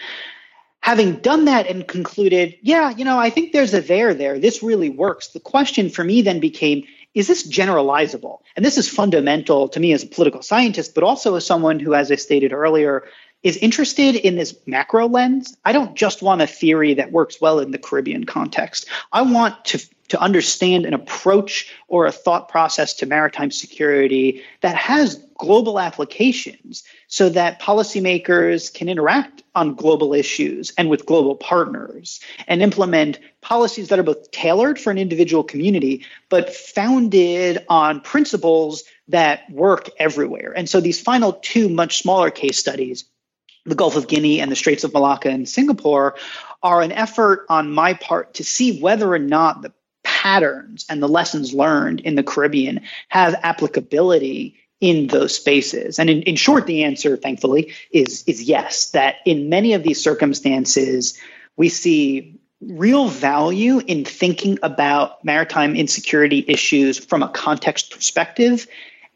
Having 0.80 1.16
done 1.16 1.44
that 1.44 1.66
and 1.66 1.86
concluded, 1.86 2.56
yeah, 2.62 2.90
you 2.90 3.04
know, 3.04 3.18
I 3.18 3.30
think 3.30 3.52
there's 3.52 3.74
a 3.74 3.80
there 3.80 4.14
there. 4.14 4.38
This 4.38 4.62
really 4.62 4.90
works. 4.90 5.28
The 5.28 5.40
question 5.40 5.90
for 5.90 6.02
me 6.02 6.22
then 6.22 6.40
became, 6.40 6.84
is 7.14 7.26
this 7.26 7.46
generalizable? 7.46 8.38
And 8.56 8.64
this 8.64 8.78
is 8.78 8.88
fundamental 8.88 9.68
to 9.70 9.80
me 9.80 9.92
as 9.92 10.02
a 10.02 10.08
political 10.08 10.42
scientist, 10.42 10.94
but 10.94 11.04
also 11.04 11.34
as 11.34 11.44
someone 11.44 11.80
who, 11.80 11.94
as 11.94 12.10
I 12.10 12.14
stated 12.14 12.52
earlier, 12.52 13.04
is 13.42 13.56
interested 13.56 14.16
in 14.16 14.36
this 14.36 14.54
macro 14.66 15.08
lens. 15.08 15.56
I 15.64 15.72
don't 15.72 15.96
just 15.96 16.22
want 16.22 16.42
a 16.42 16.46
theory 16.46 16.94
that 16.94 17.10
works 17.10 17.40
well 17.40 17.58
in 17.58 17.70
the 17.70 17.78
Caribbean 17.78 18.24
context. 18.24 18.86
I 19.12 19.22
want 19.22 19.64
to 19.66 19.84
to 20.10 20.20
understand 20.20 20.84
an 20.84 20.92
approach 20.92 21.72
or 21.88 22.06
a 22.06 22.12
thought 22.12 22.48
process 22.48 22.94
to 22.94 23.06
maritime 23.06 23.50
security 23.50 24.42
that 24.60 24.76
has 24.76 25.24
global 25.38 25.80
applications 25.80 26.82
so 27.06 27.28
that 27.28 27.60
policymakers 27.60 28.72
can 28.74 28.88
interact 28.88 29.42
on 29.54 29.74
global 29.74 30.12
issues 30.12 30.72
and 30.76 30.90
with 30.90 31.06
global 31.06 31.34
partners 31.34 32.20
and 32.46 32.60
implement 32.60 33.18
policies 33.40 33.88
that 33.88 33.98
are 33.98 34.04
both 34.04 34.30
tailored 34.32 34.78
for 34.78 34.90
an 34.90 34.98
individual 34.98 35.42
community 35.42 36.04
but 36.28 36.52
founded 36.54 37.64
on 37.68 38.00
principles 38.00 38.84
that 39.08 39.48
work 39.50 39.88
everywhere. 39.98 40.52
And 40.54 40.68
so 40.68 40.80
these 40.80 41.00
final 41.00 41.32
two 41.34 41.68
much 41.68 42.02
smaller 42.02 42.30
case 42.30 42.58
studies 42.58 43.04
the 43.66 43.74
Gulf 43.74 43.94
of 43.94 44.08
Guinea 44.08 44.40
and 44.40 44.50
the 44.50 44.56
Straits 44.56 44.84
of 44.84 44.92
Malacca 44.94 45.28
and 45.28 45.48
Singapore 45.48 46.16
are 46.62 46.80
an 46.80 46.92
effort 46.92 47.44
on 47.48 47.70
my 47.70 47.92
part 47.94 48.34
to 48.34 48.44
see 48.44 48.80
whether 48.80 49.12
or 49.12 49.18
not 49.18 49.62
the 49.62 49.72
patterns 50.20 50.84
and 50.90 51.02
the 51.02 51.08
lessons 51.08 51.54
learned 51.54 52.00
in 52.00 52.14
the 52.14 52.22
Caribbean 52.22 52.82
have 53.08 53.34
applicability 53.42 54.54
in 54.78 55.06
those 55.06 55.34
spaces? 55.34 55.98
And 55.98 56.10
in, 56.10 56.22
in 56.22 56.36
short, 56.36 56.66
the 56.66 56.84
answer, 56.84 57.16
thankfully, 57.16 57.72
is, 57.90 58.22
is 58.26 58.42
yes, 58.42 58.90
that 58.90 59.16
in 59.24 59.48
many 59.48 59.72
of 59.72 59.82
these 59.82 60.02
circumstances, 60.02 61.18
we 61.56 61.70
see 61.70 62.38
real 62.60 63.08
value 63.08 63.78
in 63.86 64.04
thinking 64.04 64.58
about 64.62 65.24
maritime 65.24 65.74
insecurity 65.74 66.44
issues 66.46 66.98
from 66.98 67.22
a 67.22 67.28
context 67.30 67.90
perspective. 67.90 68.66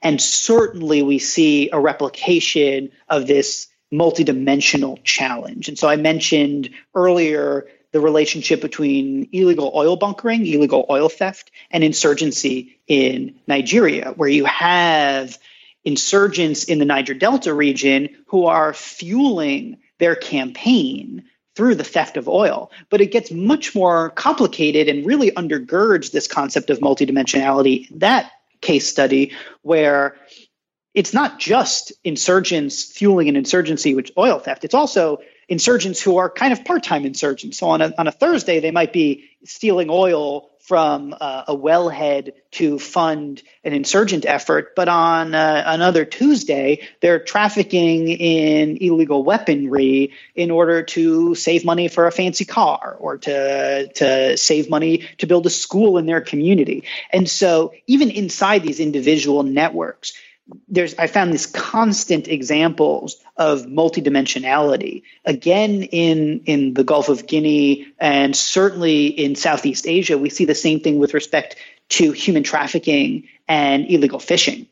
And 0.01 0.23
certainly, 0.23 1.03
we 1.03 1.19
see 1.19 1.69
a 1.71 1.79
replication 1.79 2.91
of 3.11 3.27
this 3.27 3.67
multidimensional 3.93 4.99
challenge. 5.05 5.69
And 5.69 5.79
so 5.79 5.87
I 5.87 5.97
mentioned 5.97 6.71
earlier 6.95 7.67
the 7.95 8.01
relationship 8.01 8.61
between 8.61 9.29
illegal 9.31 9.71
oil 9.73 9.95
bunkering, 9.97 10.45
illegal 10.45 10.85
oil 10.91 11.09
theft, 11.09 11.53
and 11.71 11.85
insurgency 11.85 12.77
in 12.89 13.37
Nigeria, 13.47 14.13
where 14.17 14.29
you 14.29 14.45
have 14.47 15.39
insurgents 15.85 16.65
in 16.65 16.81
the 16.81 16.85
Niger 16.85 17.15
Delta 17.15 17.55
region 17.55 18.09
who 18.27 18.47
are 18.47 18.75
fueling 18.75 19.77
their 20.01 20.17
campaign 20.17 21.23
through 21.55 21.77
the 21.77 21.85
theft 21.85 22.17
of 22.17 22.29
oil. 22.29 22.73
But 22.91 23.01
it 23.01 23.13
gets 23.13 23.31
much 23.31 23.77
more 23.77 24.11
complicated 24.11 24.89
and 24.89 25.07
really 25.07 25.31
undergirds 25.31 26.11
this 26.11 26.27
concept 26.27 26.71
of 26.71 26.81
multidimensionality. 26.81 27.87
That 28.01 28.29
case 28.61 28.89
study, 28.89 29.37
where 29.63 30.17
it's 30.95 31.15
not 31.15 31.39
just 31.39 31.93
insurgents 32.03 32.83
fueling 32.83 33.29
an 33.29 33.37
insurgency, 33.37 33.95
which 33.95 34.11
oil 34.19 34.41
theft, 34.41 34.65
it's 34.65 34.75
also 34.75 35.21
insurgents 35.49 36.01
who 36.01 36.17
are 36.17 36.31
kind 36.31 36.53
of 36.53 36.65
part-time 36.65 37.05
insurgents. 37.05 37.59
So 37.59 37.69
on 37.69 37.83
a, 37.83 37.93
on 37.99 38.09
a 38.09 38.13
Thursday, 38.13 38.61
they 38.61 38.71
might 38.71 38.93
be 38.93 39.25
stealing 39.45 39.89
oil 39.91 40.51
from 40.65 41.15
uh, 41.21 41.45
a 41.49 41.55
wellhead 41.55 42.33
to 42.51 42.79
fund 42.79 43.43
an 43.65 43.75
insurgent 43.75 44.25
effort, 44.25 44.75
but 44.75 44.89
on 44.89 45.35
uh, 45.35 45.63
another 45.67 46.07
Tuesday, 46.07 46.89
they're 47.03 47.19
trafficking 47.19 48.09
in 48.09 48.79
illegal 48.79 49.23
weaponry 49.23 50.13
in 50.35 50.51
order 50.51 50.83
to 50.83 51.35
save 51.35 51.67
money 51.67 51.89
for 51.89 52.07
a 52.07 52.13
fancy 52.13 52.47
car 52.47 52.97
or 52.99 53.19
to 53.19 53.89
to 53.89 54.39
save 54.39 54.71
money 54.71 55.07
to 55.19 55.27
build 55.27 55.45
a 55.45 55.51
school 55.51 55.99
in 55.99 56.07
their 56.07 56.23
community. 56.23 56.85
And 57.13 57.29
so, 57.29 57.75
even 57.87 58.11
inside 58.11 58.63
these 58.63 58.81
individual 58.81 59.43
networks, 59.43 60.15
there's 60.69 60.95
I 60.97 61.07
found 61.07 61.33
these 61.33 61.47
constant 61.47 62.29
examples 62.29 63.17
of 63.37 63.63
multidimensionality 63.63 65.03
again 65.25 65.83
in 65.85 66.41
in 66.45 66.75
the 66.75 66.85
Gulf 66.85 67.09
of 67.09 67.27
Guinea 67.27 67.87
and 67.99 68.37
certainly 68.37 69.07
in 69.07 69.37
Southeast 69.37 69.87
Asia 69.87 70.19
we 70.19 70.31
see 70.31 70.45
the 70.45 70.55
same 70.55 70.81
thing 70.81 70.99
with 70.99 71.15
respect 71.15 71.57
to 71.91 72.13
human 72.13 72.43
trafficking 72.43 73.29
and 73.49 73.91
illegal 73.91 74.19
fishing. 74.19 74.67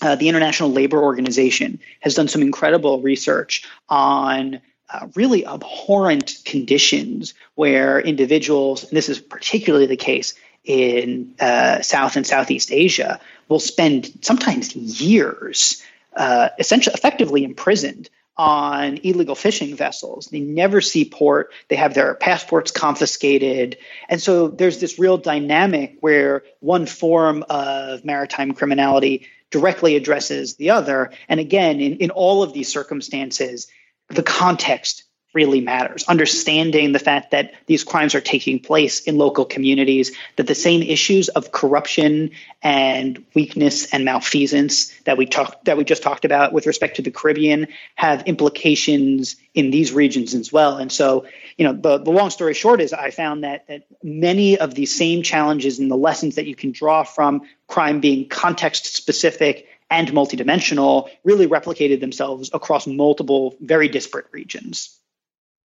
Uh, 0.00 0.14
the 0.14 0.28
International 0.28 0.70
Labor 0.70 1.02
Organization 1.02 1.80
has 2.00 2.14
done 2.14 2.28
some 2.28 2.42
incredible 2.42 3.00
research 3.00 3.64
on 3.88 4.60
uh, 4.90 5.08
really 5.16 5.44
abhorrent 5.44 6.38
conditions 6.44 7.34
where 7.56 8.00
individuals, 8.00 8.84
and 8.84 8.96
this 8.96 9.08
is 9.08 9.18
particularly 9.18 9.86
the 9.86 9.96
case 9.96 10.34
in 10.68 11.34
uh, 11.40 11.80
South 11.80 12.14
and 12.14 12.26
Southeast 12.26 12.70
Asia, 12.70 13.18
will 13.48 13.58
spend 13.58 14.12
sometimes 14.20 14.76
years 14.76 15.82
uh, 16.14 16.50
essentially 16.58 16.94
effectively 16.94 17.42
imprisoned 17.42 18.10
on 18.36 18.98
illegal 18.98 19.34
fishing 19.34 19.74
vessels. 19.74 20.28
They 20.28 20.40
never 20.40 20.80
see 20.80 21.04
port. 21.04 21.50
They 21.68 21.76
have 21.76 21.94
their 21.94 22.14
passports 22.14 22.70
confiscated. 22.70 23.78
And 24.08 24.22
so 24.22 24.48
there's 24.48 24.78
this 24.78 24.98
real 24.98 25.18
dynamic 25.18 25.96
where 26.00 26.44
one 26.60 26.86
form 26.86 27.44
of 27.48 28.04
maritime 28.04 28.52
criminality 28.52 29.26
directly 29.50 29.96
addresses 29.96 30.54
the 30.56 30.70
other. 30.70 31.10
And 31.28 31.40
again, 31.40 31.80
in, 31.80 31.96
in 31.96 32.10
all 32.10 32.42
of 32.42 32.52
these 32.52 32.68
circumstances, 32.68 33.66
the 34.08 34.22
context 34.22 35.04
really 35.38 35.60
matters. 35.60 36.02
Understanding 36.08 36.90
the 36.90 36.98
fact 36.98 37.30
that 37.30 37.52
these 37.66 37.84
crimes 37.84 38.12
are 38.16 38.20
taking 38.20 38.58
place 38.58 38.98
in 39.02 39.16
local 39.16 39.44
communities, 39.44 40.10
that 40.34 40.48
the 40.48 40.54
same 40.68 40.82
issues 40.82 41.28
of 41.28 41.52
corruption 41.52 42.32
and 42.60 43.24
weakness 43.34 43.76
and 43.92 44.04
malfeasance 44.04 44.92
that 45.04 45.16
we 45.16 45.26
talked 45.26 45.64
that 45.66 45.76
we 45.76 45.84
just 45.84 46.02
talked 46.02 46.24
about 46.24 46.52
with 46.52 46.66
respect 46.66 46.96
to 46.96 47.02
the 47.02 47.12
Caribbean 47.12 47.68
have 47.94 48.26
implications 48.26 49.36
in 49.54 49.70
these 49.70 49.92
regions 49.92 50.34
as 50.34 50.52
well. 50.52 50.76
And 50.76 50.90
so, 50.90 51.26
you 51.56 51.64
know, 51.64 51.72
the, 51.72 51.98
the 51.98 52.10
long 52.10 52.30
story 52.30 52.54
short 52.54 52.80
is 52.80 52.92
I 52.92 53.10
found 53.12 53.44
that 53.44 53.68
that 53.68 53.82
many 54.02 54.58
of 54.58 54.74
these 54.74 54.92
same 54.92 55.22
challenges 55.22 55.78
and 55.78 55.88
the 55.88 56.02
lessons 56.08 56.34
that 56.34 56.46
you 56.46 56.56
can 56.56 56.72
draw 56.72 57.04
from 57.04 57.42
crime 57.68 58.00
being 58.00 58.28
context 58.28 58.96
specific 58.96 59.68
and 59.90 60.08
multidimensional 60.08 61.08
really 61.24 61.46
replicated 61.46 62.00
themselves 62.00 62.50
across 62.52 62.86
multiple 62.86 63.56
very 63.60 63.88
disparate 63.88 64.26
regions. 64.32 64.98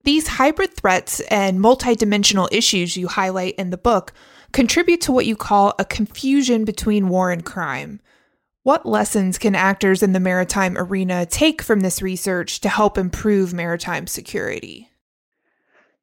These 0.03 0.27
hybrid 0.27 0.75
threats 0.75 1.21
and 1.21 1.59
multidimensional 1.59 2.49
issues 2.51 2.97
you 2.97 3.07
highlight 3.07 3.55
in 3.55 3.69
the 3.69 3.77
book 3.77 4.11
contribute 4.51 4.99
to 5.01 5.13
what 5.13 5.25
you 5.25 5.37
call 5.37 5.73
a 5.79 5.85
confusion 5.85 6.65
between 6.65 7.07
war 7.07 7.31
and 7.31 7.45
crime. 7.45 8.01
What 8.63 8.85
lessons 8.85 9.37
can 9.37 9.55
actors 9.55 10.03
in 10.03 10.11
the 10.11 10.19
maritime 10.19 10.77
arena 10.77 11.25
take 11.25 11.61
from 11.61 11.79
this 11.79 12.01
research 12.01 12.59
to 12.61 12.69
help 12.69 12.97
improve 12.97 13.53
maritime 13.53 14.07
security? 14.07 14.89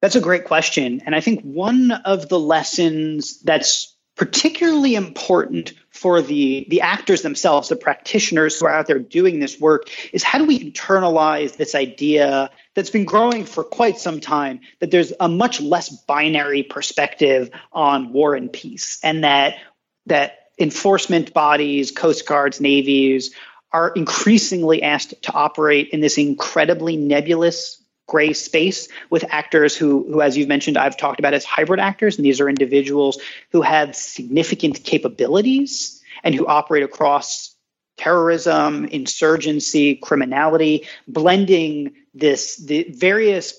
That's 0.01 0.17
a 0.17 0.21
great 0.21 0.45
question. 0.45 1.03
And 1.05 1.15
I 1.15 1.21
think 1.21 1.43
one 1.43 1.91
of 1.91 2.31
the 2.31 2.41
lessons 2.41 3.41
that's 3.43 3.95
particularly 4.21 4.97
important 4.97 5.73
for 5.89 6.21
the, 6.21 6.67
the 6.69 6.83
actors 6.83 7.23
themselves, 7.23 7.71
the 7.71 7.75
practitioners 7.75 8.61
who 8.61 8.67
are 8.67 8.71
out 8.71 8.87
there 8.87 8.99
doing 8.99 9.41
this 9.41 9.59
work, 9.59 9.89
is 10.13 10.23
how 10.23 10.39
do 10.39 10.45
we 10.45 10.71
internalize 10.71 11.57
this 11.57 11.75
idea 11.75 12.51
that's 12.75 12.91
been 12.91 13.07
growing 13.07 13.47
for 13.47 13.65
quite 13.65 13.97
some 13.97 14.21
time 14.21 14.61
that 14.81 14.91
there's 14.91 15.11
a 15.21 15.27
much 15.27 15.59
less 15.63 15.89
binary 15.89 16.63
perspective 16.63 17.49
on 17.73 18.13
war 18.13 18.35
and 18.35 18.53
peace, 18.53 19.01
and 19.03 19.25
that 19.25 19.55
that 20.05 20.51
enforcement 20.59 21.33
bodies, 21.33 21.91
coast 21.91 22.29
guards, 22.29 22.61
navies 22.61 23.35
are 23.73 23.89
increasingly 23.89 24.83
asked 24.83 25.15
to 25.23 25.33
operate 25.33 25.89
in 25.95 26.01
this 26.01 26.19
incredibly 26.19 26.99
nebulous 26.99 27.80
gray 28.11 28.33
space 28.33 28.89
with 29.09 29.25
actors 29.31 29.77
who, 29.77 30.05
who, 30.13 30.21
as 30.21 30.37
you've 30.37 30.49
mentioned, 30.49 30.77
I've 30.77 30.97
talked 30.97 31.21
about 31.21 31.33
as 31.33 31.45
hybrid 31.45 31.79
actors. 31.79 32.17
And 32.17 32.27
these 32.27 32.41
are 32.41 32.49
individuals 32.49 33.19
who 33.53 33.63
have 33.63 33.95
significant 33.95 34.83
capabilities 34.83 36.03
and 36.25 36.35
who 36.35 36.45
operate 36.47 36.83
across 36.83 37.55
terrorism, 37.97 38.85
insurgency, 38.87 39.95
criminality, 39.95 40.87
blending 41.07 41.93
this 42.13 42.57
the 42.57 42.87
various 42.91 43.55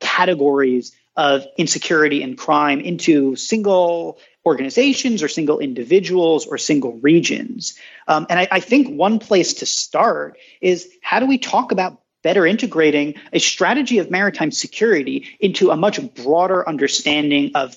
categories 0.00 0.92
of 1.16 1.44
insecurity 1.56 2.22
and 2.22 2.38
crime 2.38 2.78
into 2.78 3.34
single 3.34 4.20
organizations 4.44 5.22
or 5.22 5.28
single 5.28 5.58
individuals 5.58 6.46
or 6.46 6.58
single 6.58 6.92
regions. 6.98 7.76
Um, 8.06 8.26
and 8.30 8.38
I, 8.38 8.48
I 8.52 8.60
think 8.60 8.96
one 8.96 9.18
place 9.18 9.54
to 9.54 9.66
start 9.66 10.38
is 10.60 10.88
how 11.02 11.18
do 11.18 11.26
we 11.26 11.38
talk 11.38 11.72
about 11.72 12.00
better 12.26 12.44
integrating 12.44 13.14
a 13.32 13.38
strategy 13.38 13.98
of 14.00 14.10
maritime 14.10 14.50
security 14.50 15.28
into 15.38 15.70
a 15.70 15.76
much 15.76 16.00
broader 16.16 16.68
understanding 16.68 17.52
of 17.54 17.76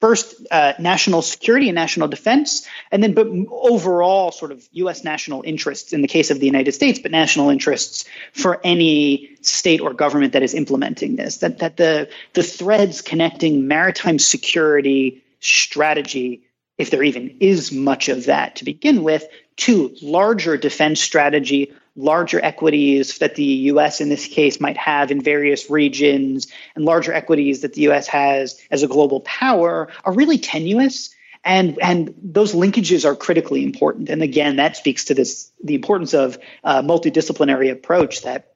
first 0.00 0.34
uh, 0.50 0.72
national 0.78 1.20
security 1.20 1.68
and 1.68 1.74
national 1.74 2.08
defense, 2.08 2.66
and 2.90 3.02
then 3.02 3.12
but 3.12 3.26
overall 3.50 4.32
sort 4.32 4.50
of 4.50 4.66
U.S. 4.72 5.04
national 5.04 5.42
interests 5.44 5.92
in 5.92 6.00
the 6.00 6.08
case 6.08 6.30
of 6.30 6.40
the 6.40 6.46
United 6.46 6.72
States, 6.72 6.98
but 6.98 7.10
national 7.10 7.50
interests 7.50 8.06
for 8.32 8.62
any 8.64 9.36
state 9.42 9.82
or 9.82 9.92
government 9.92 10.32
that 10.32 10.42
is 10.42 10.54
implementing 10.54 11.16
this. 11.16 11.36
That 11.38 11.58
that 11.58 11.76
the 11.76 12.08
the 12.32 12.42
threads 12.42 13.02
connecting 13.02 13.68
maritime 13.68 14.18
security 14.18 15.22
strategy, 15.40 16.40
if 16.78 16.88
there 16.88 17.02
even 17.02 17.36
is 17.40 17.72
much 17.72 18.08
of 18.08 18.24
that 18.24 18.56
to 18.56 18.64
begin 18.64 19.02
with, 19.02 19.26
to 19.64 19.94
larger 20.00 20.56
defense 20.56 20.98
strategy 21.02 21.74
larger 21.96 22.42
equities 22.44 23.18
that 23.18 23.34
the 23.34 23.44
US 23.44 24.00
in 24.00 24.08
this 24.08 24.26
case 24.26 24.60
might 24.60 24.76
have 24.76 25.10
in 25.10 25.20
various 25.20 25.70
regions 25.70 26.46
and 26.74 26.84
larger 26.84 27.12
equities 27.12 27.62
that 27.62 27.72
the 27.72 27.88
US 27.88 28.06
has 28.06 28.60
as 28.70 28.82
a 28.82 28.88
global 28.88 29.20
power 29.20 29.88
are 30.04 30.12
really 30.12 30.38
tenuous 30.38 31.14
and 31.44 31.78
and 31.80 32.14
those 32.22 32.54
linkages 32.54 33.04
are 33.04 33.16
critically 33.16 33.64
important. 33.64 34.10
And 34.10 34.22
again 34.22 34.56
that 34.56 34.76
speaks 34.76 35.04
to 35.06 35.14
this 35.14 35.50
the 35.64 35.74
importance 35.74 36.12
of 36.12 36.38
a 36.64 36.82
multidisciplinary 36.82 37.70
approach 37.70 38.22
that 38.22 38.52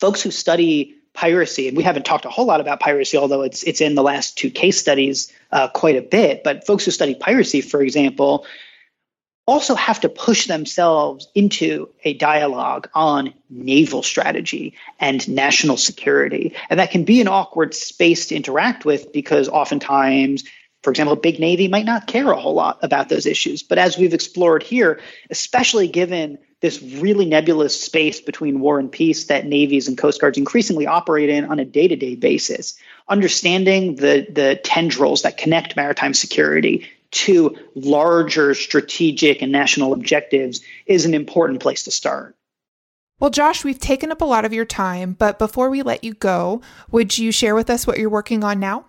folks 0.00 0.22
who 0.22 0.30
study 0.30 0.94
piracy 1.12 1.68
and 1.68 1.76
we 1.76 1.82
haven't 1.82 2.04
talked 2.04 2.24
a 2.24 2.30
whole 2.30 2.44
lot 2.44 2.60
about 2.60 2.80
piracy 2.80 3.16
although 3.16 3.42
it's 3.42 3.62
it's 3.62 3.80
in 3.80 3.94
the 3.94 4.02
last 4.02 4.36
two 4.36 4.50
case 4.50 4.80
studies 4.80 5.32
uh, 5.52 5.68
quite 5.68 5.94
a 5.94 6.02
bit 6.02 6.42
but 6.42 6.66
folks 6.66 6.84
who 6.84 6.90
study 6.90 7.14
piracy 7.14 7.60
for 7.60 7.80
example 7.80 8.44
also 9.46 9.74
have 9.74 10.00
to 10.00 10.08
push 10.08 10.46
themselves 10.46 11.28
into 11.34 11.88
a 12.04 12.14
dialogue 12.14 12.88
on 12.94 13.34
naval 13.50 14.02
strategy 14.02 14.74
and 15.00 15.28
national 15.28 15.76
security. 15.76 16.54
And 16.70 16.80
that 16.80 16.90
can 16.90 17.04
be 17.04 17.20
an 17.20 17.28
awkward 17.28 17.74
space 17.74 18.26
to 18.26 18.36
interact 18.36 18.84
with 18.84 19.12
because 19.12 19.48
oftentimes, 19.48 20.44
for 20.82 20.90
example, 20.90 21.12
a 21.12 21.20
big 21.20 21.38
Navy 21.40 21.68
might 21.68 21.84
not 21.84 22.06
care 22.06 22.30
a 22.30 22.40
whole 22.40 22.54
lot 22.54 22.78
about 22.82 23.10
those 23.10 23.26
issues. 23.26 23.62
But 23.62 23.78
as 23.78 23.98
we've 23.98 24.14
explored 24.14 24.62
here, 24.62 25.00
especially 25.30 25.88
given 25.88 26.38
this 26.60 26.82
really 26.82 27.26
nebulous 27.26 27.78
space 27.78 28.22
between 28.22 28.60
war 28.60 28.78
and 28.78 28.90
peace 28.90 29.26
that 29.26 29.44
navies 29.44 29.86
and 29.86 29.98
coast 29.98 30.18
guards 30.18 30.38
increasingly 30.38 30.86
operate 30.86 31.28
in 31.28 31.44
on 31.44 31.58
a 31.58 31.64
day-to-day 31.66 32.14
basis 32.14 32.78
understanding 33.08 33.96
the 33.96 34.26
the 34.30 34.58
tendrils 34.64 35.22
that 35.22 35.36
connect 35.36 35.76
maritime 35.76 36.14
security 36.14 36.88
to 37.14 37.56
larger 37.74 38.54
strategic 38.54 39.42
and 39.42 39.52
national 39.52 39.92
objectives 39.92 40.60
is 40.86 41.04
an 41.04 41.14
important 41.14 41.60
place 41.60 41.84
to 41.84 41.90
start. 41.90 42.36
Well, 43.20 43.30
Josh, 43.30 43.64
we've 43.64 43.78
taken 43.78 44.10
up 44.10 44.20
a 44.20 44.24
lot 44.24 44.44
of 44.44 44.52
your 44.52 44.64
time, 44.64 45.12
but 45.12 45.38
before 45.38 45.70
we 45.70 45.82
let 45.82 46.02
you 46.02 46.14
go, 46.14 46.60
would 46.90 47.16
you 47.16 47.30
share 47.30 47.54
with 47.54 47.70
us 47.70 47.86
what 47.86 47.98
you're 47.98 48.10
working 48.10 48.42
on 48.42 48.58
now? 48.58 48.86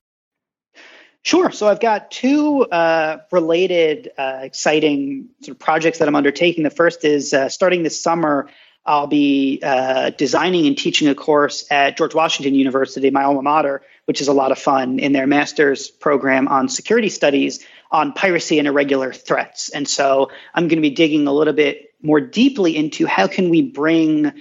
Sure. 1.21 1.51
So 1.51 1.67
I've 1.67 1.79
got 1.79 2.11
two 2.11 2.63
uh, 2.63 3.17
related, 3.31 4.11
uh, 4.17 4.39
exciting 4.41 5.29
sort 5.41 5.55
of 5.55 5.59
projects 5.59 5.99
that 5.99 6.07
I'm 6.07 6.15
undertaking. 6.15 6.63
The 6.63 6.69
first 6.69 7.03
is 7.03 7.33
uh, 7.33 7.49
starting 7.49 7.83
this 7.83 7.99
summer. 7.99 8.47
I'll 8.85 9.07
be 9.07 9.59
uh, 9.63 10.11
designing 10.11 10.67
and 10.67 10.77
teaching 10.77 11.07
a 11.07 11.15
course 11.15 11.65
at 11.71 11.97
George 11.97 12.13
Washington 12.13 12.53
University, 12.53 13.09
my 13.09 13.23
alma 13.23 13.41
mater, 13.41 13.81
which 14.05 14.21
is 14.21 14.27
a 14.27 14.33
lot 14.33 14.51
of 14.51 14.59
fun 14.59 14.99
in 14.99 15.13
their 15.13 15.25
master's 15.25 15.89
program 15.89 16.47
on 16.47 16.69
security 16.69 17.09
studies 17.09 17.65
on 17.91 18.13
piracy 18.13 18.59
and 18.59 18.67
irregular 18.67 19.13
threats. 19.13 19.69
And 19.69 19.87
so 19.87 20.31
I'm 20.53 20.67
going 20.67 20.77
to 20.77 20.81
be 20.81 20.89
digging 20.89 21.27
a 21.27 21.33
little 21.33 21.53
bit 21.53 21.93
more 22.01 22.19
deeply 22.19 22.75
into 22.75 23.05
how 23.05 23.27
can 23.27 23.49
we 23.49 23.61
bring 23.61 24.31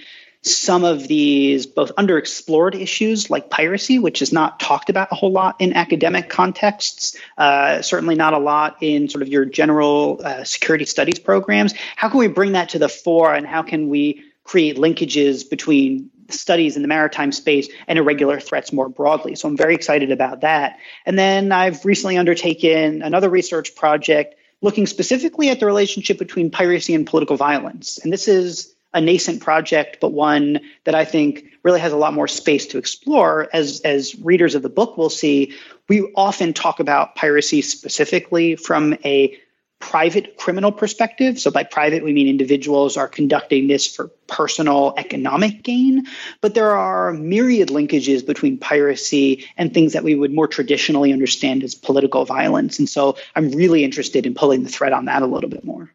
some 0.45 0.83
of 0.83 1.07
these 1.07 1.65
both 1.65 1.91
underexplored 1.95 2.79
issues 2.79 3.31
like 3.31 3.49
piracy, 3.49 3.97
which 3.97 4.21
is 4.21 4.31
not 4.31 4.59
talked 4.59 4.91
about 4.91 5.07
a 5.11 5.15
whole 5.15 5.31
lot 5.31 5.55
in 5.59 5.73
academic 5.73 6.29
contexts, 6.29 7.17
uh, 7.39 7.81
certainly 7.81 8.13
not 8.13 8.33
a 8.33 8.37
lot 8.37 8.77
in 8.81 9.09
sort 9.09 9.23
of 9.23 9.27
your 9.27 9.43
general 9.43 10.21
uh, 10.23 10.43
security 10.43 10.85
studies 10.85 11.17
programs. 11.17 11.73
How 11.95 12.09
can 12.09 12.19
we 12.19 12.27
bring 12.27 12.51
that 12.51 12.69
to 12.69 12.79
the 12.79 12.89
fore 12.89 13.33
and 13.33 13.47
how 13.47 13.63
can 13.63 13.89
we 13.89 14.23
create 14.43 14.77
linkages 14.77 15.49
between 15.49 16.11
studies 16.29 16.75
in 16.75 16.81
the 16.81 16.87
maritime 16.87 17.31
space 17.31 17.69
and 17.87 17.99
irregular 17.99 18.39
threats 18.39 18.73
more 18.73 18.89
broadly. 18.89 19.35
So 19.35 19.47
I'm 19.47 19.57
very 19.57 19.75
excited 19.75 20.11
about 20.11 20.41
that. 20.41 20.79
And 21.05 21.17
then 21.17 21.51
I've 21.51 21.85
recently 21.85 22.17
undertaken 22.17 23.01
another 23.01 23.29
research 23.29 23.75
project 23.75 24.35
looking 24.61 24.87
specifically 24.87 25.49
at 25.49 25.59
the 25.59 25.65
relationship 25.65 26.17
between 26.17 26.49
piracy 26.49 26.95
and 26.95 27.05
political 27.05 27.37
violence. 27.37 27.97
And 27.99 28.11
this 28.11 28.27
is 28.27 28.73
a 28.93 29.01
nascent 29.01 29.41
project, 29.41 29.97
but 29.99 30.13
one 30.13 30.61
that 30.85 30.95
I 30.95 31.03
think 31.03 31.45
really 31.63 31.81
has 31.81 31.91
a 31.91 31.97
lot 31.97 32.13
more 32.13 32.29
space 32.29 32.65
to 32.67 32.77
explore. 32.77 33.49
As, 33.51 33.81
as 33.81 34.15
readers 34.19 34.55
of 34.55 34.61
the 34.61 34.69
book 34.69 34.97
will 34.97 35.09
see, 35.09 35.53
we 35.89 36.11
often 36.15 36.53
talk 36.53 36.79
about 36.79 37.15
piracy 37.15 37.61
specifically 37.61 38.55
from 38.55 38.93
a 39.03 39.37
private 39.79 40.37
criminal 40.37 40.71
perspective. 40.71 41.39
So, 41.39 41.51
by 41.51 41.63
private, 41.63 42.03
we 42.03 42.13
mean 42.13 42.27
individuals 42.27 42.97
are 42.97 43.07
conducting 43.07 43.67
this 43.67 43.87
for 43.87 44.07
personal 44.27 44.93
economic 44.97 45.63
gain. 45.63 46.05
But 46.41 46.55
there 46.55 46.71
are 46.71 47.13
myriad 47.13 47.69
linkages 47.69 48.25
between 48.25 48.57
piracy 48.57 49.45
and 49.57 49.73
things 49.73 49.93
that 49.93 50.03
we 50.03 50.15
would 50.15 50.33
more 50.33 50.47
traditionally 50.47 51.13
understand 51.13 51.63
as 51.63 51.75
political 51.75 52.25
violence. 52.25 52.79
And 52.79 52.89
so, 52.89 53.17
I'm 53.35 53.51
really 53.51 53.83
interested 53.83 54.25
in 54.25 54.33
pulling 54.33 54.63
the 54.63 54.69
thread 54.69 54.93
on 54.93 55.05
that 55.05 55.21
a 55.21 55.27
little 55.27 55.49
bit 55.49 55.63
more. 55.63 55.91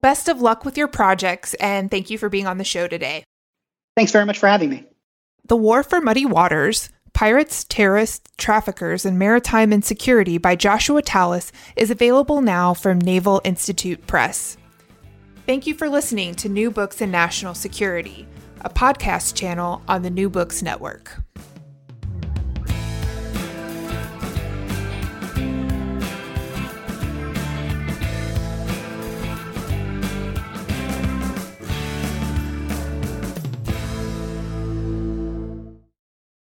Best 0.00 0.28
of 0.28 0.40
luck 0.40 0.64
with 0.64 0.76
your 0.76 0.88
projects, 0.88 1.54
and 1.54 1.90
thank 1.90 2.10
you 2.10 2.18
for 2.18 2.28
being 2.28 2.46
on 2.46 2.58
the 2.58 2.64
show 2.64 2.88
today. 2.88 3.24
Thanks 3.96 4.12
very 4.12 4.24
much 4.24 4.38
for 4.38 4.48
having 4.48 4.70
me. 4.70 4.84
The 5.46 5.56
War 5.56 5.82
for 5.82 6.00
Muddy 6.00 6.24
Waters 6.24 6.88
Pirates, 7.12 7.64
Terrorists, 7.64 8.28
Traffickers, 8.38 9.04
and 9.04 9.18
Maritime 9.18 9.72
Insecurity 9.72 10.38
by 10.38 10.56
Joshua 10.56 11.02
Tallis 11.02 11.52
is 11.76 11.90
available 11.90 12.40
now 12.40 12.74
from 12.74 12.98
Naval 12.98 13.40
Institute 13.44 14.06
Press. 14.06 14.56
Thank 15.46 15.66
you 15.66 15.74
for 15.74 15.88
listening 15.88 16.34
to 16.36 16.48
New 16.48 16.70
Books 16.70 17.00
in 17.00 17.10
National 17.10 17.54
Security, 17.54 18.26
a 18.62 18.70
podcast 18.70 19.34
channel 19.34 19.82
on 19.88 20.02
the 20.02 20.10
New 20.10 20.30
Books 20.30 20.62
Network. 20.62 21.20